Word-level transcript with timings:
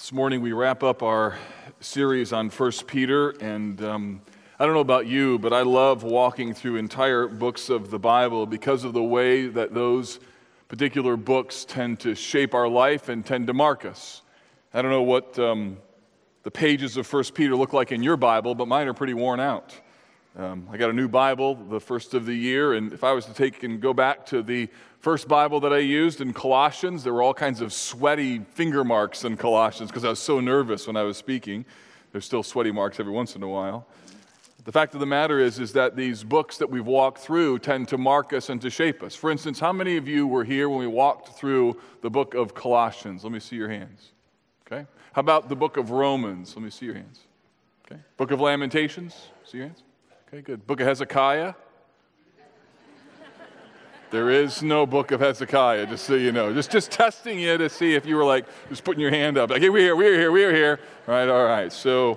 This 0.00 0.12
morning 0.12 0.40
we 0.40 0.52
wrap 0.52 0.82
up 0.82 1.02
our 1.02 1.36
series 1.80 2.32
on 2.32 2.48
1 2.48 2.72
Peter, 2.86 3.34
and 3.38 3.84
um, 3.84 4.22
I 4.58 4.64
don't 4.64 4.72
know 4.72 4.80
about 4.80 5.06
you, 5.06 5.38
but 5.38 5.52
I 5.52 5.60
love 5.60 6.04
walking 6.04 6.54
through 6.54 6.76
entire 6.76 7.28
books 7.28 7.68
of 7.68 7.90
the 7.90 7.98
Bible 7.98 8.46
because 8.46 8.84
of 8.84 8.94
the 8.94 9.02
way 9.02 9.48
that 9.48 9.74
those 9.74 10.18
particular 10.68 11.18
books 11.18 11.66
tend 11.66 12.00
to 12.00 12.14
shape 12.14 12.54
our 12.54 12.66
life 12.66 13.10
and 13.10 13.26
tend 13.26 13.48
to 13.48 13.52
mark 13.52 13.84
us. 13.84 14.22
I 14.72 14.80
don't 14.80 14.90
know 14.90 15.02
what 15.02 15.38
um, 15.38 15.76
the 16.44 16.50
pages 16.50 16.96
of 16.96 17.12
1 17.12 17.24
Peter 17.34 17.54
look 17.54 17.74
like 17.74 17.92
in 17.92 18.02
your 18.02 18.16
Bible, 18.16 18.54
but 18.54 18.68
mine 18.68 18.88
are 18.88 18.94
pretty 18.94 19.12
worn 19.12 19.38
out. 19.38 19.78
Um, 20.36 20.68
I 20.70 20.76
got 20.76 20.90
a 20.90 20.92
new 20.92 21.08
Bible, 21.08 21.56
the 21.56 21.80
first 21.80 22.14
of 22.14 22.24
the 22.24 22.34
year, 22.34 22.74
and 22.74 22.92
if 22.92 23.02
I 23.02 23.12
was 23.12 23.26
to 23.26 23.34
take 23.34 23.64
and 23.64 23.80
go 23.80 23.92
back 23.92 24.24
to 24.26 24.42
the 24.42 24.68
first 25.00 25.26
Bible 25.26 25.58
that 25.60 25.72
I 25.72 25.78
used 25.78 26.20
in 26.20 26.32
Colossians, 26.32 27.02
there 27.02 27.12
were 27.12 27.22
all 27.22 27.34
kinds 27.34 27.60
of 27.60 27.72
sweaty 27.72 28.38
finger 28.38 28.84
marks 28.84 29.24
in 29.24 29.36
Colossians 29.36 29.90
because 29.90 30.04
I 30.04 30.08
was 30.08 30.20
so 30.20 30.38
nervous 30.38 30.86
when 30.86 30.96
I 30.96 31.02
was 31.02 31.16
speaking. 31.16 31.64
There's 32.12 32.24
still 32.24 32.44
sweaty 32.44 32.70
marks 32.70 33.00
every 33.00 33.12
once 33.12 33.34
in 33.34 33.42
a 33.42 33.48
while. 33.48 33.86
The 34.64 34.72
fact 34.72 34.94
of 34.94 35.00
the 35.00 35.06
matter 35.06 35.40
is, 35.40 35.58
is 35.58 35.72
that 35.72 35.96
these 35.96 36.22
books 36.22 36.58
that 36.58 36.70
we've 36.70 36.86
walked 36.86 37.18
through 37.18 37.58
tend 37.60 37.88
to 37.88 37.98
mark 37.98 38.32
us 38.32 38.50
and 38.50 38.60
to 38.60 38.70
shape 38.70 39.02
us. 39.02 39.16
For 39.16 39.30
instance, 39.30 39.58
how 39.58 39.72
many 39.72 39.96
of 39.96 40.06
you 40.06 40.26
were 40.26 40.44
here 40.44 40.68
when 40.68 40.78
we 40.78 40.86
walked 40.86 41.30
through 41.38 41.80
the 42.02 42.10
book 42.10 42.34
of 42.34 42.54
Colossians? 42.54 43.24
Let 43.24 43.32
me 43.32 43.40
see 43.40 43.56
your 43.56 43.70
hands. 43.70 44.12
Okay. 44.70 44.86
How 45.12 45.20
about 45.20 45.48
the 45.48 45.56
book 45.56 45.76
of 45.76 45.90
Romans? 45.90 46.54
Let 46.54 46.62
me 46.62 46.70
see 46.70 46.86
your 46.86 46.94
hands. 46.94 47.20
Okay. 47.84 48.00
Book 48.16 48.30
of 48.30 48.40
Lamentations? 48.40 49.16
See 49.44 49.58
your 49.58 49.66
hands? 49.66 49.82
Okay, 50.32 50.42
good. 50.42 50.64
Book 50.64 50.78
of 50.78 50.86
Hezekiah? 50.86 51.54
There 54.12 54.30
is 54.30 54.62
no 54.62 54.86
book 54.86 55.10
of 55.10 55.18
Hezekiah, 55.18 55.86
just 55.86 56.04
so 56.04 56.14
you 56.14 56.30
know. 56.30 56.54
Just, 56.54 56.70
just 56.70 56.92
testing 56.92 57.40
you 57.40 57.58
to 57.58 57.68
see 57.68 57.96
if 57.96 58.06
you 58.06 58.14
were 58.14 58.24
like, 58.24 58.46
just 58.68 58.84
putting 58.84 59.00
your 59.00 59.10
hand 59.10 59.36
up. 59.36 59.50
Like, 59.50 59.60
hey, 59.60 59.70
we're 59.70 59.80
here, 59.80 59.96
we're 59.96 60.16
here, 60.16 60.30
we're 60.30 60.54
here. 60.54 60.78
All 61.08 61.14
right, 61.14 61.28
all 61.28 61.44
right. 61.46 61.72
So 61.72 62.16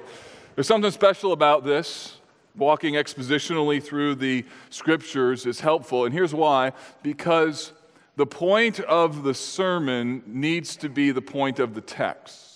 there's 0.53 0.67
something 0.67 0.91
special 0.91 1.31
about 1.31 1.65
this. 1.65 2.17
Walking 2.55 2.93
expositionally 2.93 3.81
through 3.81 4.13
the 4.13 4.45
scriptures 4.69 5.47
is 5.47 5.59
helpful. 5.59 6.05
And 6.05 6.13
here's 6.13 6.35
why 6.35 6.73
because 7.01 7.73
the 8.15 8.27
point 8.27 8.79
of 8.81 9.23
the 9.23 9.33
sermon 9.33 10.21
needs 10.27 10.75
to 10.75 10.87
be 10.87 11.09
the 11.09 11.23
point 11.23 11.57
of 11.57 11.73
the 11.73 11.81
text. 11.81 12.52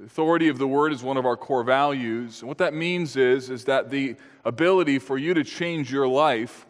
The 0.00 0.06
authority 0.06 0.48
of 0.48 0.56
the 0.56 0.66
word 0.66 0.94
is 0.94 1.02
one 1.02 1.18
of 1.18 1.26
our 1.26 1.36
core 1.36 1.62
values. 1.62 2.40
And 2.40 2.48
what 2.48 2.56
that 2.56 2.72
means 2.72 3.16
is, 3.16 3.50
is 3.50 3.66
that 3.66 3.90
the 3.90 4.16
ability 4.46 4.98
for 4.98 5.18
you 5.18 5.34
to 5.34 5.44
change 5.44 5.92
your 5.92 6.08
life 6.08 6.64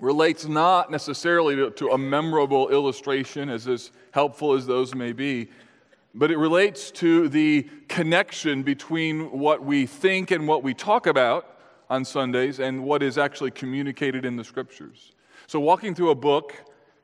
relates 0.00 0.44
not 0.44 0.90
necessarily 0.90 1.54
to, 1.54 1.70
to, 1.70 1.90
a 1.90 1.98
memorable 1.98 2.70
illustration, 2.70 3.48
as 3.48 3.68
as 3.68 3.92
helpful 4.10 4.54
as 4.54 4.66
those 4.66 4.96
may 4.96 5.12
be, 5.12 5.48
but 6.12 6.32
it 6.32 6.36
relates 6.36 6.90
to 6.90 7.28
the 7.28 7.68
connection 7.86 8.64
between 8.64 9.30
what 9.30 9.64
we 9.64 9.86
think 9.86 10.32
and 10.32 10.48
what 10.48 10.64
we 10.64 10.74
talk 10.74 11.06
about 11.06 11.60
on 11.88 12.04
Sundays 12.04 12.58
and 12.58 12.82
what 12.82 13.00
is 13.00 13.16
actually 13.16 13.52
communicated 13.52 14.24
in 14.24 14.34
the 14.34 14.42
scriptures. 14.42 15.12
So, 15.46 15.60
walking 15.60 15.94
through 15.94 16.10
a 16.10 16.16
book 16.16 16.52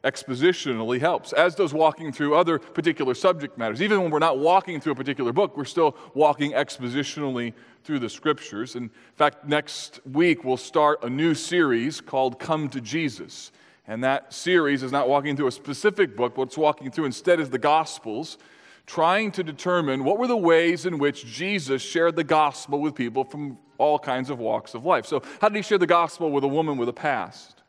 expositionally 0.04 1.00
helps, 1.00 1.32
as 1.32 1.54
does 1.54 1.74
walking 1.74 2.12
through 2.12 2.34
other 2.34 2.58
particular 2.58 3.14
subject 3.14 3.58
matters. 3.58 3.82
Even 3.82 4.00
when 4.00 4.10
we're 4.10 4.18
not 4.18 4.38
walking 4.38 4.80
through 4.80 4.92
a 4.92 4.96
particular 4.96 5.32
book, 5.32 5.56
we're 5.56 5.64
still 5.64 5.96
walking 6.14 6.52
expositionally 6.52 7.52
through 7.84 7.98
the 7.98 8.08
scriptures. 8.08 8.76
In 8.76 8.90
fact, 9.16 9.46
next 9.46 10.00
week 10.06 10.44
we'll 10.44 10.56
start 10.56 11.04
a 11.04 11.10
new 11.10 11.34
series 11.34 12.00
called 12.00 12.38
Come 12.38 12.68
to 12.70 12.80
Jesus. 12.80 13.52
And 13.86 14.04
that 14.04 14.32
series 14.32 14.82
is 14.82 14.92
not 14.92 15.08
walking 15.08 15.36
through 15.36 15.48
a 15.48 15.52
specific 15.52 16.16
book, 16.16 16.34
it's 16.38 16.56
walking 16.56 16.90
through 16.90 17.06
instead 17.06 17.40
is 17.40 17.50
the 17.50 17.58
Gospels, 17.58 18.38
trying 18.86 19.30
to 19.32 19.42
determine 19.42 20.04
what 20.04 20.18
were 20.18 20.26
the 20.26 20.36
ways 20.36 20.86
in 20.86 20.98
which 20.98 21.26
Jesus 21.26 21.82
shared 21.82 22.16
the 22.16 22.24
gospel 22.24 22.80
with 22.80 22.94
people 22.94 23.24
from 23.24 23.58
all 23.78 23.98
kinds 23.98 24.30
of 24.30 24.38
walks 24.38 24.74
of 24.74 24.84
life. 24.84 25.06
So, 25.06 25.22
how 25.40 25.48
did 25.48 25.56
he 25.56 25.62
share 25.62 25.78
the 25.78 25.86
gospel 25.86 26.30
with 26.30 26.44
a 26.44 26.48
woman 26.48 26.76
with 26.76 26.88
a 26.88 26.92
past? 26.92 27.59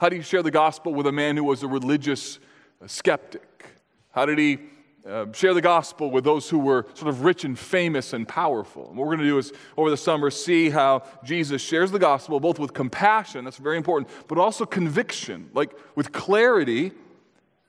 How 0.00 0.08
did 0.08 0.16
he 0.16 0.22
share 0.22 0.42
the 0.42 0.50
gospel 0.50 0.94
with 0.94 1.06
a 1.06 1.12
man 1.12 1.36
who 1.36 1.44
was 1.44 1.62
a 1.62 1.68
religious 1.68 2.38
skeptic? 2.86 3.66
How 4.10 4.26
did 4.26 4.38
he 4.38 4.58
uh, 5.08 5.32
share 5.32 5.54
the 5.54 5.62
gospel 5.62 6.10
with 6.10 6.24
those 6.24 6.50
who 6.50 6.58
were 6.58 6.84
sort 6.92 7.08
of 7.08 7.22
rich 7.22 7.44
and 7.44 7.58
famous 7.58 8.12
and 8.12 8.28
powerful. 8.28 8.88
And 8.88 8.96
what 8.98 9.06
we're 9.06 9.16
going 9.16 9.26
to 9.26 9.32
do 9.32 9.38
is, 9.38 9.52
over 9.76 9.88
the 9.88 9.96
summer, 9.96 10.30
see 10.30 10.68
how 10.68 11.02
Jesus 11.24 11.62
shares 11.62 11.90
the 11.90 11.98
gospel 11.98 12.40
both 12.40 12.58
with 12.58 12.74
compassion, 12.74 13.44
that's 13.44 13.56
very 13.56 13.78
important, 13.78 14.10
but 14.26 14.36
also 14.36 14.66
conviction, 14.66 15.48
like 15.54 15.72
with 15.94 16.12
clarity 16.12 16.92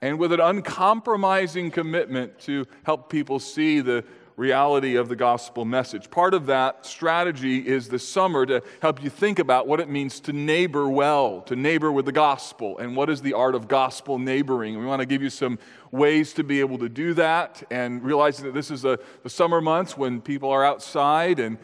and 0.02 0.20
with 0.20 0.34
an 0.34 0.42
uncompromising 0.42 1.72
commitment 1.72 2.40
to 2.40 2.66
help 2.84 3.10
people 3.10 3.40
see 3.40 3.80
the 3.80 4.04
reality 4.40 4.96
of 4.96 5.10
the 5.10 5.18
gospel 5.18 5.66
message. 5.66 6.10
Part 6.10 6.34
of 6.34 6.46
that 6.46 6.86
strategy 6.86 7.58
is 7.68 7.90
this 7.90 8.08
summer 8.08 8.46
to 8.46 8.64
help 8.82 9.04
you 9.04 9.10
think 9.10 9.38
about 9.38 9.68
what 9.68 9.82
it 9.82 9.90
means 9.90 10.22
to 10.22 10.34
neighbor 10.34 10.88
well, 10.88 11.42
to 11.42 11.58
neighbor 11.58 11.92
with 11.92 12.06
the 12.06 12.14
gospel, 12.14 12.78
and 12.78 12.96
what 12.96 13.10
is 13.10 13.22
the 13.22 13.34
art 13.34 13.54
of 13.54 13.68
gospel 13.68 14.18
neighboring. 14.18 14.80
We 14.80 14.86
want 14.86 15.02
to 15.02 15.06
give 15.06 15.22
you 15.22 15.30
some 15.30 15.60
ways 15.92 16.32
to 16.36 16.46
be 16.46 16.62
able 16.62 16.78
to 16.78 16.88
do 16.88 17.14
that, 17.16 17.62
and 17.70 18.02
realizing 18.02 18.46
that 18.46 18.54
this 18.54 18.72
is 18.72 18.86
a, 18.86 18.98
the 19.24 19.30
summer 19.30 19.60
months 19.60 19.98
when 19.98 20.22
people 20.22 20.50
are 20.50 20.64
outside 20.64 21.40
and 21.40 21.58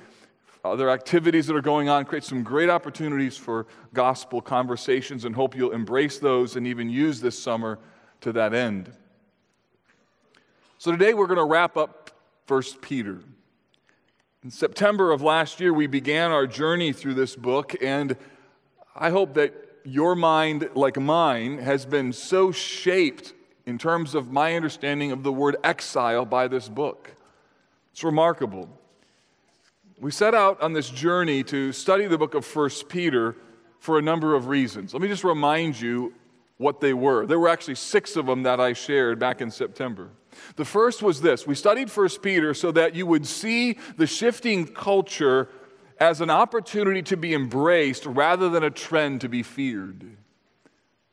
other 0.65 0.89
activities 0.89 1.47
that 1.47 1.55
are 1.55 1.61
going 1.61 1.87
on 1.87 2.03
create 2.03 2.23
some 2.23 2.43
great 2.43 2.69
opportunities 2.69 3.37
for 3.37 3.67
gospel 3.93 4.41
conversations, 4.41 5.23
and 5.23 5.33
hope 5.33 5.55
you'll 5.55 5.71
embrace 5.71 6.19
those 6.19 6.57
and 6.57 6.67
even 6.67 6.89
use 6.89 7.21
this 7.21 7.41
summer 7.41 7.79
to 8.19 8.33
that 8.33 8.53
end. 8.53 8.91
So, 10.77 10.91
today 10.91 11.13
we're 11.13 11.27
going 11.27 11.37
to 11.37 11.45
wrap 11.45 11.77
up 11.77 12.04
1 12.47 12.61
Peter. 12.81 13.21
In 14.43 14.51
September 14.51 15.11
of 15.11 15.23
last 15.23 15.59
year, 15.59 15.73
we 15.73 15.87
began 15.87 16.29
our 16.29 16.45
journey 16.45 16.93
through 16.93 17.15
this 17.15 17.35
book, 17.35 17.75
and 17.81 18.15
I 18.95 19.09
hope 19.09 19.33
that 19.33 19.53
your 19.83 20.15
mind, 20.15 20.69
like 20.75 20.99
mine, 20.99 21.57
has 21.57 21.87
been 21.87 22.13
so 22.13 22.51
shaped 22.51 23.33
in 23.65 23.79
terms 23.79 24.13
of 24.13 24.31
my 24.31 24.55
understanding 24.55 25.11
of 25.11 25.23
the 25.23 25.31
word 25.31 25.55
exile 25.63 26.23
by 26.23 26.47
this 26.47 26.69
book. 26.69 27.15
It's 27.91 28.03
remarkable. 28.03 28.69
We 29.99 30.11
set 30.11 30.35
out 30.35 30.61
on 30.61 30.73
this 30.73 30.91
journey 30.91 31.43
to 31.45 31.71
study 31.71 32.05
the 32.05 32.17
book 32.19 32.35
of 32.35 32.45
1 32.55 32.69
Peter 32.89 33.35
for 33.79 33.97
a 33.97 34.03
number 34.03 34.35
of 34.35 34.47
reasons. 34.47 34.93
Let 34.93 35.01
me 35.01 35.07
just 35.07 35.23
remind 35.23 35.81
you 35.81 36.13
what 36.57 36.79
they 36.79 36.93
were. 36.93 37.25
There 37.25 37.39
were 37.39 37.49
actually 37.49 37.75
six 37.75 38.15
of 38.15 38.27
them 38.27 38.43
that 38.43 38.59
I 38.59 38.73
shared 38.73 39.17
back 39.17 39.41
in 39.41 39.49
September. 39.49 40.11
The 40.55 40.65
first 40.65 41.01
was 41.01 41.21
this 41.21 41.45
we 41.45 41.55
studied 41.55 41.89
1 41.89 42.09
Peter 42.21 42.53
so 42.53 42.71
that 42.71 42.95
you 42.95 43.05
would 43.05 43.25
see 43.25 43.77
the 43.97 44.07
shifting 44.07 44.67
culture 44.67 45.49
as 45.99 46.21
an 46.21 46.29
opportunity 46.29 47.01
to 47.03 47.17
be 47.17 47.33
embraced 47.33 48.05
rather 48.05 48.49
than 48.49 48.63
a 48.63 48.69
trend 48.69 49.21
to 49.21 49.29
be 49.29 49.43
feared. 49.43 50.17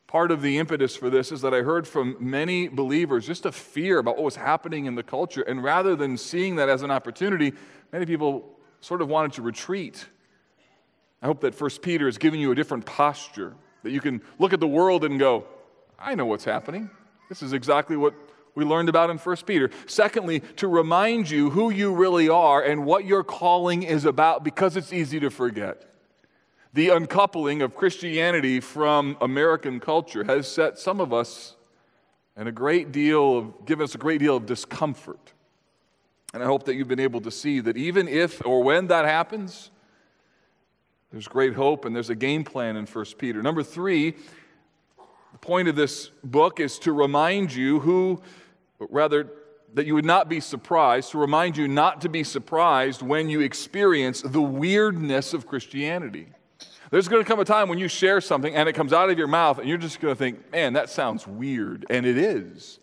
Part 0.07 0.29
of 0.29 0.41
the 0.41 0.59
impetus 0.59 0.95
for 0.95 1.09
this 1.09 1.31
is 1.31 1.41
that 1.41 1.53
I 1.53 1.61
heard 1.61 1.87
from 1.87 2.17
many 2.19 2.67
believers 2.67 3.25
just 3.25 3.45
a 3.45 3.51
fear 3.51 3.97
about 3.97 4.15
what 4.15 4.25
was 4.25 4.35
happening 4.35 4.85
in 4.85 4.93
the 4.93 5.01
culture. 5.01 5.41
And 5.41 5.63
rather 5.63 5.95
than 5.95 6.17
seeing 6.17 6.57
that 6.57 6.69
as 6.69 6.83
an 6.83 6.91
opportunity, 6.91 7.53
many 7.91 8.05
people 8.05 8.59
sort 8.79 9.01
of 9.01 9.07
wanted 9.07 9.33
to 9.33 9.41
retreat. 9.41 10.05
I 11.21 11.25
hope 11.25 11.39
that 11.41 11.59
1 11.59 11.69
Peter 11.81 12.07
is 12.07 12.17
giving 12.17 12.39
you 12.39 12.51
a 12.51 12.55
different 12.55 12.85
posture, 12.85 13.55
that 13.81 13.91
you 13.91 14.01
can 14.01 14.21
look 14.37 14.53
at 14.53 14.59
the 14.59 14.67
world 14.67 15.03
and 15.03 15.17
go, 15.17 15.45
I 15.97 16.13
know 16.13 16.25
what's 16.25 16.43
happening. 16.43 16.89
This 17.29 17.41
is 17.41 17.53
exactly 17.53 17.95
what 17.95 18.13
we 18.55 18.65
learned 18.65 18.89
about 18.89 19.09
in 19.09 19.17
1 19.17 19.35
Peter. 19.45 19.69
Secondly, 19.87 20.41
to 20.57 20.67
remind 20.67 21.29
you 21.29 21.49
who 21.49 21.69
you 21.69 21.93
really 21.93 22.29
are 22.29 22.61
and 22.61 22.85
what 22.85 23.05
your 23.05 23.23
calling 23.23 23.83
is 23.83 24.05
about 24.05 24.43
because 24.43 24.77
it's 24.77 24.93
easy 24.93 25.19
to 25.19 25.29
forget. 25.29 25.89
The 26.73 26.89
uncoupling 26.89 27.61
of 27.61 27.75
Christianity 27.75 28.59
from 28.59 29.17
American 29.21 29.79
culture 29.79 30.23
has 30.23 30.47
set 30.47 30.79
some 30.79 30.99
of 30.99 31.13
us 31.13 31.55
and 32.35 32.47
a 32.47 32.51
great 32.51 32.91
deal 32.91 33.37
of 33.37 33.65
given 33.65 33.83
us 33.83 33.93
a 33.95 33.99
great 33.99 34.19
deal 34.19 34.35
of 34.35 34.45
discomfort. 34.45 35.33
And 36.33 36.41
I 36.41 36.47
hope 36.47 36.63
that 36.65 36.75
you've 36.75 36.87
been 36.87 36.99
able 36.99 37.21
to 37.21 37.31
see 37.31 37.59
that 37.59 37.77
even 37.77 38.07
if 38.07 38.43
or 38.43 38.63
when 38.63 38.87
that 38.87 39.05
happens, 39.05 39.69
there's 41.11 41.27
great 41.27 41.53
hope 41.53 41.85
and 41.85 41.95
there's 41.95 42.09
a 42.09 42.15
game 42.15 42.43
plan 42.43 42.75
in 42.75 42.87
1 42.87 43.05
Peter. 43.19 43.43
Number 43.43 43.61
three, 43.61 44.15
the 45.31 45.37
point 45.39 45.67
of 45.67 45.75
this 45.75 46.09
book 46.23 46.59
is 46.59 46.79
to 46.79 46.91
remind 46.91 47.53
you 47.53 47.79
who 47.81 48.19
but 48.83 48.93
rather 48.93 49.29
that 49.75 49.85
you 49.85 49.95
would 49.95 50.03
not 50.03 50.27
be 50.27 50.41
surprised, 50.41 51.11
to 51.11 51.17
remind 51.17 51.55
you 51.55 51.69
not 51.69 52.01
to 52.01 52.09
be 52.09 52.21
surprised 52.21 53.01
when 53.01 53.29
you 53.29 53.39
experience 53.39 54.21
the 54.21 54.41
weirdness 54.41 55.33
of 55.33 55.47
Christianity. 55.47 56.27
There's 56.91 57.07
going 57.07 57.23
to 57.23 57.27
come 57.27 57.39
a 57.39 57.45
time 57.45 57.69
when 57.69 57.79
you 57.79 57.87
share 57.87 58.19
something 58.19 58.53
and 58.53 58.67
it 58.67 58.73
comes 58.73 58.91
out 58.91 59.09
of 59.09 59.17
your 59.17 59.27
mouth 59.27 59.57
and 59.57 59.69
you're 59.69 59.77
just 59.77 60.01
going 60.01 60.13
to 60.13 60.17
think, 60.17 60.51
man, 60.51 60.73
that 60.73 60.89
sounds 60.89 61.25
weird. 61.25 61.85
And 61.89 62.05
it 62.05 62.17
is. 62.17 62.79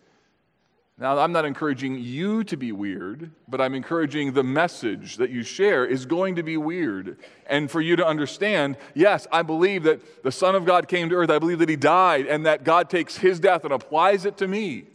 Now, 0.97 1.19
I'm 1.19 1.31
not 1.31 1.45
encouraging 1.45 1.99
you 1.99 2.43
to 2.45 2.57
be 2.57 2.71
weird, 2.71 3.31
but 3.47 3.61
I'm 3.61 3.75
encouraging 3.75 4.33
the 4.33 4.43
message 4.43 5.17
that 5.17 5.29
you 5.29 5.43
share 5.43 5.85
is 5.85 6.07
going 6.07 6.35
to 6.35 6.43
be 6.43 6.57
weird. 6.57 7.19
And 7.45 7.69
for 7.69 7.79
you 7.79 7.95
to 7.95 8.05
understand, 8.05 8.75
yes, 8.95 9.27
I 9.31 9.43
believe 9.43 9.83
that 9.83 10.23
the 10.23 10.31
Son 10.31 10.55
of 10.55 10.65
God 10.65 10.87
came 10.87 11.09
to 11.09 11.15
earth. 11.15 11.29
I 11.29 11.37
believe 11.37 11.59
that 11.59 11.69
He 11.69 11.75
died 11.75 12.25
and 12.25 12.45
that 12.47 12.63
God 12.63 12.89
takes 12.89 13.17
His 13.17 13.39
death 13.39 13.63
and 13.63 13.73
applies 13.73 14.25
it 14.25 14.37
to 14.37 14.47
me. 14.47 14.85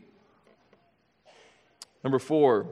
Number 2.07 2.21
four, 2.21 2.69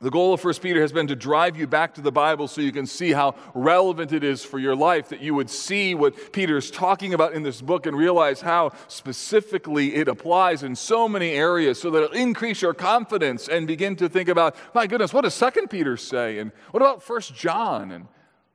The 0.00 0.10
goal 0.10 0.34
of 0.34 0.44
1 0.44 0.54
Peter 0.54 0.80
has 0.80 0.90
been 0.90 1.06
to 1.06 1.14
drive 1.14 1.56
you 1.56 1.68
back 1.68 1.94
to 1.94 2.00
the 2.00 2.10
Bible 2.10 2.48
so 2.48 2.60
you 2.60 2.72
can 2.72 2.86
see 2.86 3.12
how 3.12 3.36
relevant 3.54 4.12
it 4.12 4.24
is 4.24 4.44
for 4.44 4.58
your 4.58 4.74
life, 4.74 5.10
that 5.10 5.20
you 5.20 5.32
would 5.32 5.48
see 5.48 5.94
what 5.94 6.32
Peter 6.32 6.56
is 6.56 6.68
talking 6.68 7.14
about 7.14 7.34
in 7.34 7.44
this 7.44 7.62
book 7.62 7.86
and 7.86 7.96
realize 7.96 8.40
how 8.40 8.72
specifically 8.88 9.94
it 9.94 10.08
applies 10.08 10.64
in 10.64 10.74
so 10.74 11.08
many 11.08 11.30
areas 11.30 11.80
so 11.80 11.88
that 11.92 12.02
it'll 12.02 12.16
increase 12.16 12.62
your 12.62 12.74
confidence 12.74 13.46
and 13.46 13.68
begin 13.68 13.94
to 13.94 14.08
think 14.08 14.28
about, 14.28 14.56
my 14.74 14.88
goodness, 14.88 15.14
what 15.14 15.22
does 15.22 15.38
2 15.38 15.68
Peter 15.70 15.96
say? 15.96 16.40
And 16.40 16.50
what 16.72 16.82
about 16.82 17.08
1 17.08 17.20
John? 17.36 17.92
And 17.92 18.08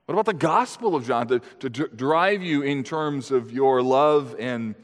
what 0.05 0.15
about 0.15 0.25
the 0.25 0.33
Gospel 0.33 0.95
of 0.95 1.07
John 1.07 1.29
to, 1.29 1.39
to 1.61 1.69
drive 1.69 2.41
you 2.41 2.61
in 2.61 2.83
terms 2.83 3.31
of 3.31 3.53
your 3.53 3.81
love 3.81 4.35
and 4.37 4.75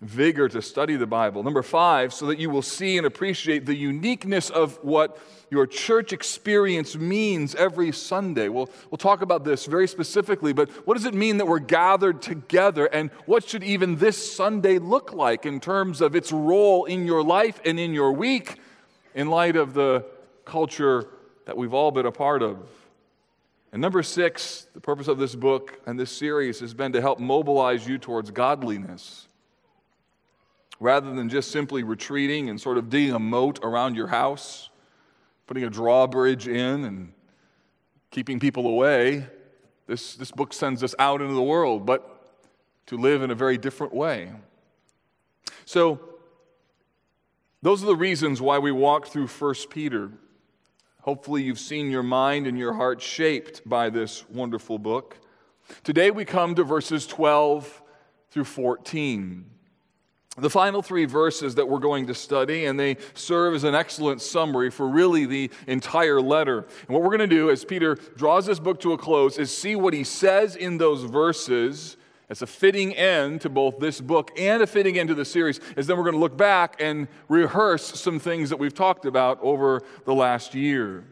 vigor 0.00 0.48
to 0.48 0.62
study 0.62 0.96
the 0.96 1.06
Bible. 1.06 1.42
Number 1.42 1.62
five, 1.62 2.12
so 2.14 2.26
that 2.26 2.38
you 2.38 2.50
will 2.50 2.62
see 2.62 2.98
and 2.98 3.06
appreciate 3.06 3.66
the 3.66 3.74
uniqueness 3.74 4.48
of 4.48 4.76
what 4.84 5.18
your 5.50 5.66
church 5.66 6.12
experience 6.12 6.94
means 6.94 7.54
every 7.54 7.90
Sunday. 7.90 8.48
We'll, 8.48 8.70
we'll 8.90 8.98
talk 8.98 9.22
about 9.22 9.44
this 9.44 9.66
very 9.66 9.88
specifically, 9.88 10.52
but 10.52 10.70
what 10.86 10.94
does 10.94 11.06
it 11.06 11.14
mean 11.14 11.38
that 11.38 11.46
we're 11.46 11.58
gathered 11.58 12.22
together, 12.22 12.86
and 12.86 13.10
what 13.26 13.48
should 13.48 13.64
even 13.64 13.96
this 13.96 14.34
Sunday 14.34 14.78
look 14.78 15.12
like 15.12 15.46
in 15.46 15.58
terms 15.58 16.00
of 16.00 16.14
its 16.14 16.30
role 16.30 16.84
in 16.84 17.06
your 17.06 17.24
life 17.24 17.60
and 17.64 17.80
in 17.80 17.92
your 17.92 18.12
week 18.12 18.56
in 19.14 19.28
light 19.28 19.56
of 19.56 19.74
the 19.74 20.04
culture 20.44 21.08
that 21.46 21.56
we've 21.56 21.74
all 21.74 21.90
been 21.90 22.06
a 22.06 22.12
part 22.12 22.42
of? 22.42 22.58
And 23.72 23.82
number 23.82 24.02
six, 24.02 24.66
the 24.74 24.80
purpose 24.80 25.08
of 25.08 25.18
this 25.18 25.34
book 25.34 25.80
and 25.86 25.98
this 25.98 26.10
series 26.10 26.60
has 26.60 26.72
been 26.72 26.92
to 26.92 27.00
help 27.00 27.18
mobilize 27.18 27.86
you 27.86 27.98
towards 27.98 28.30
godliness 28.30 29.27
rather 30.80 31.12
than 31.12 31.28
just 31.28 31.50
simply 31.50 31.82
retreating 31.82 32.48
and 32.48 32.60
sort 32.60 32.78
of 32.78 32.88
digging 32.88 33.14
a 33.14 33.18
moat 33.18 33.58
around 33.62 33.96
your 33.96 34.06
house, 34.06 34.70
putting 35.46 35.64
a 35.64 35.70
drawbridge 35.70 36.46
in 36.46 36.84
and 36.84 37.12
keeping 38.10 38.38
people 38.38 38.66
away, 38.66 39.26
this, 39.86 40.14
this 40.14 40.30
book 40.30 40.52
sends 40.52 40.82
us 40.82 40.94
out 40.98 41.20
into 41.20 41.34
the 41.34 41.42
world, 41.42 41.86
but 41.86 42.14
to 42.86 42.96
live 42.96 43.22
in 43.22 43.30
a 43.30 43.34
very 43.34 43.58
different 43.58 43.94
way. 43.94 44.30
So, 45.64 46.00
those 47.60 47.82
are 47.82 47.86
the 47.86 47.96
reasons 47.96 48.40
why 48.40 48.58
we 48.58 48.70
walk 48.70 49.08
through 49.08 49.26
1 49.26 49.54
Peter. 49.68 50.12
Hopefully, 51.02 51.42
you've 51.42 51.58
seen 51.58 51.90
your 51.90 52.02
mind 52.02 52.46
and 52.46 52.56
your 52.56 52.74
heart 52.74 53.02
shaped 53.02 53.68
by 53.68 53.90
this 53.90 54.28
wonderful 54.28 54.78
book. 54.78 55.18
Today, 55.82 56.10
we 56.10 56.24
come 56.24 56.54
to 56.54 56.64
verses 56.64 57.06
12 57.06 57.82
through 58.30 58.44
14 58.44 59.44
the 60.40 60.50
final 60.50 60.82
three 60.82 61.04
verses 61.04 61.54
that 61.56 61.68
we're 61.68 61.78
going 61.78 62.06
to 62.06 62.14
study, 62.14 62.66
and 62.66 62.78
they 62.78 62.96
serve 63.14 63.54
as 63.54 63.64
an 63.64 63.74
excellent 63.74 64.20
summary 64.22 64.70
for 64.70 64.88
really 64.88 65.26
the 65.26 65.50
entire 65.66 66.20
letter. 66.20 66.58
And 66.58 66.88
what 66.88 67.02
we're 67.02 67.16
going 67.16 67.28
to 67.28 67.36
do 67.36 67.50
as 67.50 67.64
Peter 67.64 67.94
draws 68.16 68.46
this 68.46 68.58
book 68.58 68.80
to 68.80 68.92
a 68.92 68.98
close 68.98 69.38
is 69.38 69.56
see 69.56 69.76
what 69.76 69.94
he 69.94 70.04
says 70.04 70.56
in 70.56 70.78
those 70.78 71.04
verses 71.04 71.96
as 72.30 72.42
a 72.42 72.46
fitting 72.46 72.94
end 72.94 73.40
to 73.40 73.48
both 73.48 73.78
this 73.78 74.00
book 74.00 74.30
and 74.38 74.62
a 74.62 74.66
fitting 74.66 74.98
end 74.98 75.08
to 75.08 75.14
the 75.14 75.24
series, 75.24 75.60
as 75.76 75.86
then 75.86 75.96
we're 75.96 76.04
going 76.04 76.14
to 76.14 76.20
look 76.20 76.36
back 76.36 76.76
and 76.78 77.08
rehearse 77.28 77.98
some 77.98 78.18
things 78.18 78.50
that 78.50 78.58
we've 78.58 78.74
talked 78.74 79.06
about 79.06 79.38
over 79.42 79.82
the 80.04 80.14
last 80.14 80.54
year 80.54 81.04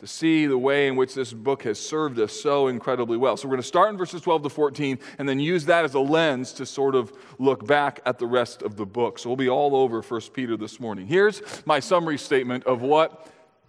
to 0.00 0.06
see 0.06 0.46
the 0.46 0.58
way 0.58 0.88
in 0.88 0.96
which 0.96 1.14
this 1.14 1.32
book 1.32 1.62
has 1.62 1.78
served 1.78 2.18
us 2.18 2.32
so 2.32 2.68
incredibly 2.68 3.16
well. 3.16 3.36
So 3.36 3.46
we're 3.46 3.52
going 3.52 3.62
to 3.62 3.68
start 3.68 3.90
in 3.90 3.98
verses 3.98 4.22
12 4.22 4.44
to 4.44 4.48
14 4.48 4.98
and 5.18 5.28
then 5.28 5.38
use 5.38 5.66
that 5.66 5.84
as 5.84 5.94
a 5.94 6.00
lens 6.00 6.52
to 6.54 6.66
sort 6.66 6.94
of 6.94 7.12
look 7.38 7.66
back 7.66 8.00
at 8.06 8.18
the 8.18 8.26
rest 8.26 8.62
of 8.62 8.76
the 8.76 8.86
book. 8.86 9.18
So 9.18 9.28
we'll 9.28 9.36
be 9.36 9.50
all 9.50 9.76
over 9.76 10.00
1 10.00 10.20
Peter 10.32 10.56
this 10.56 10.80
morning. 10.80 11.06
Here's 11.06 11.42
my 11.66 11.80
summary 11.80 12.16
statement 12.16 12.64
of 12.64 12.80
what 12.80 13.28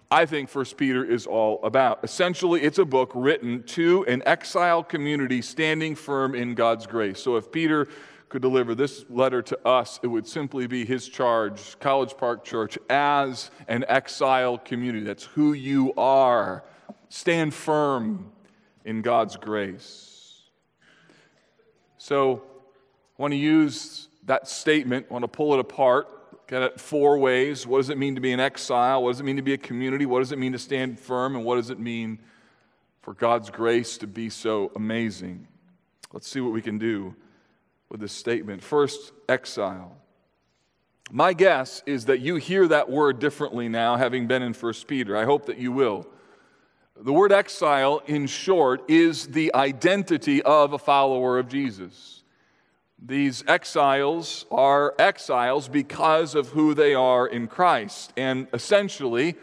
I 0.09 0.25
think 0.25 0.53
1 0.53 0.65
Peter 0.77 1.03
is 1.03 1.27
all 1.27 1.59
about. 1.63 1.99
Essentially, 2.03 2.61
it's 2.61 2.79
a 2.79 2.85
book 2.85 3.11
written 3.13 3.63
to 3.63 4.05
an 4.07 4.23
exile 4.25 4.83
community 4.83 5.41
standing 5.41 5.95
firm 5.95 6.33
in 6.33 6.55
God's 6.55 6.85
grace. 6.87 7.21
So 7.21 7.35
if 7.35 7.51
Peter 7.51 7.87
could 8.31 8.41
deliver 8.41 8.73
this 8.73 9.03
letter 9.09 9.41
to 9.41 9.67
us, 9.67 9.99
it 10.01 10.07
would 10.07 10.25
simply 10.25 10.65
be 10.65 10.85
his 10.85 11.09
charge, 11.09 11.77
College 11.79 12.15
Park 12.15 12.45
Church, 12.45 12.77
as 12.89 13.51
an 13.67 13.83
exile 13.89 14.57
community. 14.57 15.03
That's 15.03 15.25
who 15.25 15.51
you 15.51 15.93
are. 15.95 16.63
Stand 17.09 17.53
firm 17.53 18.31
in 18.85 19.01
God's 19.01 19.35
grace. 19.35 20.43
So, 21.97 22.41
I 23.19 23.21
want 23.21 23.33
to 23.33 23.37
use 23.37 24.07
that 24.23 24.47
statement, 24.47 25.07
I 25.09 25.13
want 25.13 25.23
to 25.23 25.27
pull 25.27 25.53
it 25.53 25.59
apart, 25.59 26.47
get 26.47 26.61
it 26.61 26.79
four 26.79 27.17
ways. 27.17 27.67
What 27.67 27.79
does 27.79 27.89
it 27.89 27.97
mean 27.97 28.15
to 28.15 28.21
be 28.21 28.31
an 28.31 28.39
exile? 28.39 29.03
What 29.03 29.11
does 29.11 29.19
it 29.19 29.23
mean 29.23 29.35
to 29.35 29.41
be 29.41 29.53
a 29.53 29.57
community? 29.57 30.05
What 30.05 30.19
does 30.19 30.31
it 30.31 30.39
mean 30.39 30.53
to 30.53 30.59
stand 30.59 31.01
firm? 31.01 31.35
And 31.35 31.43
what 31.43 31.55
does 31.55 31.69
it 31.69 31.79
mean 31.79 32.17
for 33.01 33.13
God's 33.13 33.49
grace 33.49 33.97
to 33.97 34.07
be 34.07 34.29
so 34.29 34.71
amazing? 34.77 35.49
Let's 36.13 36.29
see 36.29 36.39
what 36.39 36.53
we 36.53 36.61
can 36.61 36.77
do 36.77 37.13
with 37.91 37.99
this 37.99 38.13
statement. 38.13 38.63
First, 38.63 39.11
exile. 39.27 39.97
My 41.11 41.33
guess 41.33 41.83
is 41.85 42.05
that 42.05 42.21
you 42.21 42.37
hear 42.37 42.65
that 42.69 42.89
word 42.89 43.19
differently 43.19 43.67
now, 43.67 43.97
having 43.97 44.27
been 44.27 44.41
in 44.41 44.53
1 44.53 44.73
Peter. 44.87 45.17
I 45.17 45.25
hope 45.25 45.47
that 45.47 45.57
you 45.57 45.73
will. 45.73 46.07
The 46.95 47.11
word 47.11 47.33
exile, 47.33 48.01
in 48.07 48.27
short, 48.27 48.89
is 48.89 49.27
the 49.27 49.53
identity 49.53 50.41
of 50.41 50.71
a 50.71 50.77
follower 50.77 51.37
of 51.37 51.49
Jesus. 51.49 52.23
These 52.97 53.43
exiles 53.45 54.45
are 54.49 54.95
exiles 54.97 55.67
because 55.67 56.33
of 56.33 56.47
who 56.49 56.73
they 56.73 56.93
are 56.93 57.27
in 57.27 57.47
Christ, 57.47 58.13
and 58.15 58.47
essentially, 58.53 59.35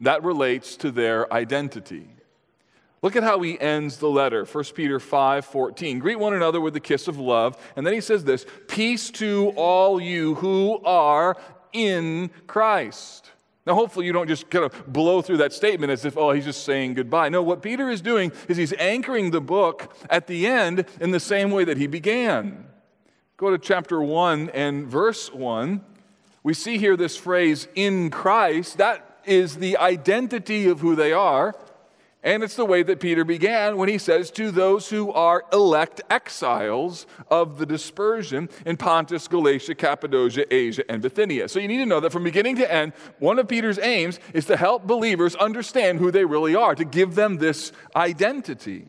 that 0.00 0.24
relates 0.24 0.74
to 0.76 0.90
their 0.90 1.30
identity. 1.30 2.08
Look 3.02 3.16
at 3.16 3.22
how 3.22 3.40
he 3.40 3.58
ends 3.58 3.96
the 3.96 4.10
letter. 4.10 4.44
1 4.44 4.64
Peter 4.74 5.00
5 5.00 5.44
14. 5.44 5.98
Greet 5.98 6.18
one 6.18 6.34
another 6.34 6.60
with 6.60 6.74
the 6.74 6.80
kiss 6.80 7.08
of 7.08 7.18
love. 7.18 7.56
And 7.76 7.86
then 7.86 7.94
he 7.94 8.00
says 8.00 8.24
this 8.24 8.44
Peace 8.68 9.10
to 9.12 9.52
all 9.56 10.00
you 10.00 10.34
who 10.36 10.80
are 10.84 11.36
in 11.72 12.30
Christ. 12.46 13.30
Now, 13.66 13.74
hopefully, 13.74 14.06
you 14.06 14.12
don't 14.12 14.26
just 14.26 14.48
kind 14.50 14.64
of 14.64 14.92
blow 14.92 15.22
through 15.22 15.38
that 15.38 15.52
statement 15.52 15.92
as 15.92 16.04
if, 16.04 16.16
oh, 16.16 16.32
he's 16.32 16.46
just 16.46 16.64
saying 16.64 16.94
goodbye. 16.94 17.28
No, 17.28 17.42
what 17.42 17.62
Peter 17.62 17.90
is 17.90 18.00
doing 18.00 18.32
is 18.48 18.56
he's 18.56 18.72
anchoring 18.74 19.30
the 19.30 19.40
book 19.40 19.94
at 20.08 20.26
the 20.26 20.46
end 20.46 20.86
in 21.00 21.10
the 21.10 21.20
same 21.20 21.50
way 21.50 21.64
that 21.64 21.76
he 21.76 21.86
began. 21.86 22.66
Go 23.36 23.50
to 23.50 23.58
chapter 23.58 24.00
1 24.00 24.50
and 24.50 24.86
verse 24.86 25.32
1. 25.32 25.82
We 26.42 26.54
see 26.54 26.78
here 26.78 26.96
this 26.96 27.16
phrase, 27.16 27.68
in 27.74 28.10
Christ. 28.10 28.78
That 28.78 29.20
is 29.24 29.56
the 29.56 29.76
identity 29.76 30.66
of 30.66 30.80
who 30.80 30.96
they 30.96 31.12
are. 31.12 31.54
And 32.22 32.42
it's 32.42 32.56
the 32.56 32.66
way 32.66 32.82
that 32.82 33.00
Peter 33.00 33.24
began 33.24 33.78
when 33.78 33.88
he 33.88 33.96
says, 33.96 34.30
To 34.32 34.50
those 34.50 34.90
who 34.90 35.10
are 35.12 35.44
elect 35.54 36.02
exiles 36.10 37.06
of 37.30 37.56
the 37.56 37.64
dispersion 37.64 38.50
in 38.66 38.76
Pontus, 38.76 39.26
Galatia, 39.26 39.74
Cappadocia, 39.74 40.52
Asia, 40.52 40.84
and 40.90 41.00
Bithynia. 41.00 41.48
So 41.48 41.58
you 41.58 41.68
need 41.68 41.78
to 41.78 41.86
know 41.86 42.00
that 42.00 42.12
from 42.12 42.24
beginning 42.24 42.56
to 42.56 42.70
end, 42.70 42.92
one 43.20 43.38
of 43.38 43.48
Peter's 43.48 43.78
aims 43.78 44.20
is 44.34 44.44
to 44.46 44.56
help 44.58 44.86
believers 44.86 45.34
understand 45.36 45.98
who 45.98 46.10
they 46.10 46.26
really 46.26 46.54
are, 46.54 46.74
to 46.74 46.84
give 46.84 47.14
them 47.14 47.38
this 47.38 47.72
identity. 47.96 48.88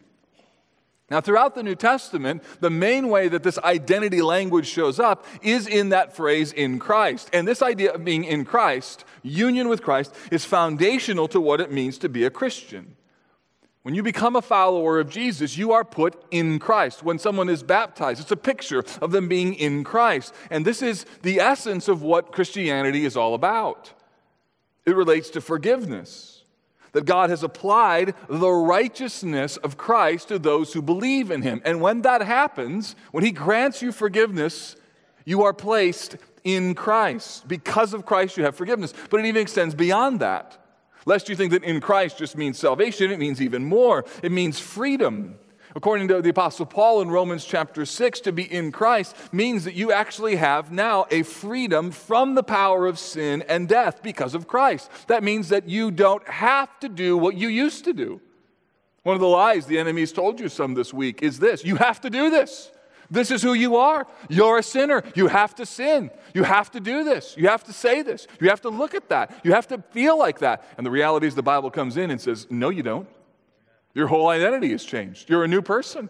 Now, 1.10 1.22
throughout 1.22 1.56
the 1.56 1.64
New 1.64 1.76
Testament, 1.76 2.44
the 2.60 2.70
main 2.70 3.08
way 3.08 3.30
that 3.30 3.44
this 3.44 3.58
identity 3.60 4.22
language 4.22 4.68
shows 4.68 5.00
up 5.00 5.26
is 5.42 5.68
in 5.68 5.90
that 5.90 6.16
phrase, 6.16 6.52
in 6.52 6.80
Christ. 6.80 7.30
And 7.32 7.48
this 7.48 7.62
idea 7.62 7.94
of 7.94 8.04
being 8.04 8.26
in 8.26 8.44
Christ, 8.44 9.06
union 9.22 9.70
with 9.70 9.84
Christ, 9.84 10.14
is 10.32 10.44
foundational 10.44 11.30
to 11.30 11.40
what 11.40 11.62
it 11.62 11.72
means 11.72 11.98
to 12.00 12.10
be 12.10 12.26
a 12.26 12.30
Christian. 12.30 12.96
When 13.84 13.96
you 13.96 14.04
become 14.04 14.36
a 14.36 14.44
follower 14.44 15.00
of 15.00 15.10
Jesus, 15.10 15.58
you 15.58 15.72
are 15.72 15.84
put 15.84 16.24
in 16.30 16.60
Christ. 16.60 17.02
When 17.02 17.18
someone 17.18 17.50
is 17.50 17.64
baptized, 17.64 18.22
it's 18.22 18.32
a 18.32 18.38
picture 18.38 18.84
of 19.02 19.12
them 19.12 19.28
being 19.28 19.56
in 19.56 19.84
Christ. 19.84 20.36
And 20.52 20.66
this 20.66 20.84
is 20.84 21.06
the 21.24 21.40
essence 21.40 21.88
of 21.88 22.04
what 22.04 22.32
Christianity 22.32 23.06
is 23.06 23.18
all 23.18 23.34
about. 23.34 23.92
It 24.86 24.96
relates 24.96 25.32
to 25.32 25.42
forgiveness, 25.42 26.44
that 26.92 27.06
God 27.06 27.32
has 27.32 27.42
applied 27.42 28.14
the 28.30 28.52
righteousness 28.52 29.58
of 29.58 29.78
Christ 29.78 30.28
to 30.28 30.38
those 30.38 30.74
who 30.74 30.82
believe 30.84 31.32
in 31.32 31.42
him. 31.42 31.62
And 31.66 31.82
when 31.82 32.02
that 32.04 32.22
happens, 32.22 32.96
when 33.12 33.24
he 33.24 33.32
grants 33.32 33.82
you 33.82 33.92
forgiveness, 33.92 34.76
you 35.26 35.44
are 35.44 35.54
placed 35.54 36.18
in 36.44 36.76
Christ. 36.76 37.48
Because 37.48 37.96
of 37.96 38.06
Christ, 38.06 38.38
you 38.38 38.44
have 38.44 38.56
forgiveness. 38.56 38.94
But 39.10 39.22
it 39.22 39.26
even 39.26 39.42
extends 39.42 39.74
beyond 39.74 40.20
that. 40.20 40.61
Lest 41.06 41.30
you 41.30 41.36
think 41.36 41.52
that 41.52 41.64
in 41.64 41.82
Christ 41.82 42.18
just 42.18 42.38
means 42.38 42.60
salvation, 42.60 43.12
it 43.12 43.20
means 43.20 43.42
even 43.42 43.66
more. 43.66 44.06
It 44.22 44.32
means 44.32 44.60
freedom. 44.60 45.38
According 45.76 46.10
to 46.10 46.22
the 46.22 46.30
Apostle 46.30 46.66
Paul 46.66 47.02
in 47.02 47.10
Romans 47.10 47.46
chapter 47.46 47.86
6, 47.86 48.20
to 48.22 48.32
be 48.32 48.44
in 48.44 48.72
Christ 48.72 49.16
means 49.32 49.64
that 49.64 49.74
you 49.74 49.92
actually 49.92 50.36
have 50.36 50.72
now 50.72 51.06
a 51.10 51.24
freedom 51.24 51.92
from 51.92 52.36
the 52.36 52.44
power 52.44 52.88
of 52.88 53.00
sin 53.00 53.44
and 53.48 53.70
death 53.70 54.04
because 54.04 54.36
of 54.36 54.48
Christ. 54.48 54.92
That 55.08 55.24
means 55.24 55.50
that 55.50 55.70
you 55.70 55.90
don't 55.90 56.28
have 56.28 56.78
to 56.82 56.90
do 56.90 57.18
what 57.18 57.36
you 57.36 57.48
used 57.48 57.86
to 57.86 57.94
do. 57.94 58.20
One 59.04 59.16
of 59.16 59.22
the 59.22 59.28
lies 59.28 59.66
the 59.66 59.80
enemy's 59.80 60.12
told 60.12 60.40
you 60.40 60.50
some 60.50 60.74
this 60.74 60.94
week 60.94 61.24
is 61.24 61.40
this 61.40 61.64
you 61.64 61.78
have 61.78 62.02
to 62.02 62.10
do 62.10 62.30
this. 62.30 62.72
This 63.12 63.30
is 63.30 63.44
who 63.44 63.54
you 63.54 63.76
are. 63.76 64.08
You're 64.30 64.58
a 64.58 64.64
sinner. 64.64 65.04
You 65.16 65.28
have 65.28 65.54
to 65.56 65.66
sin. 65.66 66.10
You 66.34 66.44
have 66.44 66.72
to 66.72 66.80
do 66.80 67.04
this. 67.04 67.36
You 67.38 67.50
have 67.50 67.66
to 67.66 67.74
say 67.74 68.02
this. 68.02 68.26
You 68.40 68.50
have 68.50 68.62
to 68.62 68.70
look 68.70 68.96
at 68.96 69.10
that. 69.10 69.42
You 69.44 69.52
have 69.52 69.68
to 69.68 69.84
feel 69.92 70.18
like 70.18 70.40
that. 70.40 70.64
And 70.78 70.86
the 70.86 70.92
reality 70.92 71.28
is, 71.28 71.36
the 71.36 71.44
Bible 71.44 71.70
comes 71.70 71.98
in 71.98 72.10
and 72.10 72.20
says, 72.22 72.48
No, 72.50 72.70
you 72.70 72.84
don't. 72.84 73.08
Your 73.94 74.08
whole 74.08 74.30
identity 74.30 74.72
has 74.72 74.86
changed. 74.86 75.30
You're 75.30 75.44
a 75.44 75.48
new 75.48 75.62
person. 75.62 76.10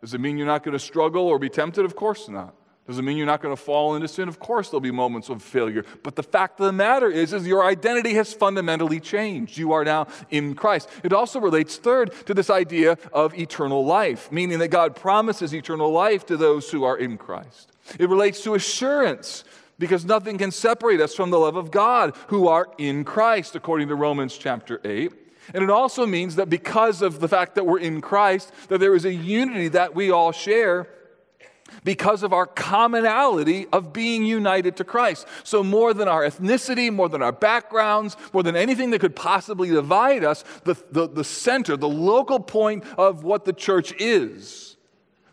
Does 0.00 0.14
it 0.14 0.20
mean 0.20 0.38
you're 0.38 0.46
not 0.46 0.62
going 0.62 0.72
to 0.72 0.78
struggle 0.78 1.26
or 1.26 1.38
be 1.38 1.50
tempted? 1.50 1.84
Of 1.84 1.94
course 1.94 2.28
not. 2.30 2.54
Does 2.86 2.98
it 2.98 3.02
mean 3.02 3.16
you're 3.16 3.26
not 3.26 3.40
going 3.40 3.54
to 3.54 3.62
fall 3.62 3.94
into 3.94 4.08
sin? 4.08 4.28
Of 4.28 4.40
course 4.40 4.70
there'll 4.70 4.80
be 4.80 4.90
moments 4.90 5.28
of 5.28 5.40
failure. 5.40 5.84
But 6.02 6.16
the 6.16 6.22
fact 6.22 6.58
of 6.58 6.66
the 6.66 6.72
matter 6.72 7.08
is, 7.08 7.32
is 7.32 7.46
your 7.46 7.64
identity 7.64 8.14
has 8.14 8.34
fundamentally 8.34 8.98
changed. 8.98 9.56
You 9.56 9.72
are 9.72 9.84
now 9.84 10.08
in 10.30 10.54
Christ. 10.54 10.88
It 11.04 11.12
also 11.12 11.38
relates, 11.38 11.76
third, 11.76 12.12
to 12.26 12.34
this 12.34 12.50
idea 12.50 12.98
of 13.12 13.38
eternal 13.38 13.84
life, 13.84 14.32
meaning 14.32 14.58
that 14.58 14.68
God 14.68 14.96
promises 14.96 15.54
eternal 15.54 15.92
life 15.92 16.26
to 16.26 16.36
those 16.36 16.70
who 16.70 16.82
are 16.82 16.98
in 16.98 17.18
Christ. 17.18 17.70
It 18.00 18.08
relates 18.08 18.42
to 18.42 18.54
assurance, 18.54 19.44
because 19.78 20.04
nothing 20.04 20.38
can 20.38 20.50
separate 20.50 21.00
us 21.00 21.14
from 21.14 21.30
the 21.30 21.38
love 21.38 21.56
of 21.56 21.70
God 21.70 22.14
who 22.28 22.48
are 22.48 22.68
in 22.78 23.04
Christ, 23.04 23.56
according 23.56 23.88
to 23.88 23.94
Romans 23.94 24.36
chapter 24.36 24.80
8. 24.84 25.12
And 25.54 25.64
it 25.64 25.70
also 25.70 26.06
means 26.06 26.36
that 26.36 26.48
because 26.48 27.02
of 27.02 27.20
the 27.20 27.28
fact 27.28 27.56
that 27.56 27.66
we're 27.66 27.80
in 27.80 28.00
Christ, 28.00 28.52
that 28.68 28.78
there 28.78 28.94
is 28.94 29.04
a 29.04 29.12
unity 29.12 29.68
that 29.68 29.94
we 29.94 30.10
all 30.10 30.30
share 30.30 30.88
because 31.84 32.22
of 32.22 32.32
our 32.32 32.46
commonality 32.46 33.66
of 33.72 33.92
being 33.92 34.24
united 34.24 34.76
to 34.76 34.84
Christ. 34.84 35.26
So, 35.44 35.62
more 35.62 35.94
than 35.94 36.08
our 36.08 36.22
ethnicity, 36.22 36.92
more 36.92 37.08
than 37.08 37.22
our 37.22 37.32
backgrounds, 37.32 38.16
more 38.32 38.42
than 38.42 38.56
anything 38.56 38.90
that 38.90 39.00
could 39.00 39.16
possibly 39.16 39.70
divide 39.70 40.24
us, 40.24 40.44
the, 40.64 40.76
the, 40.90 41.08
the 41.08 41.24
center, 41.24 41.76
the 41.76 41.88
local 41.88 42.40
point 42.40 42.84
of 42.98 43.24
what 43.24 43.44
the 43.44 43.52
church 43.52 43.92
is, 43.98 44.76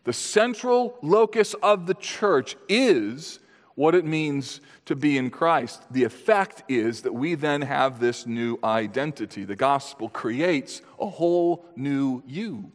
the 0.04 0.14
central 0.14 0.98
locus 1.02 1.54
of 1.62 1.86
the 1.86 1.94
church 1.94 2.56
is 2.68 3.40
what 3.76 3.96
it 3.96 4.06
means 4.06 4.60
to 4.86 4.96
be 4.96 5.18
in 5.18 5.30
Christ. 5.30 5.84
The 5.92 6.04
effect 6.04 6.64
is 6.68 7.04
that 7.04 7.14
we 7.14 7.36
then 7.36 7.62
have 7.62 8.00
this 8.00 8.26
new 8.26 8.60
identity. 8.64 9.46
The 9.46 9.56
gospel 9.56 10.10
creates 10.10 10.82
a 11.00 11.08
whole 11.08 11.64
new 11.76 12.24
you. 12.28 12.72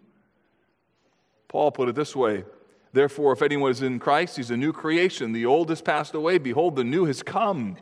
Paul 1.49 1.73
put 1.73 1.89
it 1.89 1.95
this 1.95 2.17
way 2.17 2.45
Therefore, 2.95 3.33
if 3.33 3.43
anyone 3.43 3.73
is 3.73 3.83
in 3.83 3.99
Christ, 3.99 4.37
he's 4.37 4.53
a 4.53 4.57
new 4.57 4.73
creation. 4.73 5.33
The 5.33 5.45
old 5.45 5.69
has 5.69 5.83
passed 5.83 6.15
away. 6.15 6.39
Behold, 6.39 6.77
the 6.77 6.85
new 6.85 7.07
has 7.07 7.25
come. 7.25 7.77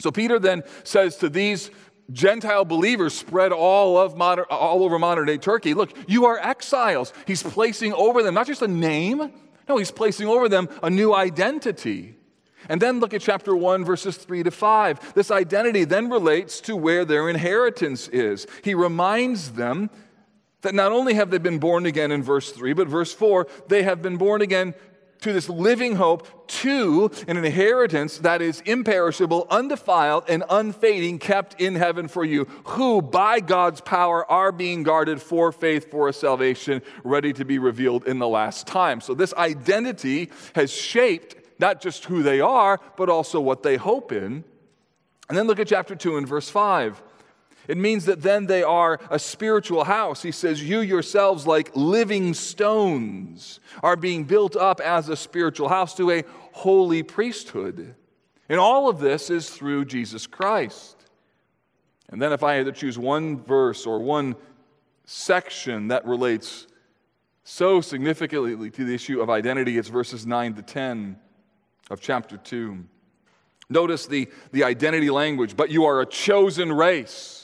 So 0.00 0.10
Peter 0.10 0.40
then 0.40 0.64
says 0.82 1.16
to 1.18 1.28
these 1.28 1.70
Gentile 2.12 2.64
believers 2.64 3.14
spread 3.14 3.52
all, 3.52 3.96
of 3.96 4.16
modern, 4.16 4.46
all 4.50 4.82
over 4.82 4.98
modern 4.98 5.26
day 5.26 5.38
Turkey, 5.38 5.74
look, 5.74 5.92
you 6.08 6.26
are 6.26 6.38
exiles. 6.40 7.12
He's 7.24 7.42
placing 7.42 7.92
over 7.92 8.24
them 8.24 8.34
not 8.34 8.48
just 8.48 8.62
a 8.62 8.68
name, 8.68 9.32
no, 9.68 9.76
he's 9.76 9.92
placing 9.92 10.26
over 10.26 10.48
them 10.48 10.68
a 10.82 10.90
new 10.90 11.14
identity. 11.14 12.16
And 12.68 12.82
then 12.82 12.98
look 12.98 13.14
at 13.14 13.20
chapter 13.20 13.54
1, 13.54 13.84
verses 13.84 14.16
3 14.16 14.42
to 14.42 14.50
5. 14.50 15.14
This 15.14 15.30
identity 15.30 15.84
then 15.84 16.10
relates 16.10 16.60
to 16.62 16.74
where 16.74 17.04
their 17.04 17.28
inheritance 17.28 18.08
is. 18.08 18.48
He 18.64 18.74
reminds 18.74 19.52
them 19.52 19.88
that 20.62 20.74
not 20.74 20.92
only 20.92 21.14
have 21.14 21.30
they 21.30 21.38
been 21.38 21.58
born 21.58 21.86
again 21.86 22.10
in 22.10 22.22
verse 22.22 22.52
3, 22.52 22.72
but 22.72 22.88
verse 22.88 23.12
4, 23.12 23.46
they 23.68 23.82
have 23.82 24.02
been 24.02 24.16
born 24.16 24.42
again 24.42 24.74
to 25.20 25.32
this 25.32 25.48
living 25.48 25.96
hope, 25.96 26.48
to 26.48 27.10
an 27.28 27.36
inheritance 27.36 28.18
that 28.18 28.42
is 28.42 28.62
imperishable, 28.62 29.46
undefiled, 29.50 30.24
and 30.28 30.42
unfading, 30.48 31.18
kept 31.18 31.60
in 31.60 31.74
heaven 31.74 32.08
for 32.08 32.24
you, 32.24 32.46
who 32.64 33.02
by 33.02 33.40
God's 33.40 33.80
power 33.80 34.28
are 34.30 34.50
being 34.50 34.82
guarded 34.82 35.20
for 35.20 35.52
faith 35.52 35.90
for 35.90 36.08
a 36.08 36.12
salvation 36.12 36.82
ready 37.04 37.32
to 37.34 37.44
be 37.44 37.58
revealed 37.58 38.06
in 38.06 38.18
the 38.18 38.28
last 38.28 38.66
time. 38.66 39.00
So, 39.00 39.14
this 39.14 39.34
identity 39.34 40.30
has 40.54 40.72
shaped 40.72 41.36
not 41.60 41.80
just 41.82 42.06
who 42.06 42.22
they 42.22 42.40
are, 42.40 42.80
but 42.96 43.10
also 43.10 43.40
what 43.40 43.62
they 43.62 43.76
hope 43.76 44.12
in. 44.12 44.44
And 45.28 45.38
then 45.38 45.46
look 45.46 45.60
at 45.60 45.68
chapter 45.68 45.94
2 45.94 46.16
and 46.16 46.26
verse 46.26 46.48
5. 46.48 47.02
It 47.68 47.76
means 47.76 48.06
that 48.06 48.22
then 48.22 48.46
they 48.46 48.62
are 48.62 48.98
a 49.10 49.18
spiritual 49.18 49.84
house. 49.84 50.22
He 50.22 50.32
says, 50.32 50.62
You 50.62 50.80
yourselves, 50.80 51.46
like 51.46 51.70
living 51.74 52.34
stones, 52.34 53.60
are 53.82 53.96
being 53.96 54.24
built 54.24 54.56
up 54.56 54.80
as 54.80 55.08
a 55.08 55.16
spiritual 55.16 55.68
house 55.68 55.94
to 55.96 56.10
a 56.10 56.24
holy 56.52 57.02
priesthood. 57.02 57.94
And 58.48 58.58
all 58.58 58.88
of 58.88 58.98
this 58.98 59.30
is 59.30 59.48
through 59.48 59.84
Jesus 59.84 60.26
Christ. 60.26 60.96
And 62.08 62.20
then, 62.20 62.32
if 62.32 62.42
I 62.42 62.54
had 62.54 62.66
to 62.66 62.72
choose 62.72 62.98
one 62.98 63.40
verse 63.40 63.86
or 63.86 64.00
one 64.00 64.34
section 65.04 65.88
that 65.88 66.04
relates 66.04 66.66
so 67.44 67.80
significantly 67.80 68.70
to 68.70 68.84
the 68.84 68.94
issue 68.94 69.20
of 69.20 69.30
identity, 69.30 69.78
it's 69.78 69.88
verses 69.88 70.26
9 70.26 70.54
to 70.54 70.62
10 70.62 71.16
of 71.90 72.00
chapter 72.00 72.36
2. 72.36 72.84
Notice 73.68 74.06
the, 74.06 74.28
the 74.50 74.64
identity 74.64 75.10
language, 75.10 75.56
but 75.56 75.70
you 75.70 75.84
are 75.84 76.00
a 76.00 76.06
chosen 76.06 76.72
race 76.72 77.39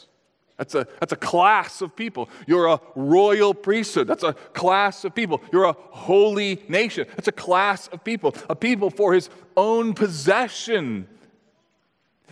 that's 0.57 0.75
a, 0.75 0.87
that's 1.01 1.13
a 1.13 1.17
class 1.17 1.83
of 1.83 1.95
people. 1.95 2.31
You're 2.47 2.67
a 2.67 2.81
royal 2.95 3.53
priesthood. 3.53 4.07
That's 4.07 4.23
a 4.23 4.33
class 4.33 5.05
of 5.05 5.15
people. 5.15 5.43
You're 5.53 5.65
a 5.65 5.77
holy 5.91 6.63
nation. 6.69 7.07
That's 7.15 7.29
a 7.29 7.33
class 7.33 7.89
of 7.89 8.03
people, 8.03 8.35
a 8.49 8.57
people 8.57 8.91
for 8.91 9.13
his 9.13 9.29
own 9.57 9.93
possession, 9.93 11.09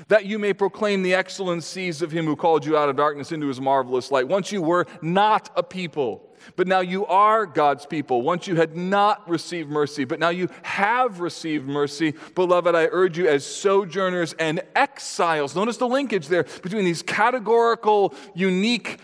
that 0.08 0.24
you 0.24 0.38
may 0.38 0.52
proclaim 0.52 1.02
the 1.02 1.14
excellencies 1.14 2.02
of 2.02 2.10
him 2.10 2.24
who 2.24 2.34
called 2.34 2.64
you 2.64 2.76
out 2.76 2.88
of 2.88 2.96
darkness 2.96 3.30
into 3.30 3.46
his 3.46 3.60
marvelous 3.60 4.10
light. 4.10 4.26
Once 4.26 4.50
you 4.50 4.62
were 4.62 4.86
not 5.02 5.50
a 5.54 5.62
people 5.62 6.33
but 6.56 6.66
now 6.66 6.80
you 6.80 7.06
are 7.06 7.46
God's 7.46 7.86
people. 7.86 8.22
Once 8.22 8.46
you 8.46 8.56
had 8.56 8.76
not 8.76 9.28
received 9.28 9.70
mercy, 9.70 10.04
but 10.04 10.18
now 10.18 10.28
you 10.28 10.48
have 10.62 11.20
received 11.20 11.66
mercy. 11.66 12.14
Beloved, 12.34 12.74
I 12.74 12.88
urge 12.90 13.18
you 13.18 13.28
as 13.28 13.44
sojourners 13.44 14.34
and 14.34 14.62
exiles. 14.74 15.54
Notice 15.54 15.76
the 15.76 15.88
linkage 15.88 16.28
there 16.28 16.44
between 16.62 16.84
these 16.84 17.02
categorical, 17.02 18.14
unique 18.34 18.98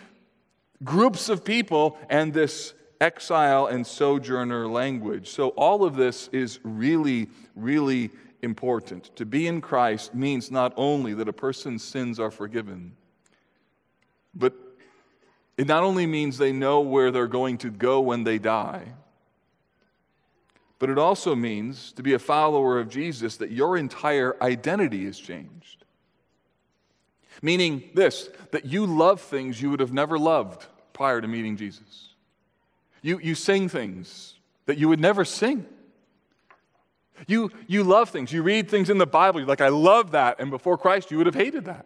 groups 0.85 1.29
of 1.29 1.45
people 1.45 1.99
and 2.09 2.33
this 2.33 2.75
exile 3.01 3.67
and 3.67 3.87
sojourner 3.87 4.69
language. 4.69 5.29
So, 5.29 5.49
all 5.51 5.85
of 5.85 5.97
this 5.97 6.29
is 6.29 6.61
really, 6.63 7.29
really 7.57 8.11
important. 8.43 9.15
To 9.17 9.27
be 9.27 9.47
in 9.47 9.61
Christ 9.61 10.15
means 10.15 10.51
not 10.51 10.73
only 10.77 11.15
that 11.15 11.29
a 11.29 11.33
person's 11.33 11.83
sins 11.83 12.21
are 12.21 12.31
forgiven, 12.31 12.97
but 14.35 14.55
it 15.61 15.67
not 15.67 15.83
only 15.83 16.07
means 16.07 16.39
they 16.39 16.53
know 16.53 16.81
where 16.81 17.11
they're 17.11 17.27
going 17.27 17.59
to 17.59 17.69
go 17.69 18.01
when 18.01 18.25
they 18.25 18.39
die, 18.39 18.95
but 20.79 20.89
it 20.89 20.97
also 20.97 21.35
means 21.35 21.93
to 21.93 22.03
be 22.03 22.15
a 22.15 22.19
follower 22.19 22.79
of 22.81 22.89
Jesus 22.89 23.37
that 23.37 23.51
your 23.51 23.77
entire 23.77 24.43
identity 24.43 25.05
is 25.05 25.19
changed. 25.19 25.85
Meaning 27.43 27.83
this, 27.93 28.31
that 28.53 28.65
you 28.65 28.87
love 28.87 29.21
things 29.21 29.61
you 29.61 29.69
would 29.69 29.81
have 29.81 29.93
never 29.93 30.19
loved 30.19 30.65
prior 30.95 31.21
to 31.21 31.29
meeting 31.29 31.59
Jesus. 31.59 32.15
You, 33.03 33.21
you 33.23 33.35
sing 33.35 33.69
things 33.69 34.37
that 34.65 34.79
you 34.79 34.89
would 34.89 34.99
never 34.99 35.27
sing. 35.27 35.67
You, 37.27 37.51
you 37.67 37.85
love 37.85 38.09
things. 38.09 38.33
You 38.33 38.43
read 38.43 38.71
things 38.71 38.89
in 38.89 38.97
the 38.97 39.07
Bible, 39.07 39.41
you're 39.41 39.47
like, 39.47 39.61
I 39.61 39.69
love 39.69 40.13
that. 40.13 40.41
And 40.41 40.51
before 40.51 40.79
Christ, 40.79 41.11
you 41.11 41.19
would 41.19 41.27
have 41.27 41.35
hated 41.35 41.67
that. 41.67 41.85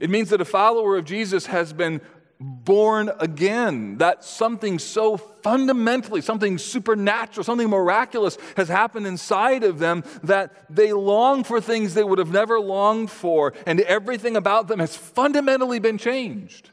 It 0.00 0.10
means 0.10 0.30
that 0.30 0.40
a 0.40 0.44
follower 0.44 0.96
of 0.96 1.04
Jesus 1.04 1.46
has 1.46 1.72
been 1.72 2.00
born 2.38 3.10
again. 3.18 3.98
That 3.98 4.24
something 4.24 4.78
so 4.78 5.16
fundamentally, 5.16 6.20
something 6.20 6.58
supernatural, 6.58 7.44
something 7.44 7.70
miraculous 7.70 8.36
has 8.56 8.68
happened 8.68 9.06
inside 9.06 9.64
of 9.64 9.78
them 9.78 10.04
that 10.22 10.52
they 10.68 10.92
long 10.92 11.44
for 11.44 11.60
things 11.60 11.94
they 11.94 12.04
would 12.04 12.18
have 12.18 12.30
never 12.30 12.60
longed 12.60 13.10
for, 13.10 13.54
and 13.64 13.80
everything 13.80 14.36
about 14.36 14.68
them 14.68 14.80
has 14.80 14.94
fundamentally 14.94 15.78
been 15.78 15.98
changed. 15.98 16.70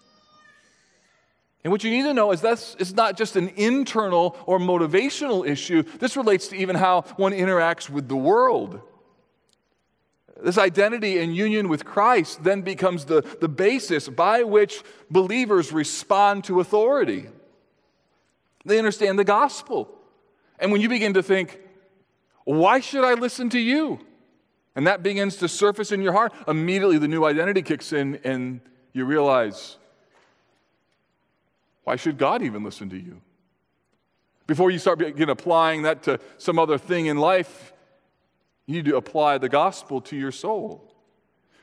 And 1.63 1.71
what 1.71 1.83
you 1.83 1.91
need 1.91 2.03
to 2.03 2.13
know 2.13 2.33
is 2.33 2.41
that 2.41 2.75
it's 2.77 2.91
not 2.91 3.15
just 3.15 3.37
an 3.37 3.47
internal 3.55 4.35
or 4.45 4.59
motivational 4.59 5.47
issue, 5.47 5.83
this 5.99 6.17
relates 6.17 6.49
to 6.49 6.57
even 6.57 6.75
how 6.75 7.01
one 7.15 7.31
interacts 7.31 7.89
with 7.89 8.09
the 8.09 8.17
world. 8.17 8.81
This 10.41 10.57
identity 10.57 11.19
and 11.19 11.35
union 11.35 11.69
with 11.69 11.85
Christ 11.85 12.43
then 12.43 12.61
becomes 12.61 13.05
the, 13.05 13.21
the 13.39 13.47
basis 13.47 14.09
by 14.09 14.43
which 14.43 14.83
believers 15.09 15.71
respond 15.71 16.43
to 16.45 16.59
authority. 16.59 17.27
They 18.65 18.79
understand 18.79 19.19
the 19.19 19.23
gospel. 19.23 19.93
And 20.59 20.71
when 20.71 20.81
you 20.81 20.89
begin 20.89 21.13
to 21.13 21.23
think, 21.23 21.59
why 22.45 22.79
should 22.79 23.03
I 23.03 23.13
listen 23.13 23.49
to 23.51 23.59
you? 23.59 23.99
And 24.75 24.87
that 24.87 25.03
begins 25.03 25.37
to 25.37 25.47
surface 25.47 25.91
in 25.91 26.01
your 26.01 26.13
heart, 26.13 26.33
immediately 26.47 26.97
the 26.97 27.07
new 27.07 27.25
identity 27.25 27.61
kicks 27.61 27.93
in 27.93 28.19
and 28.23 28.59
you 28.91 29.05
realize, 29.05 29.77
why 31.83 31.95
should 31.95 32.17
God 32.17 32.41
even 32.41 32.63
listen 32.63 32.89
to 32.89 32.97
you? 32.97 33.21
Before 34.47 34.71
you 34.71 34.79
start 34.79 34.99
begin 34.99 35.29
applying 35.29 35.83
that 35.83 36.03
to 36.03 36.19
some 36.37 36.59
other 36.59 36.77
thing 36.77 37.05
in 37.05 37.17
life, 37.17 37.72
you 38.65 38.75
need 38.75 38.85
to 38.85 38.97
apply 38.97 39.37
the 39.37 39.49
gospel 39.49 40.01
to 40.01 40.15
your 40.15 40.31
soul. 40.31 40.93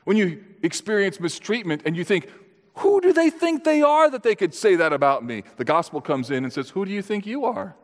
When 0.03 0.17
you 0.17 0.43
experience 0.63 1.19
mistreatment 1.19 1.83
and 1.85 1.95
you 1.95 2.03
think, 2.03 2.29
who 2.75 3.01
do 3.01 3.13
they 3.13 3.29
think 3.29 3.63
they 3.63 3.81
are 3.81 4.09
that 4.09 4.23
they 4.23 4.35
could 4.35 4.53
say 4.53 4.75
that 4.75 4.93
about 4.93 5.23
me? 5.23 5.43
The 5.57 5.65
gospel 5.65 6.01
comes 6.01 6.31
in 6.31 6.43
and 6.43 6.53
says, 6.53 6.69
Who 6.69 6.85
do 6.85 6.91
you 6.91 7.01
think 7.01 7.25
you 7.25 7.45
are? 7.45 7.75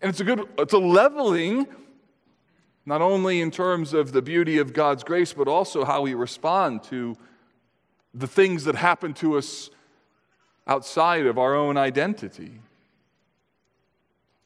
And 0.00 0.10
it's 0.10 0.20
a 0.20 0.24
good, 0.24 0.46
it's 0.58 0.72
a 0.72 0.78
leveling, 0.78 1.66
not 2.84 3.02
only 3.02 3.40
in 3.40 3.50
terms 3.50 3.92
of 3.92 4.12
the 4.12 4.22
beauty 4.22 4.58
of 4.58 4.72
God's 4.72 5.02
grace, 5.02 5.32
but 5.32 5.48
also 5.48 5.84
how 5.84 6.02
we 6.02 6.14
respond 6.14 6.82
to 6.84 7.16
the 8.14 8.26
things 8.26 8.64
that 8.64 8.76
happen 8.76 9.14
to 9.14 9.36
us 9.36 9.70
outside 10.66 11.26
of 11.26 11.38
our 11.38 11.54
own 11.54 11.76
identity 11.76 12.60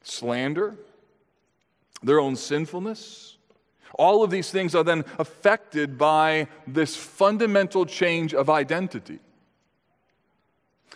slander, 0.03 0.75
their 2.01 2.19
own 2.19 2.35
sinfulness. 2.35 3.37
All 3.95 4.23
of 4.23 4.31
these 4.31 4.51
things 4.51 4.75
are 4.75 4.83
then 4.83 5.05
affected 5.19 5.97
by 5.97 6.47
this 6.67 6.95
fundamental 6.95 7.85
change 7.85 8.33
of 8.33 8.49
identity. 8.49 9.19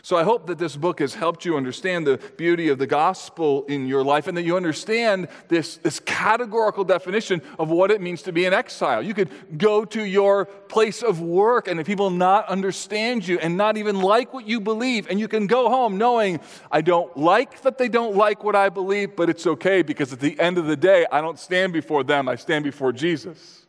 So 0.01 0.17
I 0.17 0.23
hope 0.23 0.45
that 0.47 0.59
this 0.59 0.75
book 0.75 0.99
has 0.99 1.15
helped 1.15 1.45
you 1.45 1.57
understand 1.57 2.05
the 2.05 2.17
beauty 2.37 2.69
of 2.69 2.77
the 2.77 2.85
gospel 2.85 3.65
in 3.65 3.87
your 3.87 4.03
life 4.03 4.27
and 4.27 4.37
that 4.37 4.43
you 4.43 4.55
understand 4.55 5.27
this, 5.47 5.77
this 5.77 5.99
categorical 5.99 6.83
definition 6.83 7.41
of 7.57 7.71
what 7.71 7.89
it 7.89 8.01
means 8.01 8.21
to 8.23 8.31
be 8.31 8.45
an 8.45 8.53
exile. 8.53 9.01
You 9.01 9.15
could 9.15 9.57
go 9.57 9.83
to 9.83 10.03
your 10.03 10.45
place 10.45 11.01
of 11.01 11.21
work 11.21 11.67
and 11.67 11.79
if 11.79 11.87
people 11.87 12.11
not 12.11 12.47
understand 12.49 13.27
you 13.27 13.39
and 13.39 13.57
not 13.57 13.77
even 13.77 13.99
like 13.99 14.31
what 14.31 14.47
you 14.47 14.61
believe, 14.61 15.07
and 15.09 15.19
you 15.19 15.27
can 15.27 15.47
go 15.47 15.69
home 15.69 15.97
knowing, 15.97 16.39
I 16.71 16.81
don't 16.81 17.17
like 17.17 17.63
that 17.63 17.79
they 17.79 17.89
don't 17.89 18.15
like 18.15 18.43
what 18.43 18.55
I 18.55 18.69
believe, 18.69 19.15
but 19.15 19.31
it's 19.31 19.47
okay 19.47 19.81
because 19.81 20.13
at 20.13 20.19
the 20.19 20.39
end 20.39 20.59
of 20.59 20.67
the 20.67 20.77
day, 20.77 21.07
I 21.11 21.19
don't 21.19 21.39
stand 21.39 21.73
before 21.73 22.03
them, 22.03 22.29
I 22.29 22.35
stand 22.35 22.63
before 22.63 22.91
Jesus. 22.91 23.64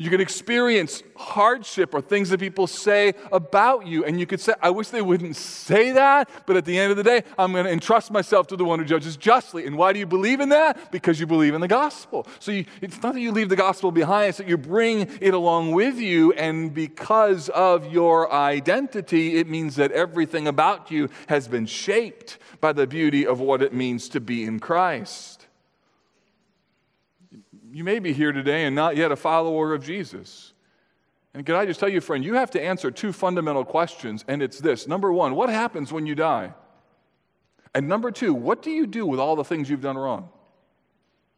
You 0.00 0.08
can 0.08 0.22
experience 0.22 1.02
hardship 1.14 1.92
or 1.92 2.00
things 2.00 2.30
that 2.30 2.40
people 2.40 2.66
say 2.66 3.12
about 3.30 3.86
you, 3.86 4.02
and 4.02 4.18
you 4.18 4.24
could 4.24 4.40
say, 4.40 4.54
I 4.62 4.70
wish 4.70 4.88
they 4.88 5.02
wouldn't 5.02 5.36
say 5.36 5.90
that, 5.90 6.30
but 6.46 6.56
at 6.56 6.64
the 6.64 6.78
end 6.78 6.90
of 6.90 6.96
the 6.96 7.02
day, 7.02 7.22
I'm 7.38 7.52
going 7.52 7.66
to 7.66 7.70
entrust 7.70 8.10
myself 8.10 8.46
to 8.46 8.56
the 8.56 8.64
one 8.64 8.78
who 8.78 8.86
judges 8.86 9.18
justly. 9.18 9.66
And 9.66 9.76
why 9.76 9.92
do 9.92 9.98
you 9.98 10.06
believe 10.06 10.40
in 10.40 10.48
that? 10.48 10.90
Because 10.90 11.20
you 11.20 11.26
believe 11.26 11.52
in 11.52 11.60
the 11.60 11.68
gospel. 11.68 12.26
So 12.38 12.50
you, 12.50 12.64
it's 12.80 13.02
not 13.02 13.12
that 13.12 13.20
you 13.20 13.30
leave 13.30 13.50
the 13.50 13.56
gospel 13.56 13.92
behind, 13.92 14.30
it's 14.30 14.38
that 14.38 14.48
you 14.48 14.56
bring 14.56 15.00
it 15.20 15.34
along 15.34 15.72
with 15.72 15.98
you, 15.98 16.32
and 16.32 16.72
because 16.72 17.50
of 17.50 17.92
your 17.92 18.32
identity, 18.32 19.36
it 19.36 19.50
means 19.50 19.76
that 19.76 19.92
everything 19.92 20.48
about 20.48 20.90
you 20.90 21.10
has 21.28 21.46
been 21.46 21.66
shaped 21.66 22.38
by 22.62 22.72
the 22.72 22.86
beauty 22.86 23.26
of 23.26 23.38
what 23.38 23.60
it 23.60 23.74
means 23.74 24.08
to 24.08 24.20
be 24.20 24.44
in 24.44 24.60
Christ 24.60 25.39
you 27.72 27.84
may 27.84 27.98
be 27.98 28.12
here 28.12 28.32
today 28.32 28.64
and 28.64 28.74
not 28.74 28.96
yet 28.96 29.12
a 29.12 29.16
follower 29.16 29.72
of 29.74 29.84
Jesus. 29.84 30.52
And 31.34 31.46
can 31.46 31.54
I 31.54 31.64
just 31.64 31.78
tell 31.78 31.88
you, 31.88 32.00
friend, 32.00 32.24
you 32.24 32.34
have 32.34 32.50
to 32.52 32.62
answer 32.62 32.90
two 32.90 33.12
fundamental 33.12 33.64
questions, 33.64 34.24
and 34.26 34.42
it's 34.42 34.58
this 34.58 34.88
number 34.88 35.12
one, 35.12 35.34
what 35.34 35.48
happens 35.48 35.92
when 35.92 36.06
you 36.06 36.14
die? 36.14 36.52
And 37.74 37.88
number 37.88 38.10
two, 38.10 38.34
what 38.34 38.62
do 38.62 38.70
you 38.70 38.86
do 38.86 39.06
with 39.06 39.20
all 39.20 39.36
the 39.36 39.44
things 39.44 39.70
you've 39.70 39.80
done 39.80 39.96
wrong? 39.96 40.28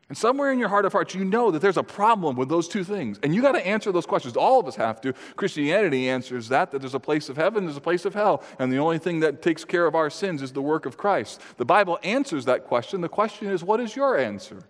And 0.08 0.16
somewhere 0.18 0.52
in 0.52 0.58
your 0.58 0.68
heart 0.68 0.84
of 0.84 0.92
hearts, 0.92 1.14
you 1.14 1.24
know 1.24 1.50
that 1.50 1.60
there's 1.60 1.76
a 1.78 1.82
problem 1.82 2.36
with 2.36 2.48
those 2.48 2.68
two 2.68 2.84
things. 2.84 3.18
And 3.22 3.34
you 3.34 3.40
got 3.40 3.52
to 3.52 3.66
answer 3.66 3.92
those 3.92 4.04
questions. 4.04 4.36
All 4.36 4.60
of 4.60 4.66
us 4.66 4.76
have 4.76 5.00
to. 5.02 5.14
Christianity 5.36 6.08
answers 6.08 6.48
that, 6.48 6.70
that 6.70 6.80
there's 6.80 6.94
a 6.94 7.00
place 7.00 7.30
of 7.30 7.36
heaven, 7.36 7.64
there's 7.64 7.78
a 7.78 7.82
place 7.82 8.04
of 8.04 8.12
hell. 8.12 8.42
And 8.58 8.70
the 8.70 8.78
only 8.78 8.98
thing 8.98 9.20
that 9.20 9.40
takes 9.40 9.64
care 9.64 9.86
of 9.86 9.94
our 9.94 10.10
sins 10.10 10.42
is 10.42 10.52
the 10.52 10.60
work 10.60 10.84
of 10.84 10.98
Christ. 10.98 11.40
The 11.56 11.64
Bible 11.64 11.98
answers 12.02 12.44
that 12.44 12.64
question. 12.64 13.00
The 13.00 13.08
question 13.08 13.48
is, 13.48 13.64
what 13.64 13.80
is 13.80 13.96
your 13.96 14.18
answer? 14.18 14.64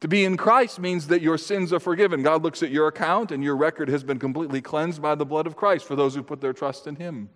To 0.00 0.08
be 0.08 0.24
in 0.24 0.36
Christ 0.36 0.78
means 0.78 1.06
that 1.06 1.22
your 1.22 1.38
sins 1.38 1.72
are 1.72 1.80
forgiven. 1.80 2.22
God 2.22 2.42
looks 2.42 2.62
at 2.62 2.70
your 2.70 2.88
account 2.88 3.30
and 3.30 3.42
your 3.42 3.56
record 3.56 3.88
has 3.88 4.04
been 4.04 4.18
completely 4.18 4.60
cleansed 4.60 5.00
by 5.00 5.14
the 5.14 5.24
blood 5.24 5.46
of 5.46 5.56
Christ 5.56 5.86
for 5.86 5.96
those 5.96 6.14
who 6.14 6.22
put 6.22 6.40
their 6.40 6.52
trust 6.52 6.86
in 6.86 6.96
Him. 6.96 7.30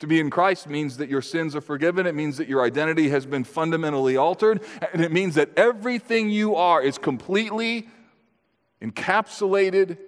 To 0.00 0.06
be 0.06 0.20
in 0.20 0.28
Christ 0.28 0.68
means 0.68 0.98
that 0.98 1.08
your 1.08 1.22
sins 1.22 1.56
are 1.56 1.60
forgiven. 1.60 2.06
It 2.06 2.14
means 2.14 2.36
that 2.36 2.48
your 2.48 2.62
identity 2.62 3.08
has 3.08 3.24
been 3.24 3.44
fundamentally 3.44 4.16
altered. 4.16 4.62
And 4.92 5.02
it 5.02 5.10
means 5.10 5.34
that 5.36 5.50
everything 5.56 6.28
you 6.28 6.54
are 6.54 6.82
is 6.82 6.98
completely 6.98 7.88
encapsulated 8.82 9.98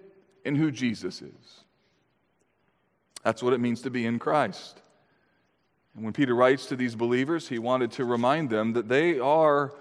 in 0.45 0.57
who 0.57 0.71
Jesus 0.71 1.23
is. 1.23 1.65
That's 3.23 3.43
what 3.43 3.53
it 3.53 3.61
means 3.61 3.83
to 3.83 3.91
be 3.91 4.07
in 4.07 4.19
Christ. 4.19 4.81
And 5.95 6.05
when 6.05 6.13
Peter 6.13 6.35
writes 6.35 6.67
to 6.67 6.77
these 6.77 6.95
believers, 6.95 7.49
he 7.49 7.59
wanted 7.59 7.91
to 7.93 8.05
remind 8.05 8.51
them 8.51 8.75
that 8.75 8.89
they 8.89 9.19
are 9.19 9.73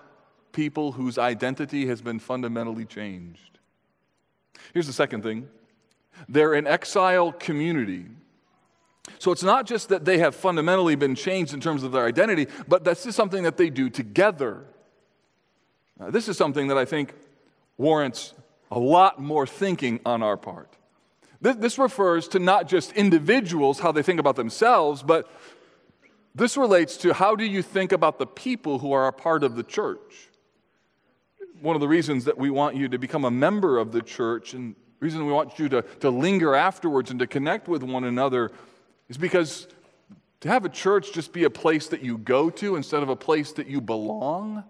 people 0.57 0.93
whose 0.93 1.19
identity 1.19 1.85
has 1.85 2.01
been 2.01 2.17
fundamentally 2.17 2.83
changed. 2.83 3.59
Here's 4.73 4.87
the 4.87 4.99
second 5.03 5.21
thing 5.21 5.47
they're 6.27 6.55
an 6.55 6.65
exile 6.65 7.31
community. 7.31 8.07
So 9.19 9.31
it's 9.31 9.43
not 9.43 9.67
just 9.67 9.89
that 9.89 10.03
they 10.03 10.17
have 10.17 10.35
fundamentally 10.35 10.95
been 10.95 11.13
changed 11.13 11.53
in 11.53 11.61
terms 11.61 11.83
of 11.83 11.91
their 11.91 12.07
identity, 12.07 12.47
but 12.67 12.83
this 12.83 13.05
is 13.05 13.15
something 13.15 13.43
that 13.43 13.57
they 13.57 13.69
do 13.69 13.91
together. 13.91 14.65
Now, 15.99 16.09
this 16.09 16.27
is 16.27 16.37
something 16.37 16.69
that 16.69 16.77
I 16.77 16.85
think 16.85 17.13
warrants 17.77 18.33
a 18.71 18.79
lot 18.79 19.21
more 19.21 19.45
thinking 19.45 19.99
on 20.07 20.23
our 20.23 20.37
part. 20.37 20.75
This 21.39 21.77
refers 21.77 22.27
to 22.29 22.39
not 22.39 22.67
just 22.67 22.93
individuals, 22.93 23.79
how 23.79 23.91
they 23.91 24.01
think 24.01 24.19
about 24.19 24.35
themselves, 24.35 25.03
but 25.03 25.31
this 26.33 26.57
relates 26.57 26.97
to 26.97 27.13
how 27.13 27.35
do 27.35 27.45
you 27.45 27.61
think 27.61 27.91
about 27.91 28.17
the 28.17 28.25
people 28.25 28.79
who 28.79 28.91
are 28.91 29.07
a 29.07 29.13
part 29.13 29.43
of 29.43 29.55
the 29.55 29.63
church 29.63 30.29
one 31.61 31.75
of 31.75 31.81
the 31.81 31.87
reasons 31.87 32.25
that 32.25 32.37
we 32.37 32.49
want 32.49 32.75
you 32.75 32.87
to 32.89 32.97
become 32.97 33.25
a 33.25 33.31
member 33.31 33.77
of 33.77 33.91
the 33.91 34.01
church 34.01 34.53
and 34.53 34.75
the 34.99 35.05
reason 35.05 35.25
we 35.25 35.33
want 35.33 35.59
you 35.59 35.69
to, 35.69 35.81
to 35.99 36.09
linger 36.09 36.55
afterwards 36.55 37.11
and 37.11 37.19
to 37.19 37.27
connect 37.27 37.67
with 37.67 37.83
one 37.83 38.03
another 38.03 38.51
is 39.09 39.17
because 39.17 39.67
to 40.41 40.49
have 40.49 40.65
a 40.65 40.69
church 40.69 41.13
just 41.13 41.33
be 41.33 41.43
a 41.43 41.49
place 41.49 41.87
that 41.87 42.01
you 42.01 42.17
go 42.17 42.49
to 42.49 42.75
instead 42.75 43.03
of 43.03 43.09
a 43.09 43.15
place 43.15 43.51
that 43.53 43.67
you 43.67 43.81
belong, 43.81 44.63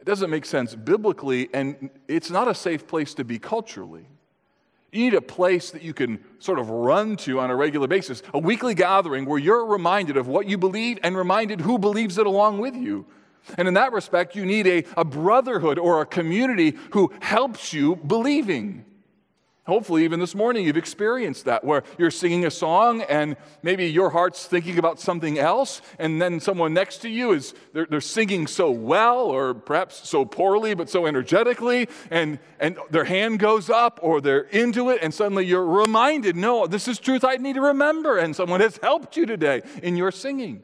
it 0.00 0.04
doesn't 0.04 0.30
make 0.30 0.44
sense 0.44 0.74
biblically, 0.74 1.48
and 1.52 1.90
it's 2.06 2.30
not 2.30 2.48
a 2.48 2.54
safe 2.54 2.86
place 2.86 3.14
to 3.14 3.24
be 3.24 3.38
culturally. 3.38 4.06
You 4.92 5.04
need 5.04 5.14
a 5.14 5.20
place 5.20 5.70
that 5.72 5.82
you 5.82 5.92
can 5.92 6.24
sort 6.38 6.58
of 6.58 6.70
run 6.70 7.16
to 7.18 7.40
on 7.40 7.50
a 7.50 7.56
regular 7.56 7.86
basis, 7.86 8.22
a 8.32 8.38
weekly 8.38 8.74
gathering 8.74 9.26
where 9.26 9.38
you're 9.38 9.66
reminded 9.66 10.16
of 10.16 10.28
what 10.28 10.46
you 10.46 10.56
believe 10.56 10.98
and 11.02 11.16
reminded 11.16 11.60
who 11.60 11.78
believes 11.78 12.16
it 12.16 12.26
along 12.26 12.58
with 12.58 12.74
you. 12.74 13.04
And 13.56 13.68
in 13.68 13.74
that 13.74 13.92
respect, 13.92 14.36
you 14.36 14.44
need 14.44 14.66
a, 14.66 14.84
a 14.96 15.04
brotherhood 15.04 15.78
or 15.78 16.00
a 16.00 16.06
community 16.06 16.74
who 16.92 17.12
helps 17.20 17.72
you 17.72 17.96
believing. 17.96 18.84
Hopefully, 19.68 20.04
even 20.04 20.18
this 20.18 20.34
morning, 20.34 20.64
you've 20.64 20.78
experienced 20.78 21.44
that 21.44 21.62
where 21.62 21.82
you're 21.98 22.10
singing 22.10 22.46
a 22.46 22.50
song 22.50 23.02
and 23.02 23.36
maybe 23.62 23.84
your 23.84 24.08
heart's 24.08 24.46
thinking 24.46 24.78
about 24.78 24.98
something 24.98 25.38
else, 25.38 25.82
and 25.98 26.22
then 26.22 26.40
someone 26.40 26.72
next 26.72 27.02
to 27.02 27.08
you 27.10 27.32
is 27.32 27.52
they're, 27.74 27.84
they're 27.84 28.00
singing 28.00 28.46
so 28.46 28.70
well, 28.70 29.26
or 29.26 29.52
perhaps 29.52 30.08
so 30.08 30.24
poorly, 30.24 30.72
but 30.72 30.88
so 30.88 31.06
energetically, 31.06 31.86
and, 32.10 32.38
and 32.58 32.78
their 32.90 33.04
hand 33.04 33.40
goes 33.40 33.68
up 33.68 34.00
or 34.02 34.22
they're 34.22 34.40
into 34.40 34.88
it, 34.88 35.00
and 35.02 35.12
suddenly 35.12 35.44
you're 35.44 35.66
reminded, 35.66 36.34
no, 36.34 36.66
this 36.66 36.88
is 36.88 36.98
truth 36.98 37.22
I 37.22 37.36
need 37.36 37.56
to 37.56 37.60
remember, 37.60 38.16
and 38.16 38.34
someone 38.34 38.60
has 38.60 38.78
helped 38.78 39.18
you 39.18 39.26
today 39.26 39.60
in 39.82 39.98
your 39.98 40.12
singing. 40.12 40.62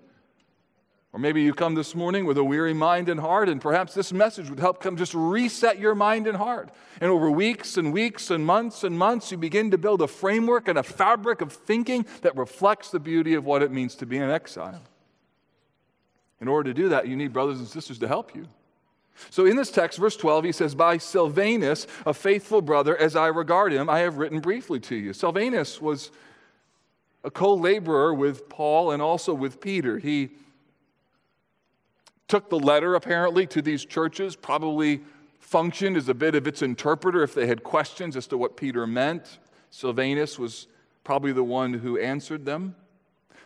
Or 1.14 1.20
maybe 1.20 1.42
you 1.42 1.54
come 1.54 1.76
this 1.76 1.94
morning 1.94 2.26
with 2.26 2.38
a 2.38 2.42
weary 2.42 2.74
mind 2.74 3.08
and 3.08 3.20
heart, 3.20 3.48
and 3.48 3.60
perhaps 3.60 3.94
this 3.94 4.12
message 4.12 4.50
would 4.50 4.58
help 4.58 4.80
come 4.80 4.96
just 4.96 5.14
reset 5.14 5.78
your 5.78 5.94
mind 5.94 6.26
and 6.26 6.36
heart. 6.36 6.70
And 7.00 7.08
over 7.08 7.30
weeks 7.30 7.76
and 7.76 7.92
weeks 7.92 8.32
and 8.32 8.44
months 8.44 8.82
and 8.82 8.98
months, 8.98 9.30
you 9.30 9.38
begin 9.38 9.70
to 9.70 9.78
build 9.78 10.02
a 10.02 10.08
framework 10.08 10.66
and 10.66 10.76
a 10.76 10.82
fabric 10.82 11.40
of 11.40 11.52
thinking 11.52 12.04
that 12.22 12.36
reflects 12.36 12.90
the 12.90 12.98
beauty 12.98 13.34
of 13.34 13.44
what 13.46 13.62
it 13.62 13.70
means 13.70 13.94
to 13.96 14.06
be 14.06 14.18
an 14.18 14.28
exile. 14.28 14.82
In 16.40 16.48
order 16.48 16.70
to 16.70 16.74
do 16.74 16.88
that, 16.88 17.06
you 17.06 17.14
need 17.14 17.32
brothers 17.32 17.60
and 17.60 17.68
sisters 17.68 18.00
to 18.00 18.08
help 18.08 18.34
you. 18.34 18.48
So 19.30 19.46
in 19.46 19.54
this 19.54 19.70
text, 19.70 20.00
verse 20.00 20.16
12, 20.16 20.46
he 20.46 20.50
says, 20.52 20.74
By 20.74 20.98
Silvanus, 20.98 21.86
a 22.04 22.12
faithful 22.12 22.60
brother, 22.60 22.96
as 22.96 23.14
I 23.14 23.28
regard 23.28 23.72
him, 23.72 23.88
I 23.88 24.00
have 24.00 24.18
written 24.18 24.40
briefly 24.40 24.80
to 24.80 24.96
you. 24.96 25.12
Silvanus 25.12 25.80
was 25.80 26.10
a 27.22 27.30
co 27.30 27.54
laborer 27.54 28.12
with 28.12 28.48
Paul 28.48 28.90
and 28.90 29.00
also 29.00 29.32
with 29.32 29.60
Peter. 29.60 30.00
He 30.00 30.30
took 32.28 32.48
the 32.48 32.58
letter 32.58 32.94
apparently 32.94 33.46
to 33.48 33.62
these 33.62 33.84
churches, 33.84 34.36
probably 34.36 35.02
functioned 35.38 35.96
as 35.96 36.08
a 36.08 36.14
bit 36.14 36.34
of 36.34 36.46
its 36.46 36.62
interpreter 36.62 37.22
if 37.22 37.34
they 37.34 37.46
had 37.46 37.62
questions 37.62 38.16
as 38.16 38.26
to 38.26 38.38
what 38.38 38.56
Peter 38.56 38.86
meant. 38.86 39.38
Silvanus 39.70 40.38
was 40.38 40.66
probably 41.04 41.32
the 41.32 41.44
one 41.44 41.74
who 41.74 41.98
answered 41.98 42.44
them. 42.44 42.74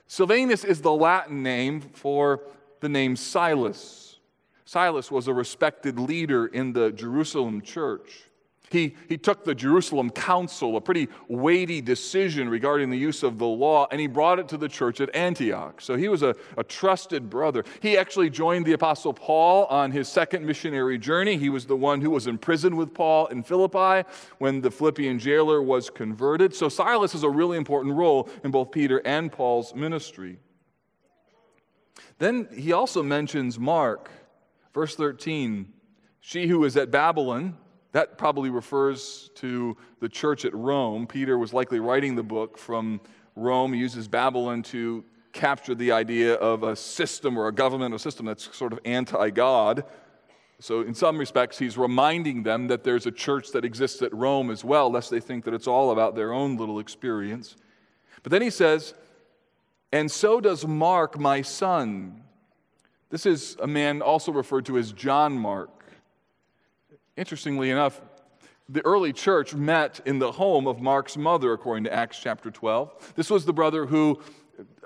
Silvanus 0.06 0.64
is 0.64 0.80
the 0.80 0.92
Latin 0.92 1.42
name 1.42 1.80
for 1.80 2.40
the 2.80 2.88
name 2.88 3.16
Silas. 3.16 4.18
Silas 4.64 5.10
was 5.10 5.28
a 5.28 5.34
respected 5.34 5.98
leader 5.98 6.46
in 6.46 6.72
the 6.72 6.92
Jerusalem 6.92 7.60
church. 7.60 8.27
He, 8.70 8.96
he 9.08 9.16
took 9.16 9.44
the 9.44 9.54
Jerusalem 9.54 10.10
Council, 10.10 10.76
a 10.76 10.80
pretty 10.80 11.08
weighty 11.28 11.80
decision 11.80 12.48
regarding 12.48 12.90
the 12.90 12.98
use 12.98 13.22
of 13.22 13.38
the 13.38 13.46
law, 13.46 13.86
and 13.90 14.00
he 14.00 14.06
brought 14.06 14.38
it 14.38 14.48
to 14.48 14.56
the 14.56 14.68
church 14.68 15.00
at 15.00 15.14
Antioch. 15.14 15.80
So 15.80 15.96
he 15.96 16.08
was 16.08 16.22
a, 16.22 16.34
a 16.56 16.64
trusted 16.64 17.30
brother. 17.30 17.64
He 17.80 17.96
actually 17.96 18.30
joined 18.30 18.66
the 18.66 18.72
Apostle 18.72 19.14
Paul 19.14 19.64
on 19.66 19.90
his 19.90 20.08
second 20.08 20.44
missionary 20.44 20.98
journey. 20.98 21.36
He 21.36 21.48
was 21.48 21.66
the 21.66 21.76
one 21.76 22.00
who 22.00 22.10
was 22.10 22.26
in 22.26 22.38
prison 22.38 22.76
with 22.76 22.92
Paul 22.92 23.26
in 23.28 23.42
Philippi 23.42 24.08
when 24.38 24.60
the 24.60 24.70
Philippian 24.70 25.18
jailer 25.18 25.62
was 25.62 25.90
converted. 25.90 26.54
So 26.54 26.68
Silas 26.68 27.12
has 27.12 27.22
a 27.22 27.30
really 27.30 27.56
important 27.56 27.94
role 27.94 28.28
in 28.44 28.50
both 28.50 28.70
Peter 28.70 29.00
and 29.04 29.32
Paul's 29.32 29.74
ministry. 29.74 30.38
Then 32.18 32.48
he 32.54 32.72
also 32.72 33.02
mentions 33.02 33.58
Mark, 33.58 34.10
verse 34.74 34.94
13. 34.96 35.72
She 36.20 36.48
who 36.48 36.64
is 36.64 36.76
at 36.76 36.90
Babylon, 36.90 37.56
that 37.98 38.16
probably 38.16 38.48
refers 38.48 39.28
to 39.34 39.76
the 39.98 40.08
church 40.08 40.44
at 40.44 40.54
Rome. 40.54 41.04
Peter 41.04 41.36
was 41.36 41.52
likely 41.52 41.80
writing 41.80 42.14
the 42.14 42.22
book 42.22 42.56
from 42.56 43.00
Rome. 43.34 43.72
He 43.72 43.80
uses 43.80 44.06
Babylon 44.06 44.62
to 44.64 45.04
capture 45.32 45.74
the 45.74 45.90
idea 45.90 46.34
of 46.34 46.62
a 46.62 46.76
system 46.76 47.36
or 47.36 47.48
a 47.48 47.52
government 47.52 47.90
governmental 47.90 47.98
system 47.98 48.26
that's 48.26 48.56
sort 48.56 48.72
of 48.72 48.78
anti 48.84 49.30
God. 49.30 49.82
So, 50.60 50.82
in 50.82 50.94
some 50.94 51.18
respects, 51.18 51.58
he's 51.58 51.76
reminding 51.76 52.44
them 52.44 52.68
that 52.68 52.84
there's 52.84 53.06
a 53.06 53.10
church 53.10 53.50
that 53.50 53.64
exists 53.64 54.00
at 54.00 54.14
Rome 54.14 54.52
as 54.52 54.62
well, 54.62 54.88
lest 54.92 55.10
they 55.10 55.18
think 55.18 55.44
that 55.44 55.52
it's 55.52 55.66
all 55.66 55.90
about 55.90 56.14
their 56.14 56.32
own 56.32 56.56
little 56.56 56.78
experience. 56.78 57.56
But 58.22 58.30
then 58.30 58.42
he 58.42 58.50
says, 58.50 58.94
And 59.90 60.08
so 60.08 60.40
does 60.40 60.64
Mark, 60.64 61.18
my 61.18 61.42
son. 61.42 62.22
This 63.10 63.26
is 63.26 63.56
a 63.60 63.66
man 63.66 64.02
also 64.02 64.30
referred 64.30 64.66
to 64.66 64.78
as 64.78 64.92
John 64.92 65.36
Mark. 65.36 65.77
Interestingly 67.18 67.70
enough, 67.70 68.00
the 68.68 68.80
early 68.86 69.12
church 69.12 69.52
met 69.52 70.00
in 70.06 70.20
the 70.20 70.30
home 70.30 70.68
of 70.68 70.80
Mark's 70.80 71.16
mother, 71.16 71.52
according 71.52 71.82
to 71.82 71.92
Acts 71.92 72.20
chapter 72.20 72.48
12. 72.48 73.14
This 73.16 73.28
was 73.28 73.44
the 73.44 73.52
brother 73.52 73.86
who 73.86 74.20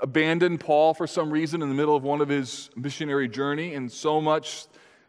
abandoned 0.00 0.60
Paul 0.60 0.94
for 0.94 1.06
some 1.06 1.30
reason 1.30 1.60
in 1.60 1.68
the 1.68 1.74
middle 1.74 1.94
of 1.94 2.04
one 2.04 2.22
of 2.22 2.30
his 2.30 2.70
missionary 2.74 3.28
journey, 3.28 3.74
and 3.74 3.92
so 3.92 4.18
much 4.18 4.64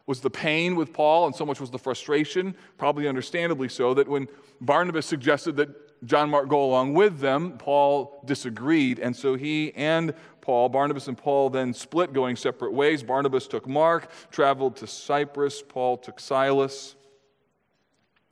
was 0.05 0.19
the 0.19 0.29
pain 0.29 0.75
with 0.75 0.91
Paul, 0.91 1.25
and 1.25 1.33
so 1.33 1.45
much 1.45 1.61
was 1.61 1.71
the 1.71 1.79
frustration, 1.79 2.55
probably 2.77 3.07
understandably 3.07 3.69
so, 3.69 3.93
that 3.93 4.09
when 4.09 4.27
Barnabas 4.59 5.05
suggested 5.05 5.55
that 5.55 6.05
John 6.05 6.29
Mark 6.29 6.49
go 6.49 6.65
along 6.65 6.93
with 6.93 7.19
them, 7.19 7.57
Paul 7.57 8.21
disagreed, 8.25 8.99
and 8.99 9.15
so 9.15 9.35
he 9.35 9.71
and 9.75 10.13
Paul, 10.41 10.67
Barnabas 10.67 11.07
and 11.07 11.17
Paul, 11.17 11.49
then 11.49 11.73
split, 11.73 12.11
going 12.11 12.35
separate 12.35 12.73
ways. 12.73 13.01
Barnabas 13.01 13.47
took 13.47 13.65
Mark, 13.65 14.11
traveled 14.29 14.75
to 14.77 14.87
Cyprus, 14.87 15.63
Paul 15.65 15.95
took 15.95 16.19
Silas. 16.19 16.97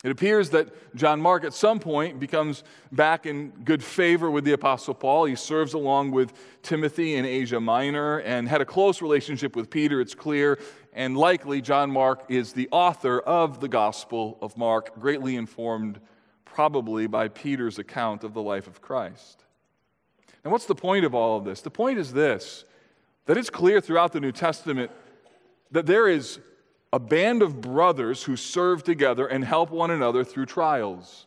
It 0.04 0.10
appears 0.10 0.50
that 0.50 0.96
John 0.96 1.22
Mark 1.22 1.44
at 1.44 1.54
some 1.54 1.80
point 1.80 2.20
becomes 2.20 2.64
back 2.92 3.28
in 3.28 3.50
good 3.64 3.84
favor 3.84 4.32
with 4.32 4.44
the 4.44 4.54
Apostle 4.54 4.96
Paul. 4.96 5.26
He 5.26 5.36
serves 5.36 5.76
along 5.76 6.10
with 6.10 6.34
Timothy 6.64 7.16
in 7.16 7.26
Asia 7.26 7.60
Minor 7.60 8.18
and 8.20 8.48
had 8.50 8.62
a 8.62 8.66
close 8.66 9.02
relationship 9.02 9.56
with 9.56 9.70
Peter, 9.70 10.02
it's 10.02 10.16
clear. 10.16 10.58
And 10.94 11.16
likely, 11.16 11.62
John 11.62 11.92
Mark 11.92 12.26
is 12.30 12.54
the 12.54 12.68
author 12.72 13.20
of 13.20 13.60
the 13.60 13.68
Gospel 13.68 14.40
of 14.42 14.58
Mark, 14.58 15.00
greatly 15.00 15.36
informed 15.36 16.00
probably 16.46 17.06
by 17.06 17.28
Peter's 17.28 17.78
account 17.78 18.24
of 18.24 18.34
the 18.34 18.42
life 18.42 18.68
of 18.68 18.82
Christ. 18.82 19.46
And 20.44 20.52
what's 20.52 20.66
the 20.66 20.76
point 20.76 21.06
of 21.06 21.14
all 21.14 21.38
of 21.38 21.46
this? 21.46 21.62
The 21.62 21.70
point 21.70 22.00
is 22.00 22.12
this 22.12 22.66
that 23.28 23.38
it's 23.38 23.52
clear 23.52 23.80
throughout 23.80 24.14
the 24.14 24.20
New 24.20 24.32
Testament 24.32 24.90
that 25.70 25.86
there 25.86 26.08
is 26.08 26.40
a 26.94 27.00
band 27.00 27.42
of 27.42 27.62
brothers 27.62 28.24
who 28.24 28.36
serve 28.36 28.84
together 28.84 29.26
and 29.28 29.46
help 29.46 29.72
one 29.72 29.92
another 29.92 30.24
through 30.24 30.46
trials. 30.46 31.26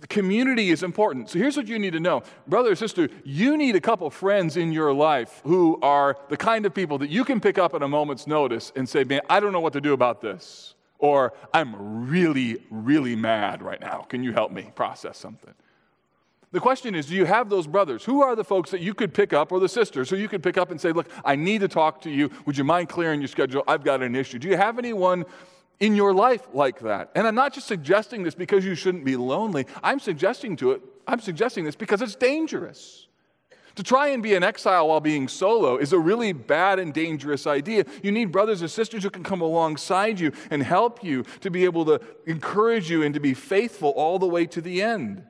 The 0.00 0.06
community 0.06 0.70
is 0.70 0.82
important. 0.82 1.28
So 1.28 1.38
here's 1.38 1.56
what 1.56 1.66
you 1.66 1.78
need 1.78 1.92
to 1.92 2.00
know. 2.00 2.22
Brother 2.46 2.70
or 2.70 2.76
sister, 2.76 3.08
you 3.24 3.56
need 3.56 3.74
a 3.74 3.80
couple 3.80 4.08
friends 4.10 4.56
in 4.56 4.72
your 4.72 4.92
life 4.92 5.40
who 5.44 5.78
are 5.82 6.16
the 6.28 6.36
kind 6.36 6.64
of 6.66 6.74
people 6.74 6.98
that 6.98 7.10
you 7.10 7.24
can 7.24 7.40
pick 7.40 7.58
up 7.58 7.74
at 7.74 7.82
a 7.82 7.88
moment's 7.88 8.26
notice 8.26 8.72
and 8.76 8.88
say, 8.88 9.02
Man, 9.02 9.22
I 9.28 9.40
don't 9.40 9.52
know 9.52 9.60
what 9.60 9.72
to 9.72 9.80
do 9.80 9.92
about 9.92 10.20
this. 10.20 10.74
Or 11.00 11.32
I'm 11.52 12.08
really, 12.08 12.58
really 12.70 13.16
mad 13.16 13.62
right 13.62 13.80
now. 13.80 14.06
Can 14.08 14.22
you 14.24 14.32
help 14.32 14.50
me 14.52 14.70
process 14.74 15.16
something? 15.16 15.54
The 16.50 16.60
question 16.60 16.94
is 16.94 17.06
do 17.06 17.14
you 17.14 17.26
have 17.26 17.50
those 17.50 17.66
brothers? 17.66 18.04
Who 18.04 18.22
are 18.22 18.34
the 18.34 18.44
folks 18.44 18.70
that 18.70 18.80
you 18.80 18.94
could 18.94 19.12
pick 19.12 19.32
up, 19.32 19.52
or 19.52 19.60
the 19.60 19.68
sisters 19.68 20.08
who 20.08 20.16
you 20.16 20.28
could 20.28 20.42
pick 20.42 20.56
up 20.56 20.70
and 20.70 20.80
say, 20.80 20.92
Look, 20.92 21.08
I 21.24 21.36
need 21.36 21.60
to 21.60 21.68
talk 21.68 22.00
to 22.02 22.10
you. 22.10 22.30
Would 22.46 22.56
you 22.56 22.64
mind 22.64 22.88
clearing 22.88 23.20
your 23.20 23.28
schedule? 23.28 23.62
I've 23.68 23.84
got 23.84 24.02
an 24.02 24.14
issue. 24.14 24.38
Do 24.38 24.48
you 24.48 24.56
have 24.56 24.78
anyone 24.78 25.24
in 25.80 25.94
your 25.94 26.14
life 26.14 26.48
like 26.52 26.80
that? 26.80 27.10
And 27.14 27.26
I'm 27.26 27.34
not 27.34 27.52
just 27.52 27.66
suggesting 27.66 28.22
this 28.22 28.34
because 28.34 28.64
you 28.64 28.74
shouldn't 28.74 29.04
be 29.04 29.16
lonely. 29.16 29.66
I'm 29.82 30.00
suggesting 30.00 30.56
to 30.56 30.72
it, 30.72 30.82
I'm 31.06 31.20
suggesting 31.20 31.64
this 31.64 31.76
because 31.76 32.00
it's 32.00 32.14
dangerous. 32.14 33.08
To 33.74 33.84
try 33.84 34.08
and 34.08 34.20
be 34.20 34.34
an 34.34 34.42
exile 34.42 34.88
while 34.88 34.98
being 34.98 35.28
solo 35.28 35.76
is 35.76 35.92
a 35.92 35.98
really 36.00 36.32
bad 36.32 36.80
and 36.80 36.92
dangerous 36.92 37.46
idea. 37.46 37.84
You 38.02 38.10
need 38.10 38.32
brothers 38.32 38.60
and 38.60 38.68
sisters 38.68 39.04
who 39.04 39.10
can 39.10 39.22
come 39.22 39.40
alongside 39.40 40.18
you 40.18 40.32
and 40.50 40.64
help 40.64 41.04
you 41.04 41.22
to 41.42 41.50
be 41.50 41.64
able 41.64 41.84
to 41.84 42.00
encourage 42.26 42.90
you 42.90 43.04
and 43.04 43.14
to 43.14 43.20
be 43.20 43.34
faithful 43.34 43.90
all 43.90 44.18
the 44.18 44.26
way 44.26 44.46
to 44.46 44.60
the 44.60 44.82
end. 44.82 45.22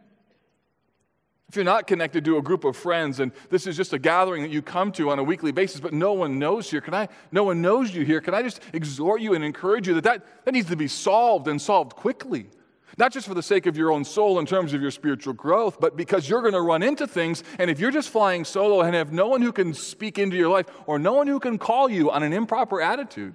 If 1.48 1.56
you're 1.56 1.64
not 1.64 1.86
connected 1.86 2.26
to 2.26 2.36
a 2.36 2.42
group 2.42 2.64
of 2.64 2.76
friends 2.76 3.20
and 3.20 3.32
this 3.48 3.66
is 3.66 3.74
just 3.74 3.94
a 3.94 3.98
gathering 3.98 4.42
that 4.42 4.50
you 4.50 4.60
come 4.60 4.92
to 4.92 5.08
on 5.10 5.18
a 5.18 5.22
weekly 5.22 5.50
basis, 5.50 5.80
but 5.80 5.94
no 5.94 6.12
one 6.12 6.38
knows 6.38 6.70
here, 6.70 6.82
can 6.82 6.92
I, 6.92 7.08
no 7.32 7.42
one 7.42 7.62
knows 7.62 7.94
you 7.94 8.04
here, 8.04 8.20
can 8.20 8.34
I 8.34 8.42
just 8.42 8.60
exhort 8.74 9.22
you 9.22 9.32
and 9.32 9.42
encourage 9.42 9.88
you 9.88 9.94
that 9.94 10.04
that, 10.04 10.44
that 10.44 10.52
needs 10.52 10.68
to 10.68 10.76
be 10.76 10.88
solved 10.88 11.48
and 11.48 11.60
solved 11.60 11.96
quickly? 11.96 12.50
Not 12.98 13.12
just 13.12 13.26
for 13.26 13.32
the 13.32 13.42
sake 13.42 13.64
of 13.64 13.78
your 13.78 13.92
own 13.92 14.04
soul 14.04 14.38
in 14.40 14.44
terms 14.44 14.74
of 14.74 14.82
your 14.82 14.90
spiritual 14.90 15.32
growth, 15.32 15.80
but 15.80 15.96
because 15.96 16.28
you're 16.28 16.42
going 16.42 16.52
to 16.52 16.60
run 16.60 16.82
into 16.82 17.06
things. 17.06 17.44
And 17.58 17.70
if 17.70 17.80
you're 17.80 17.92
just 17.92 18.10
flying 18.10 18.44
solo 18.44 18.82
and 18.82 18.94
have 18.94 19.12
no 19.12 19.28
one 19.28 19.40
who 19.40 19.52
can 19.52 19.72
speak 19.72 20.18
into 20.18 20.36
your 20.36 20.48
life 20.48 20.66
or 20.86 20.98
no 20.98 21.14
one 21.14 21.28
who 21.28 21.38
can 21.40 21.56
call 21.56 21.88
you 21.88 22.10
on 22.10 22.22
an 22.22 22.32
improper 22.32 22.82
attitude, 22.82 23.34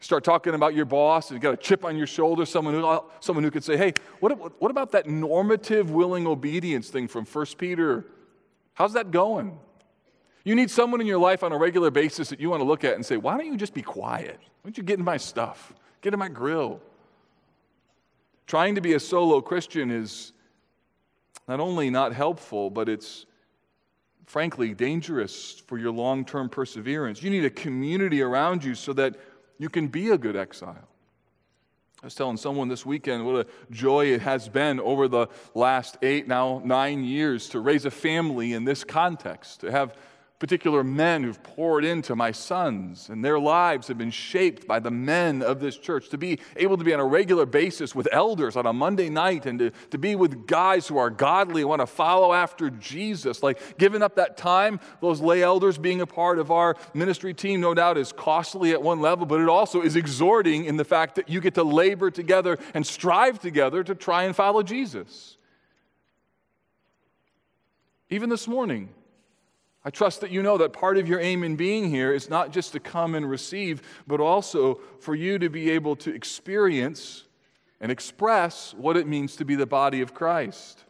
Start 0.00 0.24
talking 0.24 0.54
about 0.54 0.74
your 0.74 0.86
boss 0.86 1.30
and 1.30 1.36
you 1.36 1.42
got 1.42 1.52
a 1.52 1.58
chip 1.58 1.84
on 1.84 1.96
your 1.96 2.06
shoulder, 2.06 2.46
someone 2.46 2.74
who, 2.74 3.04
someone 3.20 3.44
who 3.44 3.50
could 3.50 3.62
say, 3.62 3.76
hey, 3.76 3.92
what, 4.20 4.60
what 4.60 4.70
about 4.70 4.92
that 4.92 5.06
normative 5.06 5.90
willing 5.90 6.26
obedience 6.26 6.88
thing 6.88 7.06
from 7.06 7.26
1 7.26 7.46
Peter? 7.58 8.06
How's 8.72 8.94
that 8.94 9.10
going? 9.10 9.58
You 10.42 10.54
need 10.54 10.70
someone 10.70 11.02
in 11.02 11.06
your 11.06 11.18
life 11.18 11.42
on 11.42 11.52
a 11.52 11.58
regular 11.58 11.90
basis 11.90 12.30
that 12.30 12.40
you 12.40 12.48
want 12.48 12.60
to 12.60 12.64
look 12.64 12.82
at 12.82 12.94
and 12.94 13.04
say, 13.04 13.18
why 13.18 13.36
don't 13.36 13.46
you 13.46 13.58
just 13.58 13.74
be 13.74 13.82
quiet? 13.82 14.38
Why 14.40 14.70
don't 14.70 14.78
you 14.78 14.82
get 14.82 14.98
in 14.98 15.04
my 15.04 15.18
stuff? 15.18 15.74
Get 16.00 16.14
in 16.14 16.18
my 16.18 16.28
grill. 16.28 16.80
Trying 18.46 18.76
to 18.76 18.80
be 18.80 18.94
a 18.94 19.00
solo 19.00 19.42
Christian 19.42 19.90
is 19.90 20.32
not 21.46 21.60
only 21.60 21.90
not 21.90 22.14
helpful, 22.14 22.70
but 22.70 22.88
it's 22.88 23.26
frankly 24.24 24.72
dangerous 24.72 25.62
for 25.66 25.76
your 25.76 25.92
long 25.92 26.24
term 26.24 26.48
perseverance. 26.48 27.22
You 27.22 27.30
need 27.30 27.44
a 27.44 27.50
community 27.50 28.22
around 28.22 28.64
you 28.64 28.74
so 28.74 28.94
that 28.94 29.16
you 29.60 29.68
can 29.68 29.88
be 29.88 30.08
a 30.08 30.16
good 30.16 30.36
exile. 30.36 30.88
I 32.02 32.06
was 32.06 32.14
telling 32.14 32.38
someone 32.38 32.68
this 32.68 32.86
weekend 32.86 33.26
what 33.26 33.46
a 33.46 33.46
joy 33.70 34.06
it 34.06 34.22
has 34.22 34.48
been 34.48 34.80
over 34.80 35.06
the 35.06 35.26
last 35.54 35.98
eight, 36.00 36.26
now 36.26 36.62
nine 36.64 37.04
years 37.04 37.50
to 37.50 37.60
raise 37.60 37.84
a 37.84 37.90
family 37.90 38.54
in 38.54 38.64
this 38.64 38.84
context, 38.84 39.60
to 39.60 39.70
have 39.70 39.94
particular 40.40 40.82
men 40.82 41.22
who've 41.22 41.42
poured 41.42 41.84
into 41.84 42.16
my 42.16 42.32
sons, 42.32 43.10
and 43.10 43.22
their 43.22 43.38
lives 43.38 43.88
have 43.88 43.98
been 43.98 44.10
shaped 44.10 44.66
by 44.66 44.80
the 44.80 44.90
men 44.90 45.42
of 45.42 45.60
this 45.60 45.76
church. 45.76 46.08
To 46.08 46.18
be 46.18 46.40
able 46.56 46.78
to 46.78 46.82
be 46.82 46.94
on 46.94 46.98
a 46.98 47.04
regular 47.04 47.44
basis 47.44 47.94
with 47.94 48.08
elders 48.10 48.56
on 48.56 48.64
a 48.64 48.72
Monday 48.72 49.10
night 49.10 49.44
and 49.44 49.58
to, 49.58 49.70
to 49.90 49.98
be 49.98 50.16
with 50.16 50.46
guys 50.46 50.88
who 50.88 50.96
are 50.96 51.10
godly, 51.10 51.60
and 51.60 51.68
want 51.68 51.82
to 51.82 51.86
follow 51.86 52.32
after 52.32 52.70
Jesus, 52.70 53.42
like 53.42 53.78
giving 53.78 54.02
up 54.02 54.16
that 54.16 54.38
time, 54.38 54.80
those 55.02 55.20
lay 55.20 55.42
elders 55.42 55.76
being 55.76 56.00
a 56.00 56.06
part 56.06 56.38
of 56.38 56.50
our 56.50 56.74
ministry 56.94 57.34
team, 57.34 57.60
no 57.60 57.74
doubt 57.74 57.98
is 57.98 58.10
costly 58.10 58.72
at 58.72 58.82
one 58.82 59.00
level, 59.00 59.26
but 59.26 59.40
it 59.40 59.48
also 59.48 59.82
is 59.82 59.94
exhorting 59.94 60.64
in 60.64 60.78
the 60.78 60.84
fact 60.86 61.16
that 61.16 61.28
you 61.28 61.42
get 61.42 61.54
to 61.54 61.62
labor 61.62 62.10
together 62.10 62.58
and 62.72 62.86
strive 62.86 63.38
together 63.38 63.84
to 63.84 63.94
try 63.94 64.24
and 64.24 64.34
follow 64.34 64.62
Jesus. 64.62 65.36
Even 68.08 68.30
this 68.30 68.48
morning, 68.48 68.88
I 69.84 69.90
trust 69.90 70.20
that 70.20 70.30
you 70.30 70.42
know 70.42 70.58
that 70.58 70.72
part 70.72 70.98
of 70.98 71.08
your 71.08 71.20
aim 71.20 71.42
in 71.42 71.56
being 71.56 71.88
here 71.88 72.12
is 72.12 72.28
not 72.28 72.52
just 72.52 72.72
to 72.72 72.80
come 72.80 73.14
and 73.14 73.28
receive, 73.28 73.80
but 74.06 74.20
also 74.20 74.80
for 75.00 75.14
you 75.14 75.38
to 75.38 75.48
be 75.48 75.70
able 75.70 75.96
to 75.96 76.14
experience 76.14 77.24
and 77.80 77.90
express 77.90 78.74
what 78.74 78.98
it 78.98 79.06
means 79.06 79.36
to 79.36 79.44
be 79.44 79.54
the 79.54 79.66
body 79.66 80.02
of 80.02 80.12
Christ. 80.12 80.84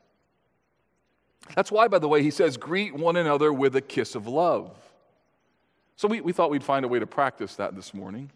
That's 1.55 1.71
why, 1.71 1.87
by 1.87 2.01
the 2.01 2.09
way, 2.09 2.23
he 2.23 2.31
says, 2.31 2.57
greet 2.57 2.95
one 2.95 3.17
another 3.17 3.53
with 3.53 3.77
a 3.77 3.81
kiss 3.81 4.17
of 4.17 4.27
love. 4.27 4.77
So 5.95 6.09
we, 6.09 6.21
we 6.21 6.33
thought 6.33 6.51
we'd 6.51 6.65
find 6.65 6.85
a 6.85 6.89
way 6.89 6.99
to 6.99 7.07
practice 7.07 7.57
that 7.57 7.77
this 7.77 7.95
morning. 7.95 8.31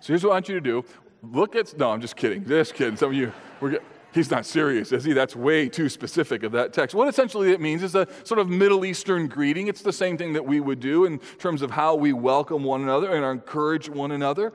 So 0.00 0.08
here's 0.08 0.24
what 0.24 0.30
I 0.30 0.34
want 0.34 0.48
you 0.48 0.54
to 0.56 0.60
do. 0.60 0.84
Look 1.22 1.54
at, 1.54 1.76
no, 1.76 1.90
I'm 1.90 2.00
just 2.00 2.16
kidding. 2.16 2.46
Just 2.46 2.74
kidding. 2.74 2.96
Some 2.96 3.10
of 3.10 3.14
you, 3.14 3.32
we're 3.60 3.78
He's 4.18 4.32
not 4.32 4.44
serious, 4.44 4.90
is 4.90 5.04
he? 5.04 5.12
That's 5.12 5.36
way 5.36 5.68
too 5.68 5.88
specific 5.88 6.42
of 6.42 6.50
that 6.50 6.72
text. 6.72 6.92
What 6.92 7.06
essentially 7.06 7.52
it 7.52 7.60
means 7.60 7.84
is 7.84 7.94
a 7.94 8.08
sort 8.24 8.40
of 8.40 8.48
Middle 8.48 8.84
Eastern 8.84 9.28
greeting. 9.28 9.68
It's 9.68 9.80
the 9.80 9.92
same 9.92 10.18
thing 10.18 10.32
that 10.32 10.44
we 10.44 10.58
would 10.58 10.80
do 10.80 11.04
in 11.04 11.20
terms 11.38 11.62
of 11.62 11.70
how 11.70 11.94
we 11.94 12.12
welcome 12.12 12.64
one 12.64 12.82
another 12.82 13.14
and 13.14 13.24
encourage 13.24 13.88
one 13.88 14.10
another. 14.10 14.52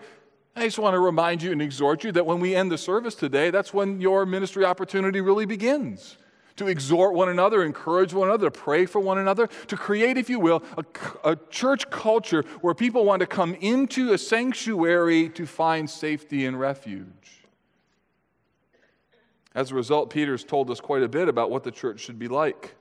I 0.53 0.65
just 0.65 0.79
want 0.79 0.95
to 0.95 0.99
remind 0.99 1.41
you 1.41 1.53
and 1.53 1.61
exhort 1.61 2.03
you 2.03 2.11
that 2.11 2.25
when 2.25 2.41
we 2.41 2.53
end 2.53 2.73
the 2.73 2.77
service 2.77 3.15
today, 3.15 3.51
that's 3.51 3.73
when 3.73 4.01
your 4.01 4.25
ministry 4.25 4.65
opportunity 4.65 5.21
really 5.21 5.45
begins. 5.45 6.17
To 6.57 6.67
exhort 6.67 7.13
one 7.13 7.29
another, 7.29 7.63
encourage 7.63 8.13
one 8.13 8.27
another, 8.27 8.49
to 8.49 8.59
pray 8.59 8.85
for 8.85 8.99
one 8.99 9.17
another, 9.17 9.47
to 9.47 9.77
create, 9.77 10.17
if 10.17 10.29
you 10.29 10.41
will, 10.41 10.61
a, 10.77 10.83
a 11.31 11.37
church 11.49 11.89
culture 11.89 12.43
where 12.59 12.73
people 12.73 13.05
want 13.05 13.21
to 13.21 13.27
come 13.27 13.55
into 13.55 14.11
a 14.11 14.17
sanctuary 14.17 15.29
to 15.29 15.45
find 15.45 15.89
safety 15.89 16.45
and 16.45 16.59
refuge. 16.59 17.42
As 19.55 19.71
a 19.71 19.75
result, 19.75 20.09
Peter's 20.09 20.43
told 20.43 20.69
us 20.71 20.79
quite 20.79 21.03
a 21.03 21.07
bit 21.07 21.29
about 21.29 21.51
what 21.51 21.63
the 21.63 21.71
church 21.71 21.99
should 21.99 22.17
be 22.17 22.27
like. 22.27 22.75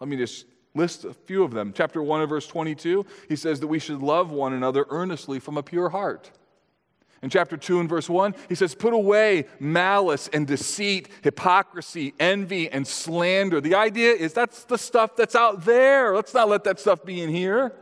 Let 0.00 0.08
me 0.08 0.16
just 0.16 0.46
List 0.74 1.04
a 1.04 1.12
few 1.12 1.42
of 1.42 1.52
them. 1.52 1.72
Chapter 1.74 2.02
1 2.02 2.20
and 2.22 2.30
verse 2.30 2.46
22, 2.46 3.04
he 3.28 3.36
says 3.36 3.60
that 3.60 3.66
we 3.66 3.78
should 3.78 4.00
love 4.02 4.30
one 4.30 4.54
another 4.54 4.86
earnestly 4.88 5.38
from 5.38 5.58
a 5.58 5.62
pure 5.62 5.90
heart. 5.90 6.30
In 7.20 7.30
chapter 7.30 7.56
2 7.56 7.78
and 7.78 7.88
verse 7.88 8.08
1, 8.08 8.34
he 8.48 8.54
says, 8.54 8.74
Put 8.74 8.94
away 8.94 9.46
malice 9.60 10.28
and 10.32 10.46
deceit, 10.46 11.08
hypocrisy, 11.22 12.14
envy, 12.18 12.68
and 12.70 12.86
slander. 12.86 13.60
The 13.60 13.74
idea 13.74 14.12
is 14.12 14.32
that's 14.32 14.64
the 14.64 14.78
stuff 14.78 15.14
that's 15.14 15.36
out 15.36 15.64
there. 15.64 16.14
Let's 16.14 16.34
not 16.34 16.48
let 16.48 16.64
that 16.64 16.80
stuff 16.80 17.04
be 17.04 17.20
in 17.20 17.28
here. 17.28 17.72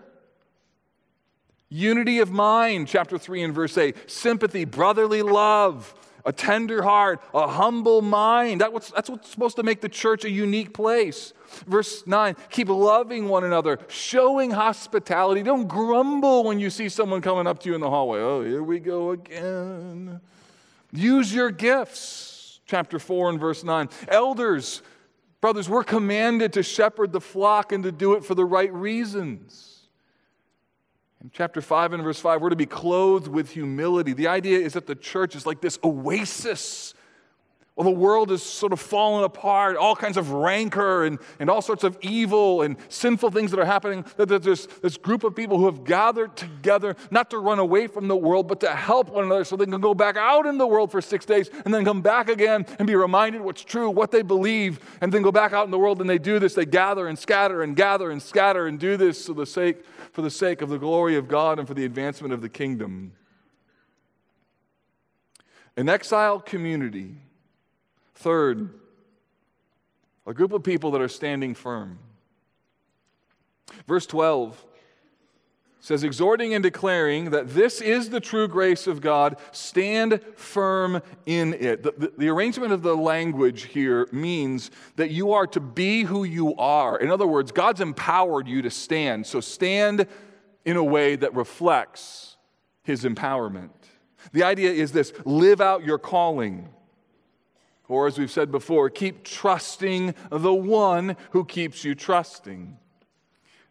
Unity 1.69 2.19
of 2.19 2.33
mind, 2.33 2.89
chapter 2.89 3.17
3 3.17 3.45
and 3.45 3.55
verse 3.55 3.79
8. 3.79 4.11
Sympathy, 4.11 4.65
brotherly 4.65 5.23
love, 5.23 5.95
a 6.25 6.33
tender 6.33 6.83
heart, 6.83 7.23
a 7.35 7.49
humble 7.49 8.03
mind. 8.03 8.61
That 8.61 8.73
what's, 8.73 8.91
that's 8.91 9.11
what's 9.11 9.31
supposed 9.31 9.57
to 9.57 9.63
make 9.63 9.81
the 9.81 9.89
church 9.89 10.25
a 10.25 10.31
unique 10.31 10.75
place. 10.75 11.33
Verse 11.67 12.07
9, 12.07 12.37
keep 12.51 12.69
loving 12.69 13.29
one 13.29 13.45
another, 13.45 13.79
showing 13.89 14.51
hospitality. 14.51 15.43
Don't 15.43 15.67
grumble 15.69 16.45
when 16.45 16.61
you 16.61 16.71
see 16.71 16.89
someone 16.89 17.21
coming 17.21 17.47
up 17.47 17.61
to 17.61 17.69
you 17.69 17.75
in 17.75 17.81
the 17.81 17.91
hallway. 17.91 18.21
Oh, 18.21 18.43
here 18.43 18.63
we 18.63 18.79
go 18.79 19.11
again. 19.11 20.21
Use 20.93 21.35
your 21.35 21.51
gifts. 21.51 22.61
Chapter 22.67 23.01
4 23.01 23.31
and 23.31 23.41
verse 23.41 23.65
9. 23.65 23.89
Elders, 24.07 24.83
brothers, 25.41 25.69
we're 25.69 25.83
commanded 25.83 26.53
to 26.53 26.63
shepherd 26.63 27.11
the 27.11 27.21
flock 27.21 27.73
and 27.73 27.83
to 27.83 27.91
do 27.91 28.15
it 28.15 28.25
for 28.25 28.37
the 28.37 28.45
right 28.45 28.73
reasons. 28.73 29.80
In 31.23 31.31
chapter 31.35 31.61
5 31.61 31.93
and 31.93 32.03
verse 32.03 32.19
5, 32.19 32.41
we're 32.41 32.49
to 32.49 32.57
be 32.57 32.65
clothed 32.65 33.29
with 33.29 33.51
humility. 33.51 34.15
The 34.15 34.29
idea 34.29 34.59
is 34.59 34.73
that 34.73 34.87
the 34.87 34.95
church 34.95 35.37
is 35.37 35.45
like 35.45 35.61
this 35.61 35.79
oasis. 35.85 36.95
Well, 37.77 37.85
the 37.85 37.99
world 37.99 38.31
is 38.31 38.43
sort 38.43 38.73
of 38.73 38.81
falling 38.81 39.25
apart, 39.25 39.77
all 39.77 39.95
kinds 39.95 40.17
of 40.17 40.31
rancor 40.33 41.05
and, 41.05 41.19
and 41.39 41.51
all 41.51 41.61
sorts 41.61 41.85
of 41.85 41.99
evil 42.01 42.63
and 42.63 42.77
sinful 42.89 43.31
things 43.33 43.51
that 43.51 43.61
are 43.61 43.67
happening. 43.67 44.05
That 44.17 44.29
there's 44.43 44.67
this 44.67 44.97
group 44.97 45.23
of 45.23 45.37
people 45.37 45.59
who 45.59 45.67
have 45.67 45.85
gathered 45.85 46.37
together 46.37 46.97
not 47.11 47.29
to 47.31 47.39
run 47.39 47.59
away 47.59 47.87
from 47.87 48.09
the 48.09 48.17
world, 48.17 48.49
but 48.49 48.61
to 48.61 48.71
help 48.71 49.11
one 49.11 49.25
another 49.25 49.45
so 49.45 49.57
they 49.57 49.67
can 49.67 49.79
go 49.81 49.95
back 49.95 50.17
out 50.17 50.47
in 50.47 50.57
the 50.57 50.67
world 50.67 50.91
for 50.91 51.03
six 51.03 51.27
days 51.27 51.51
and 51.67 51.73
then 51.73 51.85
come 51.85 52.01
back 52.01 52.31
again 52.31 52.65
and 52.79 52.87
be 52.87 52.97
reminded 52.97 53.43
what's 53.43 53.63
true, 53.63 53.91
what 53.91 54.11
they 54.11 54.23
believe, 54.23 54.81
and 55.03 55.13
then 55.13 55.21
go 55.21 55.33
back 55.33 55.53
out 55.53 55.67
in 55.67 55.71
the 55.71 55.79
world 55.79 56.01
and 56.01 56.09
they 56.09 56.19
do 56.19 56.39
this. 56.39 56.55
They 56.55 56.67
gather 56.67 57.09
and 57.09 57.19
scatter 57.19 57.63
and 57.63 57.77
gather 57.77 58.11
and 58.11 58.23
scatter 58.23 58.67
and 58.67 58.79
do 58.79 58.97
this 58.97 59.27
for 59.27 59.35
the 59.35 59.47
sake 59.47 59.85
for 60.13 60.23
the 60.23 60.31
sake 60.31 60.63
of 60.63 60.69
the 60.69 60.79
glory 60.79 61.17
of 61.17 61.29
God 61.29 61.59
and 61.59 61.67
for 61.67 61.75
the 61.75 61.85
advancement 61.85 62.33
of 62.33 62.43
the 62.43 62.49
kingdom. 62.49 63.13
An 65.77 65.89
exile 65.89 66.41
community. 66.41 67.15
Third, 68.15 68.75
a 70.27 70.35
group 70.35 70.53
of 70.53 70.63
people 70.63 70.91
that 70.91 71.01
are 71.01 71.09
standing 71.09 71.55
firm. 71.55 71.99
Verse 73.87 74.07
12 74.07 74.65
says, 75.81 76.05
exhorting 76.05 76.53
and 76.53 76.63
declaring 76.63 77.31
that 77.31 77.49
this 77.49 77.81
is 77.81 78.11
the 78.11 78.21
true 78.21 78.47
grace 78.47 78.87
of 78.87 79.01
God, 79.01 79.39
stand 79.51 80.21
firm 80.37 81.03
in 81.25 81.55
it. 81.55 81.83
The, 81.83 81.95
the, 81.97 82.13
the, 82.19 82.29
arrangement 82.29 82.73
of 82.73 82.83
the 82.83 82.95
language 82.95 83.65
here 83.65 84.07
means 84.13 84.71
that 84.97 85.11
you 85.11 85.33
are 85.33 85.47
to 85.49 85.61
be 85.61 86.03
who 86.03 86.25
you 86.25 86.55
are. 86.57 86.99
In 86.99 87.11
other 87.11 87.27
words, 87.27 87.51
God's 87.51 87.81
empowered 87.81 88.47
you 88.47 88.61
to 88.63 88.71
stand. 88.71 89.27
So 89.27 89.41
stand 89.41 90.07
in 90.67 90.77
a 90.77 90.85
way 90.85 91.17
that 91.17 91.35
reflects 91.35 92.37
his 92.83 93.05
empowerment. 93.05 93.71
The 94.33 94.43
idea 94.43 94.71
is 94.71 94.93
this 94.93 95.15
live 95.25 95.63
out 95.63 95.85
your 95.85 95.99
calling. 95.99 96.69
Or, 97.89 98.07
as 98.07 98.19
we've 98.19 98.31
said 98.31 98.53
before, 98.53 98.89
keep 98.89 99.25
trusting 99.25 100.15
the 100.31 100.55
one 100.55 101.17
who 101.31 101.45
keeps 101.45 101.85
you 101.85 101.97
trusting. 101.97 102.79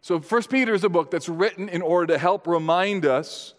So, 0.00 0.20
First 0.20 0.50
Peter 0.50 0.74
is 0.74 0.84
a 0.84 0.88
book 0.88 1.10
that's 1.10 1.28
written 1.28 1.68
in 1.68 1.82
order 1.82 2.14
to 2.14 2.18
help 2.18 2.46
remind 2.46 3.04
us 3.04 3.54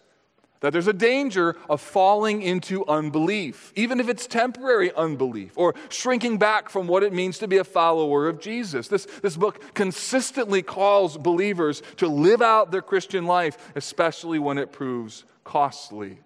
that 0.62 0.72
there's 0.72 0.86
a 0.86 0.92
danger 0.92 1.56
of 1.68 1.80
falling 1.80 2.40
into 2.40 2.86
unbelief, 2.86 3.72
even 3.74 3.98
if 3.98 4.08
it's 4.08 4.26
temporary 4.28 4.92
unbelief, 4.94 5.52
or 5.56 5.74
shrinking 5.88 6.38
back 6.38 6.68
from 6.68 6.86
what 6.86 7.02
it 7.02 7.12
means 7.12 7.38
to 7.38 7.48
be 7.48 7.58
a 7.58 7.64
follower 7.64 8.28
of 8.28 8.40
Jesus. 8.40 8.86
This, 8.88 9.06
this 9.22 9.36
book 9.36 9.74
consistently 9.74 10.62
calls 10.62 11.18
believers 11.18 11.82
to 11.96 12.06
live 12.06 12.40
out 12.40 12.70
their 12.70 12.82
Christian 12.82 13.26
life, 13.26 13.72
especially 13.74 14.38
when 14.38 14.56
it 14.56 14.72
proves 14.72 15.24
costly. 15.42 16.18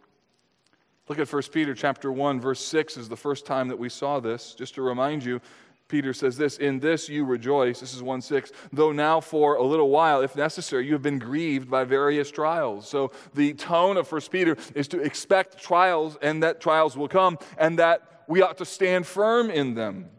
Look 1.09 1.19
at 1.19 1.33
1 1.33 1.43
Peter 1.53 1.75
chapter 1.75 2.11
1 2.13 2.41
verse 2.41 2.61
6 2.61 2.97
is 2.97 3.09
the 3.09 3.17
first 3.17 3.47
time 3.47 3.69
that 3.69 3.79
we 3.79 3.89
saw 3.89 4.21
this. 4.21 4.55
Just 4.55 4.75
to 4.75 4.83
remind 4.83 5.25
you, 5.25 5.41
Peter 5.89 6.13
says 6.13 6.37
this, 6.37 6.59
in 6.59 6.81
this 6.81 7.09
you 7.09 7.25
rejoice, 7.25 7.81
this 7.81 7.95
is 7.95 8.03
1 8.03 8.21
6, 8.21 8.51
though 8.73 8.93
now 8.93 9.21
for 9.21 9.57
a 9.57 9.63
little 9.63 9.89
while, 9.89 10.21
if 10.21 10.35
necessary, 10.35 10.87
you 10.87 10.93
have 10.93 11.03
been 11.03 11.19
grieved 11.19 11.71
by 11.71 11.85
various 11.85 12.31
trials. 12.31 12.89
So 12.89 13.13
the 13.35 13.55
tone 13.55 13.97
of 13.97 14.11
1 14.11 14.21
Peter 14.31 14.57
is 14.75 14.89
to 14.89 15.01
expect 15.01 15.59
trials 15.59 16.17
and 16.21 16.43
that 16.43 16.61
trials 16.61 16.97
will 16.97 17.09
come 17.09 17.39
and 17.57 17.79
that 17.79 18.25
we 18.27 18.43
ought 18.43 18.59
to 18.59 18.65
stand 18.65 19.07
firm 19.07 19.51
in 19.51 19.75
them. 19.75 20.11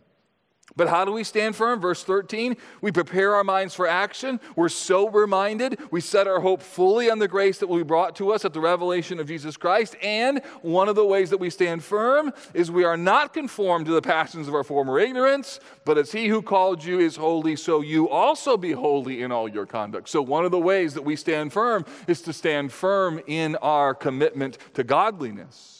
But 0.78 0.88
how 0.88 1.04
do 1.06 1.12
we 1.12 1.24
stand 1.24 1.56
firm? 1.56 1.82
Verse 1.82 2.04
13, 2.04 2.56
we 2.82 2.92
prepare 2.92 3.34
our 3.34 3.44
minds 3.44 3.74
for 3.74 3.88
action. 3.88 4.40
We're 4.56 4.70
sober 4.70 5.26
minded. 5.26 5.80
We 5.90 6.02
set 6.02 6.28
our 6.28 6.40
hope 6.40 6.62
fully 6.62 7.10
on 7.10 7.18
the 7.18 7.28
grace 7.28 7.58
that 7.58 7.68
will 7.68 7.78
be 7.78 7.84
brought 7.84 8.16
to 8.18 8.32
us 8.32 8.46
at 8.46 8.54
the 8.54 8.62
revelation 8.62 9.20
of 9.20 9.28
Jesus 9.28 9.58
Christ. 9.58 9.96
And 10.04 10.42
one 10.62 10.88
of 10.88 10.96
the 10.96 11.04
ways 11.04 11.32
that 11.32 11.40
we 11.40 11.50
stand 11.50 11.84
firm 11.84 12.32
is 12.54 12.70
we 12.70 12.84
are 12.84 12.96
not 12.96 13.34
conformed 13.34 13.88
to 13.88 13.92
the 13.92 14.04
passions 14.04 14.48
of 14.48 14.54
our 14.54 14.64
former 14.64 15.00
ignorance, 15.00 15.60
but 15.84 15.98
as 15.98 16.12
He 16.12 16.28
who 16.28 16.44
called 16.44 16.84
you 16.84 17.00
is 17.00 17.16
holy, 17.16 17.56
so 17.56 17.82
you 17.82 18.08
also 18.08 18.56
be 18.56 18.74
holy 18.74 19.24
in 19.24 19.32
all 19.32 19.50
your 19.50 19.66
conduct. 19.66 20.08
So, 20.10 20.22
one 20.22 20.46
of 20.46 20.52
the 20.52 20.60
ways 20.60 20.94
that 20.94 21.04
we 21.04 21.16
stand 21.16 21.52
firm 21.52 21.86
is 22.08 22.22
to 22.22 22.34
stand 22.34 22.72
firm 22.72 23.20
in 23.26 23.56
our 23.58 23.96
commitment 23.96 24.60
to 24.76 24.84
godliness. 24.84 25.78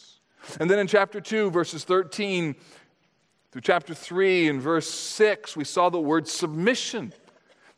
And 0.60 0.70
then 0.70 0.78
in 0.78 0.86
chapter 0.86 1.20
2, 1.20 1.50
verses 1.50 1.84
13 1.84 2.54
through 3.50 3.62
chapter 3.62 3.94
3 3.94 4.48
and 4.48 4.60
verse 4.60 4.88
6, 4.90 5.56
we 5.56 5.64
saw 5.64 5.88
the 5.88 6.00
word 6.00 6.28
submission. 6.28 7.12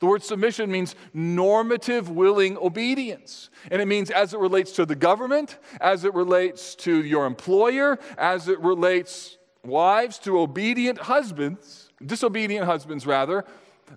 The 0.00 0.06
word 0.06 0.22
submission 0.22 0.70
means 0.70 0.96
normative, 1.12 2.08
willing 2.08 2.56
obedience. 2.56 3.50
And 3.70 3.80
it 3.80 3.86
means 3.86 4.10
as 4.10 4.34
it 4.34 4.40
relates 4.40 4.72
to 4.72 4.86
the 4.86 4.96
government, 4.96 5.58
as 5.80 6.04
it 6.04 6.14
relates 6.14 6.74
to 6.76 7.04
your 7.04 7.26
employer, 7.26 7.98
as 8.18 8.48
it 8.48 8.58
relates, 8.60 9.36
wives, 9.64 10.18
to 10.20 10.40
obedient 10.40 10.98
husbands, 10.98 11.90
disobedient 12.04 12.64
husbands 12.64 13.06
rather, 13.06 13.44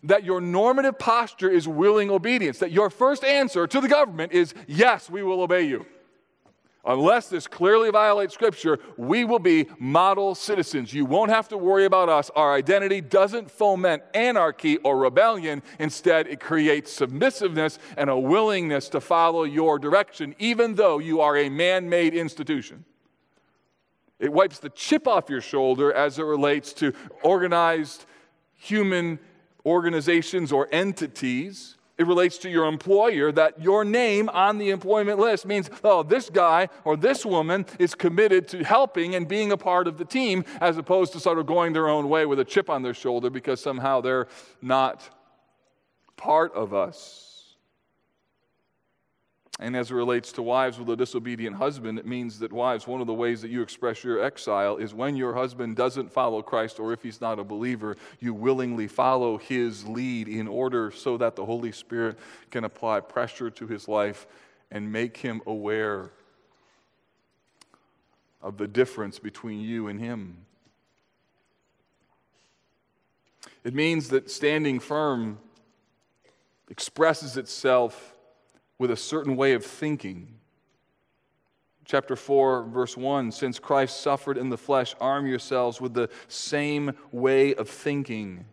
that 0.04 0.24
your 0.24 0.42
normative 0.42 1.00
posture 1.00 1.50
is 1.50 1.68
willing 1.68 2.12
obedience. 2.12 2.60
That 2.60 2.72
your 2.72 2.90
first 2.90 3.24
answer 3.24 3.66
to 3.66 3.80
the 3.80 3.88
government 3.88 4.34
is, 4.34 4.54
yes, 4.68 5.10
we 5.10 5.24
will 5.24 5.42
obey 5.42 5.64
you. 5.64 5.86
Unless 6.86 7.30
this 7.30 7.48
clearly 7.48 7.90
violates 7.92 8.34
Scripture, 8.34 8.78
we 8.98 9.24
will 9.24 9.40
be 9.40 9.68
model 9.80 10.36
citizens. 10.36 10.94
You 10.94 11.06
won't 11.06 11.32
have 11.32 11.48
to 11.50 11.58
worry 11.58 11.86
about 11.86 12.10
us. 12.10 12.30
Our 12.36 12.54
identity 12.54 13.00
doesn't 13.00 13.50
foment 13.50 14.04
anarchy 14.14 14.78
or 14.78 14.98
rebellion. 14.98 15.64
Instead, 15.80 16.28
it 16.28 16.42
creates 16.42 16.92
submissiveness 16.92 17.80
and 17.96 18.10
a 18.10 18.18
willingness 18.18 18.90
to 18.90 19.00
follow 19.00 19.44
your 19.44 19.80
direction, 19.80 20.36
even 20.40 20.76
though 20.76 21.00
you 21.00 21.22
are 21.22 21.38
a 21.38 21.48
man 21.48 21.88
made 21.88 22.14
institution. 22.14 22.84
It 24.20 24.34
wipes 24.34 24.60
the 24.60 24.70
chip 24.70 25.08
off 25.08 25.30
your 25.30 25.42
shoulder 25.42 25.94
as 25.94 26.20
it 26.20 26.24
relates 26.24 26.74
to 26.74 26.94
organized 27.24 28.06
human 28.56 29.20
organizations 29.66 30.52
or 30.52 30.68
entities 30.72 31.78
it 31.98 32.08
relates 32.08 32.38
to 32.40 32.50
your 32.50 32.66
employer 32.66 33.32
that 33.32 33.62
your 33.62 33.86
name 33.86 34.30
on 34.30 34.58
the 34.58 34.72
employment 34.72 35.20
list 35.20 35.46
means, 35.46 35.70
oh, 35.84 36.02
this 36.02 36.30
guy 36.30 36.70
or 36.84 36.98
this 36.98 37.26
woman 37.26 37.66
is 37.78 37.94
committed 37.94 38.48
to 38.50 38.64
helping 38.64 39.14
and 39.16 39.28
being 39.28 39.52
a 39.52 39.58
part 39.58 39.88
of 39.88 39.98
the 39.98 40.06
team 40.06 40.44
as 40.60 40.78
opposed 40.78 41.14
to 41.14 41.20
sort 41.20 41.38
of 41.38 41.46
going 41.46 41.74
their 41.74 41.88
own 41.88 42.10
way 42.10 42.26
with 42.26 42.40
a 42.40 42.46
chip 42.46 42.70
on 42.70 42.82
their 42.82 42.94
shoulder 42.94 43.30
because 43.30 43.62
somehow 43.62 44.02
they're 44.02 44.28
not 44.62 45.08
part 46.18 46.54
of 46.54 46.74
us. 46.74 47.33
And 49.64 49.78
as 49.78 49.92
it 49.92 49.94
relates 49.94 50.34
to 50.34 50.42
wives 50.42 50.78
with 50.78 50.90
a 50.90 50.96
disobedient 50.98 51.56
husband, 51.56 51.98
it 51.98 52.06
means 52.06 52.38
that 52.40 52.52
wives, 52.52 52.86
one 52.86 53.00
of 53.00 53.08
the 53.08 53.14
ways 53.14 53.42
that 53.42 53.50
you 53.50 53.62
express 53.62 54.04
your 54.04 54.22
exile 54.22 54.76
is 54.76 54.94
when 54.94 55.16
your 55.16 55.34
husband 55.34 55.78
doesn't 55.78 56.12
follow 56.12 56.42
Christ 56.42 56.82
or 56.82 56.92
if 56.92 57.02
he's 57.02 57.22
not 57.22 57.40
a 57.40 57.46
believer, 57.46 57.96
you 58.20 58.34
willingly 58.34 58.90
follow 58.90 59.38
his 59.38 59.88
lead 59.88 60.28
in 60.28 60.50
order 60.50 60.92
so 60.92 61.16
that 61.16 61.38
the 61.38 61.46
Holy 61.46 61.72
Spirit 61.72 62.20
can 62.52 62.66
apply 62.66 63.00
pressure 63.00 63.50
to 63.52 63.66
his 63.66 63.88
life 63.88 64.28
and 64.70 64.92
make 64.92 65.16
him 65.16 65.42
aware 65.48 66.12
of 68.42 68.58
the 68.58 68.68
difference 68.68 69.18
between 69.18 69.62
you 69.62 69.88
and 69.88 69.98
him. 69.98 70.40
It 73.64 73.74
means 73.74 74.10
that 74.10 74.30
standing 74.30 74.82
firm 74.82 75.40
expresses 76.70 77.38
itself 77.38 78.13
with 78.78 78.92
a 78.92 78.98
certain 78.98 79.36
way 79.36 79.54
of 79.54 79.66
thinking. 79.66 80.36
Chapter 81.86 82.16
4, 82.16 82.64
verse 82.64 82.96
1 82.96 83.32
Since 83.32 83.60
Christ 83.60 84.02
suffered 84.02 84.38
in 84.38 84.50
the 84.50 84.58
flesh, 84.58 84.96
arm 85.02 85.28
yourselves 85.28 85.82
with 85.82 85.94
the 85.94 86.10
same 86.28 86.94
way 87.12 87.54
of 87.56 87.70
thinking. 87.70 88.46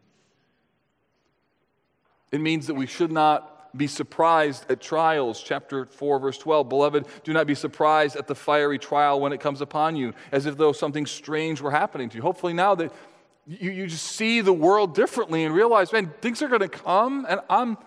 It 2.33 2.41
means 2.41 2.67
that 2.67 2.75
we 2.75 2.87
should 2.87 3.13
not 3.13 3.77
be 3.77 3.87
surprised 3.87 4.71
at 4.71 4.81
trials. 4.81 5.43
Chapter 5.43 5.87
4, 5.87 6.19
verse 6.19 6.39
12. 6.39 6.69
Beloved, 6.69 7.07
do 7.25 7.33
not 7.33 7.47
be 7.47 7.55
surprised 7.55 8.17
at 8.17 8.27
the 8.27 8.35
fiery 8.35 8.79
trial 8.79 9.21
when 9.21 9.33
it 9.33 9.41
comes 9.41 9.61
upon 9.61 9.97
you, 9.97 10.13
as 10.33 10.47
if 10.47 10.57
though 10.57 10.73
something 10.73 11.07
strange 11.07 11.61
were 11.61 11.71
happening 11.71 12.09
to 12.09 12.17
you. 12.17 12.23
Hopefully, 12.23 12.53
now 12.53 12.75
that 12.75 12.93
you, 13.47 13.71
you 13.71 13.87
just 13.87 14.07
see 14.07 14.41
the 14.41 14.53
world 14.53 14.95
differently 14.95 15.45
and 15.45 15.55
realize, 15.55 15.93
man, 15.93 16.13
things 16.21 16.43
are 16.43 16.49
going 16.49 16.61
to 16.61 16.69
come, 16.69 17.27
and 17.29 17.41
I'm, 17.49 17.79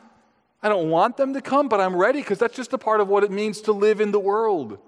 I 0.63 0.69
don't 0.69 0.89
want 0.89 1.17
them 1.17 1.33
to 1.33 1.41
come, 1.41 1.67
but 1.67 1.81
I'm 1.81 1.95
ready 1.95 2.21
because 2.21 2.39
that's 2.39 2.55
just 2.55 2.71
a 2.71 2.77
part 2.77 3.01
of 3.01 3.09
what 3.09 3.25
it 3.25 3.31
means 3.31 3.59
to 3.61 3.73
live 3.73 3.99
in 3.99 4.11
the 4.11 4.19
world. 4.19 4.79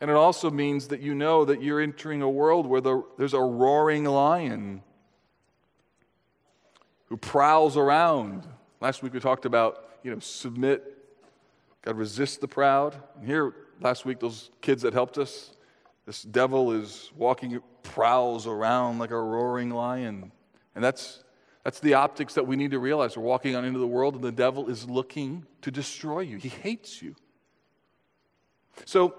And 0.00 0.10
it 0.10 0.16
also 0.16 0.50
means 0.50 0.88
that 0.88 1.00
you 1.00 1.14
know 1.14 1.44
that 1.44 1.62
you're 1.62 1.80
entering 1.80 2.22
a 2.22 2.28
world 2.28 2.66
where 2.66 2.80
the, 2.80 3.04
there's 3.18 3.34
a 3.34 3.40
roaring 3.40 4.04
lion 4.04 4.82
who 7.06 7.18
prowls 7.18 7.76
around. 7.76 8.46
Last 8.80 9.02
week 9.02 9.12
we 9.12 9.20
talked 9.20 9.44
about, 9.44 9.84
you 10.02 10.10
know, 10.10 10.18
submit, 10.20 10.96
God 11.82 11.96
resist 11.96 12.40
the 12.40 12.48
proud. 12.48 12.96
And 13.18 13.26
here, 13.26 13.54
last 13.80 14.04
week, 14.04 14.20
those 14.20 14.50
kids 14.60 14.82
that 14.82 14.92
helped 14.92 15.18
us, 15.18 15.52
this 16.06 16.22
devil 16.22 16.72
is 16.72 17.10
walking, 17.16 17.60
prowls 17.82 18.46
around 18.46 18.98
like 18.98 19.10
a 19.10 19.20
roaring 19.20 19.70
lion. 19.70 20.32
And 20.74 20.82
that's, 20.82 21.22
that's 21.66 21.80
the 21.80 21.94
optics 21.94 22.34
that 22.34 22.46
we 22.46 22.54
need 22.54 22.70
to 22.70 22.78
realize. 22.78 23.16
We're 23.16 23.24
walking 23.24 23.56
on 23.56 23.64
into 23.64 23.80
the 23.80 23.88
world, 23.88 24.14
and 24.14 24.22
the 24.22 24.30
devil 24.30 24.70
is 24.70 24.88
looking 24.88 25.44
to 25.62 25.72
destroy 25.72 26.20
you. 26.20 26.36
He 26.36 26.48
hates 26.48 27.02
you. 27.02 27.16
So, 28.84 29.16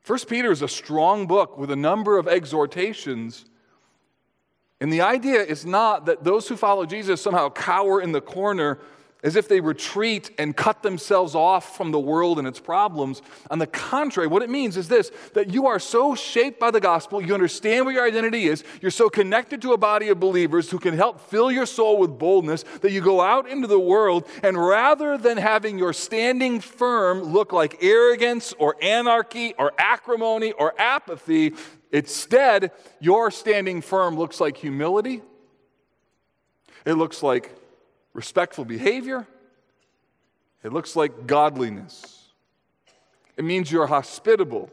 First 0.00 0.26
Peter 0.26 0.50
is 0.50 0.62
a 0.62 0.68
strong 0.68 1.26
book 1.26 1.58
with 1.58 1.70
a 1.70 1.76
number 1.76 2.16
of 2.16 2.28
exhortations. 2.28 3.44
And 4.80 4.90
the 4.90 5.02
idea 5.02 5.42
is 5.42 5.66
not 5.66 6.06
that 6.06 6.24
those 6.24 6.48
who 6.48 6.56
follow 6.56 6.86
Jesus 6.86 7.20
somehow 7.20 7.50
cower 7.50 8.00
in 8.00 8.12
the 8.12 8.22
corner 8.22 8.78
as 9.24 9.36
if 9.36 9.48
they 9.48 9.60
retreat 9.60 10.30
and 10.38 10.54
cut 10.54 10.82
themselves 10.82 11.34
off 11.34 11.76
from 11.76 11.90
the 11.90 11.98
world 11.98 12.38
and 12.38 12.46
its 12.46 12.60
problems. 12.60 13.22
On 13.50 13.58
the 13.58 13.66
contrary, 13.66 14.28
what 14.28 14.42
it 14.42 14.50
means 14.50 14.76
is 14.76 14.86
this 14.86 15.10
that 15.32 15.52
you 15.52 15.66
are 15.66 15.78
so 15.78 16.14
shaped 16.14 16.60
by 16.60 16.70
the 16.70 16.80
gospel, 16.80 17.22
you 17.22 17.32
understand 17.32 17.86
what 17.86 17.94
your 17.94 18.06
identity 18.06 18.44
is, 18.44 18.62
you're 18.82 18.90
so 18.90 19.08
connected 19.08 19.62
to 19.62 19.72
a 19.72 19.78
body 19.78 20.10
of 20.10 20.20
believers 20.20 20.70
who 20.70 20.78
can 20.78 20.94
help 20.94 21.20
fill 21.20 21.50
your 21.50 21.64
soul 21.64 21.98
with 21.98 22.18
boldness 22.18 22.64
that 22.82 22.92
you 22.92 23.00
go 23.00 23.22
out 23.22 23.48
into 23.48 23.66
the 23.66 23.80
world 23.80 24.28
and 24.42 24.58
rather 24.58 25.16
than 25.16 25.38
having 25.38 25.78
your 25.78 25.94
standing 25.94 26.60
firm 26.60 27.22
look 27.22 27.52
like 27.52 27.82
arrogance 27.82 28.52
or 28.58 28.76
anarchy 28.82 29.54
or 29.58 29.72
acrimony 29.78 30.52
or 30.52 30.78
apathy, 30.78 31.54
instead, 31.90 32.70
your 33.00 33.30
standing 33.30 33.80
firm 33.80 34.18
looks 34.18 34.38
like 34.38 34.58
humility. 34.58 35.22
It 36.84 36.94
looks 36.94 37.22
like 37.22 37.54
respectful 38.14 38.64
behavior. 38.64 39.26
It 40.62 40.72
looks 40.72 40.96
like 40.96 41.26
godliness. 41.26 42.28
It 43.36 43.44
means 43.44 43.70
you're 43.70 43.86
hospitable. 43.86 44.70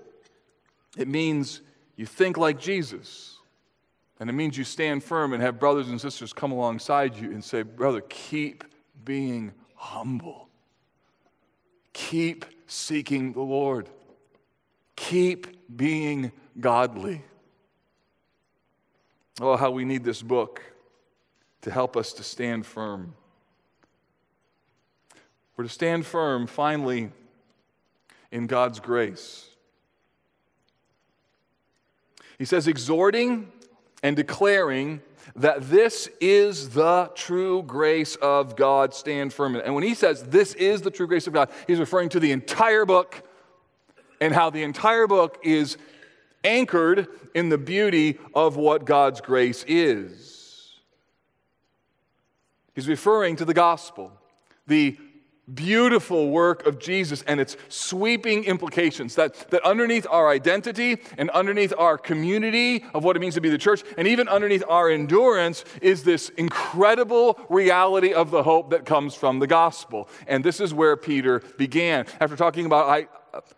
It 0.97 1.07
means 1.07 1.61
you 1.97 2.05
think 2.05 2.37
like 2.37 2.59
Jesus. 2.59 3.37
And 4.19 4.29
it 4.29 4.33
means 4.33 4.57
you 4.57 4.63
stand 4.63 5.03
firm 5.03 5.33
and 5.33 5.41
have 5.41 5.59
brothers 5.59 5.89
and 5.89 5.99
sisters 5.99 6.31
come 6.31 6.51
alongside 6.51 7.17
you 7.17 7.31
and 7.31 7.43
say, 7.43 7.63
Brother, 7.63 8.01
keep 8.01 8.63
being 9.03 9.51
humble. 9.75 10.47
Keep 11.91 12.45
seeking 12.67 13.33
the 13.33 13.41
Lord. 13.41 13.89
Keep 14.95 15.75
being 15.75 16.31
godly. 16.59 17.23
Oh, 19.39 19.57
how 19.57 19.71
we 19.71 19.85
need 19.85 20.03
this 20.03 20.21
book 20.21 20.61
to 21.61 21.71
help 21.71 21.97
us 21.97 22.13
to 22.13 22.23
stand 22.23 22.65
firm. 22.65 23.15
We're 25.61 25.67
to 25.67 25.73
stand 25.73 26.07
firm, 26.07 26.47
finally, 26.47 27.11
in 28.31 28.47
God's 28.47 28.79
grace. 28.79 29.47
He 32.39 32.45
says, 32.45 32.67
exhorting 32.67 33.51
and 34.01 34.15
declaring 34.15 35.03
that 35.35 35.69
this 35.69 36.09
is 36.19 36.69
the 36.71 37.11
true 37.13 37.61
grace 37.61 38.15
of 38.15 38.55
God, 38.55 38.95
stand 38.95 39.33
firm. 39.33 39.55
And 39.55 39.75
when 39.75 39.83
he 39.83 39.93
says 39.93 40.23
this 40.23 40.55
is 40.55 40.81
the 40.81 40.89
true 40.89 41.05
grace 41.05 41.27
of 41.27 41.33
God, 41.33 41.51
he's 41.67 41.77
referring 41.77 42.09
to 42.09 42.19
the 42.19 42.31
entire 42.31 42.83
book 42.83 43.21
and 44.19 44.33
how 44.33 44.49
the 44.49 44.63
entire 44.63 45.05
book 45.05 45.37
is 45.43 45.77
anchored 46.43 47.07
in 47.35 47.49
the 47.49 47.59
beauty 47.59 48.17
of 48.33 48.55
what 48.55 48.85
God's 48.85 49.21
grace 49.21 49.63
is. 49.67 50.71
He's 52.73 52.87
referring 52.87 53.35
to 53.35 53.45
the 53.45 53.53
gospel, 53.53 54.11
the 54.65 54.97
beautiful 55.53 56.29
work 56.29 56.65
of 56.65 56.79
Jesus 56.79 57.23
and 57.27 57.39
its 57.39 57.57
sweeping 57.69 58.43
implications. 58.43 59.15
That, 59.15 59.49
that 59.51 59.63
underneath 59.63 60.07
our 60.09 60.29
identity 60.29 60.99
and 61.17 61.29
underneath 61.31 61.73
our 61.77 61.97
community 61.97 62.85
of 62.93 63.03
what 63.03 63.15
it 63.15 63.19
means 63.19 63.35
to 63.35 63.41
be 63.41 63.49
the 63.49 63.57
church, 63.57 63.83
and 63.97 64.07
even 64.07 64.27
underneath 64.27 64.63
our 64.67 64.89
endurance, 64.89 65.63
is 65.81 66.03
this 66.03 66.29
incredible 66.29 67.39
reality 67.49 68.13
of 68.13 68.31
the 68.31 68.43
hope 68.43 68.71
that 68.71 68.85
comes 68.85 69.15
from 69.15 69.39
the 69.39 69.47
gospel. 69.47 70.07
And 70.27 70.43
this 70.43 70.59
is 70.59 70.73
where 70.73 70.95
Peter 70.97 71.41
began. 71.57 72.05
After 72.19 72.35
talking 72.35 72.65
about 72.65 72.89
I, 72.89 73.07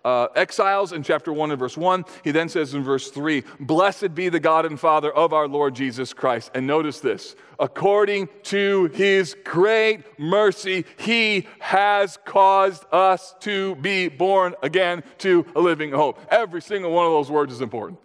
uh, 0.03 0.27
exiles 0.35 0.93
in 0.93 1.03
chapter 1.03 1.31
1 1.33 1.51
and 1.51 1.59
verse 1.59 1.77
1. 1.77 2.05
He 2.23 2.31
then 2.31 2.49
says 2.49 2.73
in 2.73 2.83
verse 2.83 3.09
3 3.09 3.43
Blessed 3.59 4.15
be 4.15 4.29
the 4.29 4.39
God 4.39 4.65
and 4.65 4.79
Father 4.79 5.11
of 5.11 5.33
our 5.33 5.47
Lord 5.47 5.75
Jesus 5.75 6.13
Christ. 6.13 6.51
And 6.53 6.67
notice 6.67 6.99
this 6.99 7.35
according 7.59 8.29
to 8.43 8.85
his 8.93 9.35
great 9.43 10.03
mercy, 10.19 10.85
he 10.97 11.47
has 11.59 12.17
caused 12.25 12.85
us 12.91 13.35
to 13.41 13.75
be 13.75 14.09
born 14.09 14.55
again 14.63 15.03
to 15.19 15.45
a 15.55 15.61
living 15.61 15.91
hope. 15.91 16.19
Every 16.29 16.61
single 16.61 16.91
one 16.91 17.05
of 17.05 17.11
those 17.11 17.31
words 17.31 17.53
is 17.53 17.61
important. 17.61 17.99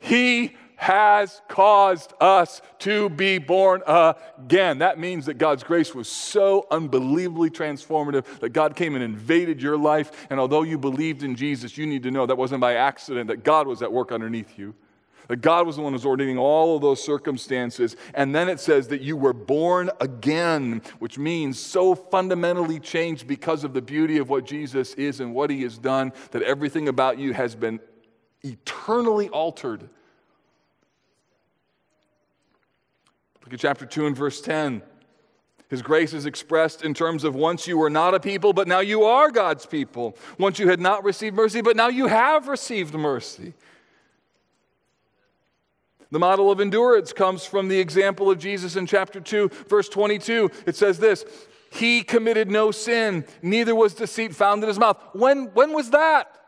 He 0.00 0.56
has 0.76 1.40
caused 1.48 2.12
us 2.20 2.60
to 2.80 3.08
be 3.08 3.38
born 3.38 3.82
again. 3.86 4.78
That 4.78 4.98
means 4.98 5.26
that 5.26 5.38
God's 5.38 5.62
grace 5.62 5.94
was 5.94 6.08
so 6.08 6.66
unbelievably 6.70 7.50
transformative 7.50 8.40
that 8.40 8.50
God 8.50 8.76
came 8.76 8.94
and 8.94 9.04
invaded 9.04 9.62
your 9.62 9.76
life. 9.76 10.26
And 10.30 10.40
although 10.40 10.62
you 10.62 10.78
believed 10.78 11.22
in 11.22 11.36
Jesus, 11.36 11.78
you 11.78 11.86
need 11.86 12.02
to 12.02 12.10
know 12.10 12.26
that 12.26 12.36
wasn't 12.36 12.60
by 12.60 12.74
accident, 12.74 13.28
that 13.28 13.44
God 13.44 13.66
was 13.66 13.82
at 13.82 13.92
work 13.92 14.12
underneath 14.12 14.58
you. 14.58 14.74
That 15.28 15.40
God 15.40 15.66
was 15.66 15.76
the 15.76 15.82
one 15.82 15.92
who 15.92 15.96
was 15.96 16.04
ordaining 16.04 16.36
all 16.36 16.76
of 16.76 16.82
those 16.82 17.02
circumstances. 17.02 17.96
And 18.12 18.34
then 18.34 18.48
it 18.50 18.60
says 18.60 18.88
that 18.88 19.00
you 19.00 19.16
were 19.16 19.32
born 19.32 19.90
again, 20.00 20.82
which 20.98 21.16
means 21.16 21.58
so 21.58 21.94
fundamentally 21.94 22.78
changed 22.78 23.26
because 23.26 23.64
of 23.64 23.72
the 23.72 23.80
beauty 23.80 24.18
of 24.18 24.28
what 24.28 24.44
Jesus 24.44 24.92
is 24.94 25.20
and 25.20 25.34
what 25.34 25.48
he 25.48 25.62
has 25.62 25.78
done 25.78 26.12
that 26.32 26.42
everything 26.42 26.88
about 26.88 27.18
you 27.18 27.32
has 27.32 27.54
been 27.54 27.80
eternally 28.42 29.30
altered 29.30 29.88
Look 33.44 33.52
at 33.52 33.60
chapter 33.60 33.84
2 33.84 34.06
and 34.06 34.16
verse 34.16 34.40
10. 34.40 34.82
His 35.68 35.82
grace 35.82 36.14
is 36.14 36.24
expressed 36.24 36.82
in 36.82 36.94
terms 36.94 37.24
of 37.24 37.34
once 37.34 37.66
you 37.66 37.76
were 37.76 37.90
not 37.90 38.14
a 38.14 38.20
people, 38.20 38.52
but 38.52 38.66
now 38.66 38.80
you 38.80 39.04
are 39.04 39.30
God's 39.30 39.66
people. 39.66 40.16
Once 40.38 40.58
you 40.58 40.68
had 40.68 40.80
not 40.80 41.04
received 41.04 41.36
mercy, 41.36 41.60
but 41.60 41.76
now 41.76 41.88
you 41.88 42.06
have 42.06 42.48
received 42.48 42.94
mercy. 42.94 43.52
The 46.10 46.18
model 46.18 46.50
of 46.50 46.60
endurance 46.60 47.12
comes 47.12 47.44
from 47.44 47.68
the 47.68 47.80
example 47.80 48.30
of 48.30 48.38
Jesus 48.38 48.76
in 48.76 48.86
chapter 48.86 49.20
2, 49.20 49.50
verse 49.68 49.88
22. 49.88 50.50
It 50.66 50.76
says 50.76 50.98
this 50.98 51.24
He 51.70 52.02
committed 52.02 52.50
no 52.50 52.70
sin, 52.70 53.26
neither 53.42 53.74
was 53.74 53.94
deceit 53.94 54.34
found 54.34 54.62
in 54.62 54.68
his 54.68 54.78
mouth. 54.78 55.02
When, 55.12 55.46
when 55.54 55.72
was 55.72 55.90
that? 55.90 56.43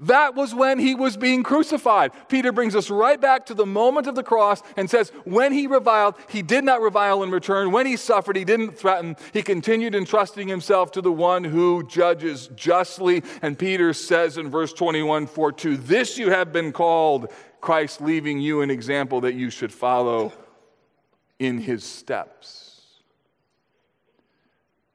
That 0.00 0.34
was 0.34 0.54
when 0.54 0.78
he 0.78 0.94
was 0.94 1.18
being 1.18 1.42
crucified. 1.42 2.12
Peter 2.28 2.52
brings 2.52 2.74
us 2.74 2.88
right 2.88 3.20
back 3.20 3.44
to 3.46 3.54
the 3.54 3.66
moment 3.66 4.06
of 4.06 4.14
the 4.14 4.22
cross 4.22 4.62
and 4.76 4.88
says, 4.88 5.12
When 5.24 5.52
he 5.52 5.66
reviled, 5.66 6.14
he 6.30 6.40
did 6.40 6.64
not 6.64 6.80
revile 6.80 7.22
in 7.22 7.30
return. 7.30 7.70
When 7.70 7.84
he 7.84 7.96
suffered, 7.96 8.34
he 8.34 8.46
didn't 8.46 8.78
threaten. 8.78 9.16
He 9.34 9.42
continued 9.42 9.94
entrusting 9.94 10.48
himself 10.48 10.90
to 10.92 11.02
the 11.02 11.12
one 11.12 11.44
who 11.44 11.86
judges 11.86 12.48
justly. 12.56 13.22
And 13.42 13.58
Peter 13.58 13.92
says 13.92 14.38
in 14.38 14.50
verse 14.50 14.72
21 14.72 15.26
For 15.26 15.52
to 15.52 15.76
this 15.76 16.16
you 16.16 16.30
have 16.30 16.50
been 16.50 16.72
called, 16.72 17.30
Christ 17.60 18.00
leaving 18.00 18.40
you 18.40 18.62
an 18.62 18.70
example 18.70 19.20
that 19.20 19.34
you 19.34 19.50
should 19.50 19.72
follow 19.72 20.32
in 21.38 21.58
his 21.58 21.84
steps. 21.84 23.02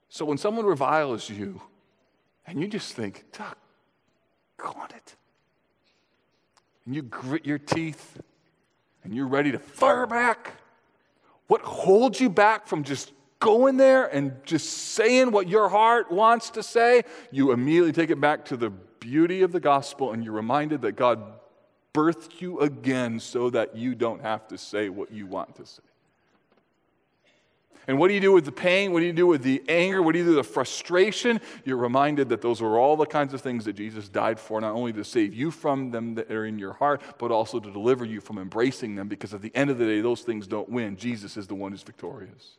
So 0.09 0.25
when 0.25 0.39
someone 0.39 0.65
reviles 0.65 1.29
you, 1.29 1.61
and 2.47 2.59
you 2.59 2.67
just 2.67 2.93
think, 2.93 3.25
Duck, 3.31 3.57
on 4.63 4.87
it. 4.95 5.15
And 6.85 6.95
you 6.95 7.01
grit 7.01 7.45
your 7.45 7.57
teeth 7.57 8.21
and 9.03 9.13
you're 9.13 9.27
ready 9.27 9.51
to 9.51 9.59
fire 9.59 10.05
back. 10.05 10.53
What 11.47 11.61
holds 11.61 12.19
you 12.19 12.29
back 12.29 12.67
from 12.67 12.83
just 12.83 13.11
going 13.39 13.77
there 13.77 14.05
and 14.05 14.33
just 14.45 14.69
saying 14.69 15.31
what 15.31 15.47
your 15.47 15.69
heart 15.69 16.11
wants 16.11 16.49
to 16.51 16.63
say? 16.63 17.03
You 17.31 17.51
immediately 17.51 17.91
take 17.91 18.09
it 18.09 18.19
back 18.19 18.45
to 18.45 18.57
the 18.57 18.69
beauty 18.69 19.41
of 19.41 19.51
the 19.51 19.59
gospel 19.59 20.11
and 20.11 20.23
you're 20.23 20.33
reminded 20.33 20.81
that 20.81 20.93
God 20.93 21.21
birthed 21.93 22.41
you 22.41 22.59
again 22.59 23.19
so 23.19 23.49
that 23.51 23.75
you 23.75 23.95
don't 23.95 24.21
have 24.21 24.47
to 24.49 24.57
say 24.57 24.89
what 24.89 25.11
you 25.11 25.27
want 25.27 25.55
to 25.55 25.65
say. 25.65 25.81
And 27.87 27.99
what 27.99 28.07
do 28.07 28.13
you 28.13 28.19
do 28.19 28.31
with 28.31 28.45
the 28.45 28.51
pain? 28.51 28.91
What 28.91 29.01
do 29.01 29.05
you 29.05 29.13
do 29.13 29.27
with 29.27 29.43
the 29.43 29.63
anger? 29.67 30.01
What 30.01 30.13
do 30.13 30.19
you 30.19 30.25
do 30.25 30.35
with 30.35 30.45
the 30.45 30.51
frustration? 30.51 31.39
You're 31.63 31.77
reminded 31.77 32.29
that 32.29 32.41
those 32.41 32.61
are 32.61 32.77
all 32.77 32.97
the 32.97 33.05
kinds 33.05 33.33
of 33.33 33.41
things 33.41 33.65
that 33.65 33.73
Jesus 33.73 34.09
died 34.09 34.39
for, 34.39 34.59
not 34.59 34.73
only 34.73 34.93
to 34.93 35.03
save 35.03 35.33
you 35.33 35.51
from 35.51 35.91
them 35.91 36.15
that 36.15 36.31
are 36.31 36.45
in 36.45 36.57
your 36.57 36.73
heart, 36.73 37.01
but 37.19 37.31
also 37.31 37.59
to 37.59 37.71
deliver 37.71 38.05
you 38.05 38.21
from 38.21 38.37
embracing 38.37 38.95
them, 38.95 39.07
because 39.07 39.33
at 39.33 39.41
the 39.41 39.51
end 39.55 39.69
of 39.69 39.77
the 39.77 39.85
day, 39.85 40.01
those 40.01 40.21
things 40.21 40.47
don't 40.47 40.69
win. 40.69 40.97
Jesus 40.97 41.37
is 41.37 41.47
the 41.47 41.55
one 41.55 41.71
who's 41.71 41.83
victorious. 41.83 42.55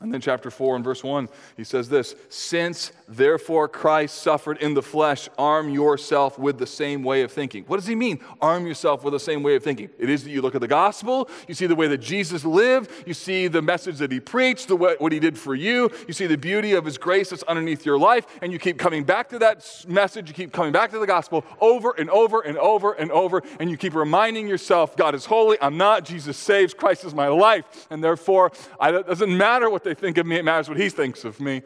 And 0.00 0.12
then, 0.12 0.20
chapter 0.20 0.50
4 0.50 0.74
and 0.74 0.84
verse 0.84 1.04
1, 1.04 1.28
he 1.56 1.62
says 1.62 1.88
this 1.88 2.16
Since 2.28 2.90
therefore 3.06 3.68
Christ 3.68 4.16
suffered 4.16 4.58
in 4.58 4.74
the 4.74 4.82
flesh, 4.82 5.28
arm 5.38 5.70
yourself 5.70 6.36
with 6.36 6.58
the 6.58 6.66
same 6.66 7.04
way 7.04 7.22
of 7.22 7.30
thinking. 7.30 7.62
What 7.68 7.76
does 7.76 7.86
he 7.86 7.94
mean, 7.94 8.18
arm 8.40 8.66
yourself 8.66 9.04
with 9.04 9.12
the 9.12 9.20
same 9.20 9.44
way 9.44 9.54
of 9.54 9.62
thinking? 9.62 9.90
It 9.96 10.10
is 10.10 10.24
that 10.24 10.30
you 10.30 10.42
look 10.42 10.56
at 10.56 10.60
the 10.60 10.66
gospel, 10.66 11.30
you 11.46 11.54
see 11.54 11.68
the 11.68 11.76
way 11.76 11.86
that 11.86 11.98
Jesus 11.98 12.44
lived, 12.44 12.90
you 13.06 13.14
see 13.14 13.46
the 13.46 13.62
message 13.62 13.98
that 13.98 14.10
he 14.10 14.18
preached, 14.18 14.66
the 14.66 14.74
way, 14.74 14.96
what 14.98 15.12
he 15.12 15.20
did 15.20 15.38
for 15.38 15.54
you, 15.54 15.88
you 16.08 16.12
see 16.12 16.26
the 16.26 16.36
beauty 16.36 16.72
of 16.72 16.84
his 16.84 16.98
grace 16.98 17.30
that's 17.30 17.44
underneath 17.44 17.86
your 17.86 17.96
life, 17.98 18.26
and 18.42 18.52
you 18.52 18.58
keep 18.58 18.80
coming 18.80 19.04
back 19.04 19.28
to 19.28 19.38
that 19.38 19.84
message, 19.86 20.26
you 20.26 20.34
keep 20.34 20.52
coming 20.52 20.72
back 20.72 20.90
to 20.90 20.98
the 20.98 21.06
gospel 21.06 21.44
over 21.60 21.92
and 21.92 22.10
over 22.10 22.40
and 22.40 22.58
over 22.58 22.94
and 22.94 23.12
over, 23.12 23.44
and 23.60 23.70
you 23.70 23.76
keep 23.76 23.94
reminding 23.94 24.48
yourself, 24.48 24.96
God 24.96 25.14
is 25.14 25.26
holy, 25.26 25.56
I'm 25.62 25.76
not, 25.76 26.04
Jesus 26.04 26.36
saves, 26.36 26.74
Christ 26.74 27.04
is 27.04 27.14
my 27.14 27.28
life, 27.28 27.86
and 27.90 28.02
therefore 28.02 28.50
I, 28.80 28.92
it 28.92 29.06
doesn't 29.06 29.34
matter 29.34 29.70
what 29.70 29.83
they 29.84 29.94
think 29.94 30.18
of 30.18 30.26
me, 30.26 30.36
it 30.36 30.44
matters 30.44 30.68
what 30.68 30.78
he 30.78 30.88
thinks 30.88 31.24
of 31.24 31.40
me. 31.40 31.62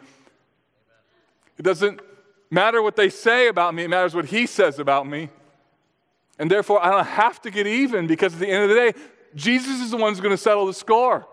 It 1.56 1.62
doesn't 1.62 2.00
matter 2.50 2.82
what 2.82 2.96
they 2.96 3.10
say 3.10 3.48
about 3.48 3.74
me, 3.74 3.84
it 3.84 3.88
matters 3.88 4.14
what 4.14 4.26
he 4.26 4.46
says 4.46 4.78
about 4.78 5.06
me. 5.06 5.30
And 6.38 6.50
therefore, 6.50 6.84
I 6.84 6.90
don't 6.90 7.06
have 7.06 7.40
to 7.42 7.50
get 7.50 7.66
even 7.66 8.06
because 8.06 8.34
at 8.34 8.40
the 8.40 8.48
end 8.48 8.64
of 8.64 8.68
the 8.68 8.74
day, 8.74 8.92
Jesus 9.34 9.80
is 9.80 9.90
the 9.90 9.96
one 9.96 10.12
who's 10.12 10.20
going 10.20 10.34
to 10.34 10.42
settle 10.42 10.66
the 10.66 10.74
score. 10.74 11.26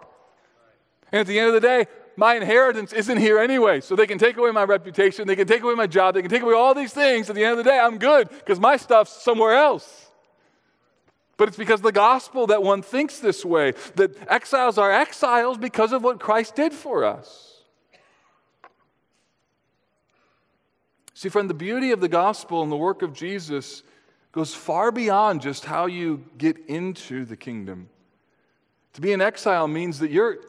And 1.12 1.22
at 1.22 1.28
the 1.28 1.38
end 1.38 1.48
of 1.50 1.54
the 1.54 1.60
day, 1.60 1.86
my 2.18 2.36
inheritance 2.36 2.94
isn't 2.94 3.18
here 3.18 3.40
anyway. 3.40 3.82
So 3.82 3.96
they 3.96 4.08
can 4.08 4.18
take 4.18 4.38
away 4.38 4.52
my 4.52 4.64
reputation, 4.64 5.28
they 5.28 5.36
can 5.36 5.48
take 5.48 5.62
away 5.62 5.76
my 5.76 5.88
job, 5.88 6.16
they 6.16 6.22
can 6.22 6.32
take 6.32 6.42
away 6.42 6.54
all 6.54 6.74
these 6.74 6.94
things. 6.94 7.30
At 7.30 7.36
the 7.36 7.44
end 7.44 7.58
of 7.58 7.64
the 7.64 7.70
day, 7.70 7.80
I'm 7.80 7.98
good 7.98 8.30
because 8.30 8.60
my 8.60 8.78
stuff's 8.78 9.24
somewhere 9.24 9.54
else. 9.54 10.05
But 11.38 11.50
it's 11.50 11.58
because 11.58 11.82
of 11.82 11.84
the 11.84 11.92
gospel 11.92 12.48
that 12.48 12.64
one 12.64 12.82
thinks 12.82 13.20
this 13.20 13.44
way, 13.44 13.74
that 13.96 14.16
exiles 14.30 14.78
are 14.78 14.92
exiles 14.92 15.58
because 15.58 15.92
of 15.92 16.04
what 16.04 16.20
Christ 16.20 16.56
did 16.56 16.74
for 16.74 17.04
us. 17.04 17.62
See, 21.14 21.30
friend, 21.30 21.50
the 21.50 21.54
beauty 21.54 21.92
of 21.92 22.02
the 22.02 22.08
gospel 22.08 22.62
and 22.62 22.72
the 22.72 22.78
work 22.78 23.02
of 23.02 23.14
Jesus 23.14 23.84
goes 24.32 24.54
far 24.54 24.92
beyond 24.92 25.42
just 25.42 25.64
how 25.64 25.86
you 25.86 26.26
get 26.38 26.58
into 26.68 27.24
the 27.24 27.38
kingdom. 27.38 27.90
To 28.94 29.02
be 29.02 29.14
an 29.14 29.22
exile 29.22 29.68
means 29.68 30.00
that 30.00 30.12
you're, 30.12 30.40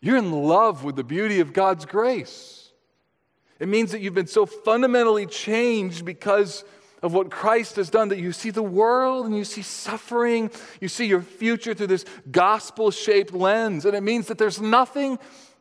you're 0.00 0.18
in 0.18 0.30
love 0.30 0.84
with 0.84 0.96
the 0.96 1.04
beauty 1.04 1.40
of 1.40 1.52
God's 1.52 1.86
grace. 1.86 2.70
It 3.58 3.68
means 3.68 3.92
that 3.92 4.00
you've 4.00 4.14
been 4.14 4.26
so 4.26 4.46
fundamentally 4.46 5.26
changed 5.26 6.04
because 6.04 6.64
of 7.02 7.14
what 7.14 7.30
Christ 7.30 7.76
has 7.76 7.90
done 7.90 8.08
that 8.08 8.18
you 8.18 8.32
see 8.32 8.50
the 8.50 8.62
world 8.62 9.26
and 9.26 9.36
you 9.36 9.44
see 9.44 9.62
suffering, 9.62 10.50
you 10.80 10.88
see 10.88 11.06
your 11.06 11.22
future 11.22 11.74
through 11.74 11.86
this 11.88 12.04
gospel 12.30 12.90
shaped 12.90 13.32
lens. 13.32 13.84
And 13.84 13.94
it 13.94 14.02
means 14.02 14.26
that 14.26 14.38
there's 14.38 14.60
nothing 14.60 15.18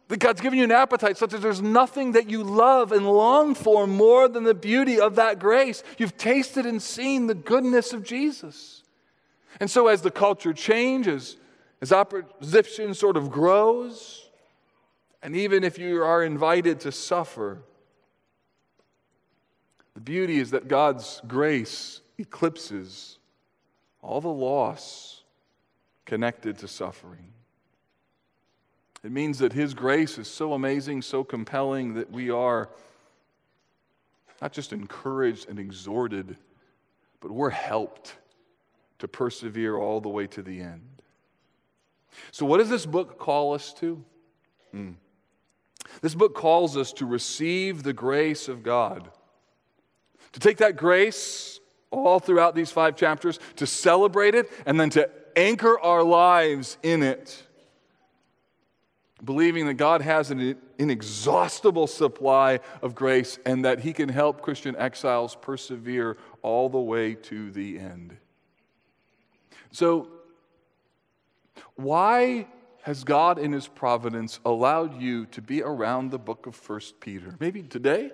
that 0.08 0.20
God's 0.20 0.42
given 0.42 0.58
you 0.58 0.64
an 0.64 0.72
appetite 0.72 1.18
such 1.18 1.32
that 1.32 1.42
there's 1.42 1.62
nothing 1.62 2.14
that 2.14 2.30
you 2.30 2.44
love 2.44 2.92
and 2.92 3.06
long 3.06 3.56
for 3.56 3.86
more 3.86 4.28
than 4.28 4.44
the 4.44 4.54
beauty 4.54 5.00
of 5.00 5.16
that 5.16 5.40
grace. 5.40 5.84
You've 5.98 6.18
tasted 6.18 6.66
and 6.66 6.82
seen 6.82 7.28
the 7.28 7.36
goodness 7.36 7.94
of 7.94 8.04
Jesus. 8.04 8.84
And 9.60 9.70
so, 9.70 9.88
as 9.88 10.02
the 10.02 10.12
culture 10.12 10.54
changes, 10.54 11.38
as 11.82 11.92
opposition 11.92 12.94
sort 12.94 13.18
of 13.18 13.32
grows, 13.32 14.30
and 15.22 15.36
even 15.36 15.64
if 15.64 15.78
you 15.78 16.02
are 16.04 16.24
invited 16.24 16.80
to 16.82 16.92
suffer, 16.92 17.64
the 19.98 20.02
beauty 20.02 20.38
is 20.38 20.52
that 20.52 20.68
God's 20.68 21.24
grace 21.28 22.02
eclipses 22.20 23.18
all 24.00 24.22
the 24.22 24.28
loss 24.28 25.24
connected 26.06 26.60
to 26.60 26.68
suffering. 26.68 27.34
It 29.04 29.12
means 29.12 29.40
that 29.40 29.54
His 29.54 29.74
grace 29.74 30.20
is 30.20 30.28
so 30.28 30.54
amazing, 30.54 31.02
so 31.02 31.24
compelling 31.24 31.96
that 31.96 32.12
we 32.12 32.30
are 32.30 32.70
not 34.40 34.54
just 34.54 34.72
encouraged 34.72 35.50
and 35.50 35.58
exhorted, 35.58 36.38
but 37.20 37.32
we're 37.32 37.50
helped 37.50 38.18
to 39.00 39.08
persevere 39.08 39.78
all 39.78 40.00
the 40.00 40.10
way 40.10 40.28
to 40.28 40.44
the 40.44 40.62
end. 40.62 41.02
So, 42.30 42.46
what 42.46 42.60
does 42.60 42.70
this 42.70 42.86
book 42.86 43.18
call 43.18 43.56
us 43.56 43.74
to? 43.80 44.06
Hmm. 44.70 44.92
This 46.04 46.14
book 46.14 46.36
calls 46.36 46.78
us 46.78 46.94
to 46.94 47.08
receive 47.08 47.82
the 47.82 47.94
grace 47.94 48.48
of 48.48 48.62
God 48.62 49.10
to 50.38 50.48
take 50.48 50.58
that 50.58 50.78
grace 50.78 51.60
all 51.90 52.20
throughout 52.20 52.54
these 52.54 52.70
five 52.70 52.96
chapters, 52.96 53.40
to 53.56 53.66
celebrate 53.66 54.36
it, 54.36 54.52
and 54.68 54.80
then 54.80 54.92
to 54.92 55.10
anchor 55.36 55.80
our 55.80 56.04
lives 56.04 56.78
in 56.84 57.02
it, 57.02 57.44
believing 59.24 59.66
that 59.66 59.74
God 59.74 60.04
has 60.04 60.30
an 60.30 60.56
inexhaustible 60.78 61.88
supply 61.88 62.60
of 62.84 62.94
grace 62.94 63.40
and 63.48 63.66
that 63.66 63.80
He 63.80 63.94
can 63.94 64.10
help 64.10 64.44
Christian 64.44 64.76
exiles 64.76 65.36
persevere 65.42 66.18
all 66.44 66.70
the 66.70 66.78
way 66.78 67.16
to 67.16 67.50
the 67.50 67.80
end. 67.80 68.16
So, 69.72 70.08
why 71.76 72.46
has 72.84 73.04
God 73.04 73.40
in 73.40 73.54
His 73.54 73.68
providence 73.68 74.40
allowed 74.46 75.02
you 75.02 75.26
to 75.28 75.42
be 75.42 75.64
around 75.64 76.12
the 76.12 76.20
book 76.20 76.46
of 76.46 76.56
First 76.56 77.00
Peter? 77.00 77.36
Maybe 77.40 77.64
today? 77.64 78.12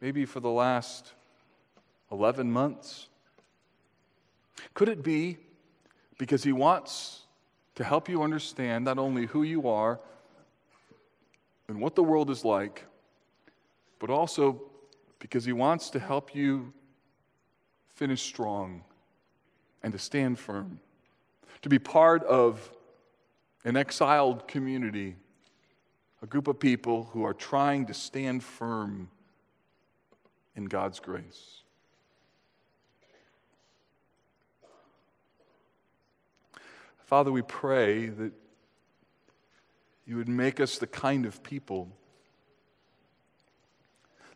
Maybe 0.00 0.24
for 0.24 0.40
the 0.40 0.50
last 0.50 1.12
11 2.10 2.50
months? 2.50 3.08
Could 4.74 4.88
it 4.88 5.02
be 5.02 5.38
because 6.18 6.44
He 6.44 6.52
wants 6.52 7.22
to 7.74 7.84
help 7.84 8.08
you 8.08 8.22
understand 8.22 8.84
not 8.84 8.98
only 8.98 9.26
who 9.26 9.42
you 9.42 9.68
are 9.68 10.00
and 11.68 11.80
what 11.80 11.94
the 11.94 12.02
world 12.02 12.30
is 12.30 12.44
like, 12.44 12.84
but 13.98 14.10
also 14.10 14.62
because 15.18 15.44
He 15.44 15.52
wants 15.52 15.90
to 15.90 15.98
help 15.98 16.34
you 16.34 16.72
finish 17.94 18.22
strong 18.22 18.82
and 19.82 19.92
to 19.92 19.98
stand 19.98 20.38
firm, 20.38 20.80
to 21.62 21.68
be 21.68 21.78
part 21.78 22.22
of 22.24 22.72
an 23.64 23.76
exiled 23.76 24.46
community, 24.48 25.16
a 26.22 26.26
group 26.26 26.48
of 26.48 26.58
people 26.58 27.10
who 27.12 27.24
are 27.24 27.34
trying 27.34 27.86
to 27.86 27.94
stand 27.94 28.42
firm 28.42 29.08
in 30.58 30.64
God's 30.64 30.98
grace. 30.98 31.62
Father, 37.04 37.30
we 37.30 37.42
pray 37.42 38.06
that 38.06 38.32
you 40.04 40.16
would 40.16 40.28
make 40.28 40.58
us 40.58 40.76
the 40.78 40.88
kind 40.88 41.26
of 41.26 41.44
people 41.44 41.88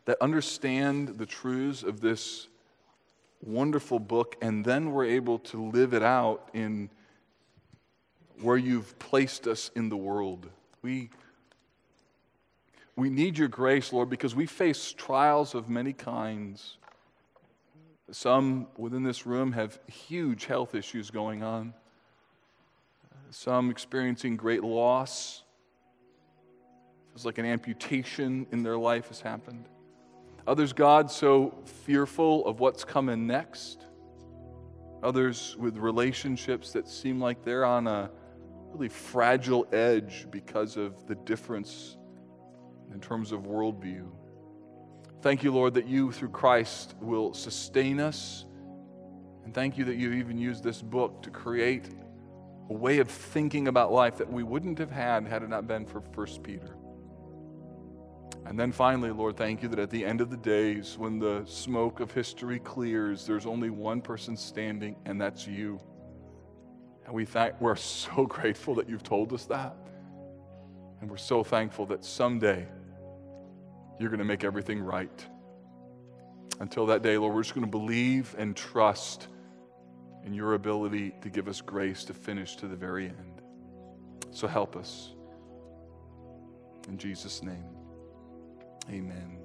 that 0.05 0.17
understand 0.21 1.09
the 1.17 1.25
truths 1.25 1.83
of 1.83 1.99
this 1.99 2.47
wonderful 3.41 3.99
book 3.99 4.37
and 4.41 4.63
then 4.63 4.93
we're 4.93 5.03
able 5.03 5.39
to 5.39 5.61
live 5.61 5.93
it 5.93 6.03
out 6.03 6.47
in 6.53 6.89
where 8.39 8.57
you've 8.57 8.97
placed 8.97 9.45
us 9.45 9.69
in 9.75 9.89
the 9.89 9.97
world. 9.97 10.49
We 10.81 11.09
we 12.95 13.09
need 13.09 13.37
your 13.37 13.47
grace, 13.47 13.91
Lord, 13.91 14.09
because 14.09 14.35
we 14.35 14.45
face 14.45 14.91
trials 14.91 15.55
of 15.55 15.69
many 15.69 15.93
kinds. 15.93 16.77
Some 18.11 18.67
within 18.77 19.03
this 19.03 19.25
room 19.25 19.53
have 19.53 19.79
huge 19.87 20.45
health 20.45 20.75
issues 20.75 21.09
going 21.09 21.41
on, 21.41 21.73
some 23.31 23.71
experiencing 23.71 24.35
great 24.35 24.63
loss. 24.63 25.41
It's 27.15 27.25
like 27.25 27.37
an 27.39 27.45
amputation 27.45 28.45
in 28.51 28.61
their 28.61 28.77
life 28.77 29.07
has 29.07 29.21
happened. 29.21 29.65
Others, 30.45 30.73
God, 30.73 31.09
so 31.09 31.57
fearful 31.85 32.45
of 32.45 32.59
what's 32.59 32.83
coming 32.83 33.25
next. 33.25 33.85
Others 35.01 35.55
with 35.57 35.77
relationships 35.77 36.71
that 36.73 36.87
seem 36.87 37.19
like 37.19 37.43
they're 37.43 37.65
on 37.65 37.87
a 37.87 38.11
really 38.71 38.89
fragile 38.89 39.65
edge 39.71 40.27
because 40.29 40.75
of 40.77 41.07
the 41.07 41.15
difference 41.15 41.97
in 42.93 42.99
terms 42.99 43.31
of 43.31 43.41
worldview. 43.41 44.09
Thank 45.21 45.43
you, 45.43 45.53
Lord, 45.53 45.73
that 45.75 45.87
you, 45.87 46.11
through 46.11 46.29
Christ, 46.29 46.95
will 46.99 47.33
sustain 47.33 47.99
us. 47.99 48.45
And 49.45 49.53
thank 49.53 49.77
you 49.77 49.85
that 49.85 49.95
you 49.95 50.13
even 50.13 50.37
used 50.37 50.63
this 50.63 50.81
book 50.81 51.21
to 51.23 51.29
create 51.29 51.89
a 52.69 52.73
way 52.73 52.99
of 52.99 53.09
thinking 53.09 53.67
about 53.67 53.91
life 53.91 54.17
that 54.17 54.31
we 54.31 54.43
wouldn't 54.43 54.77
have 54.79 54.91
had 54.91 55.25
had 55.25 55.43
it 55.43 55.49
not 55.49 55.67
been 55.67 55.85
for 55.85 55.99
1 55.99 56.27
Peter. 56.43 56.75
And 58.45 58.59
then 58.59 58.71
finally, 58.71 59.11
Lord, 59.11 59.37
thank 59.37 59.63
you 59.63 59.69
that 59.69 59.79
at 59.79 59.89
the 59.89 60.05
end 60.05 60.19
of 60.19 60.29
the 60.29 60.37
days, 60.37 60.97
when 60.97 61.19
the 61.19 61.43
smoke 61.45 62.01
of 62.01 62.11
history 62.11 62.59
clears, 62.59 63.25
there's 63.25 63.45
only 63.45 63.69
one 63.69 64.01
person 64.01 64.35
standing, 64.35 64.95
and 65.05 65.19
that's 65.19 65.47
you. 65.47 65.79
And 67.05 67.13
we 67.13 67.25
thank, 67.25 67.59
we're 67.61 67.75
so 67.77 68.25
grateful 68.25 68.75
that 68.75 68.89
you've 68.89 69.03
told 69.03 69.31
us 69.33 69.45
that. 69.45 69.75
And 70.99 71.09
we're 71.09 71.17
so 71.17 71.43
thankful 71.43 71.85
that 71.87 72.03
someday 72.03 72.67
you're 73.99 74.09
going 74.09 74.19
to 74.19 74.25
make 74.25 74.43
everything 74.43 74.81
right. 74.81 75.25
Until 76.59 76.85
that 76.87 77.01
day, 77.01 77.17
Lord, 77.17 77.33
we're 77.33 77.43
just 77.43 77.55
going 77.55 77.65
to 77.65 77.71
believe 77.71 78.35
and 78.37 78.55
trust 78.55 79.27
in 80.25 80.33
your 80.33 80.53
ability 80.53 81.13
to 81.21 81.29
give 81.29 81.47
us 81.47 81.61
grace 81.61 82.03
to 82.05 82.13
finish 82.13 82.55
to 82.57 82.67
the 82.67 82.75
very 82.75 83.07
end. 83.07 83.41
So 84.31 84.47
help 84.47 84.75
us. 84.75 85.13
In 86.87 86.97
Jesus' 86.97 87.43
name, 87.43 87.65
amen. 88.89 89.42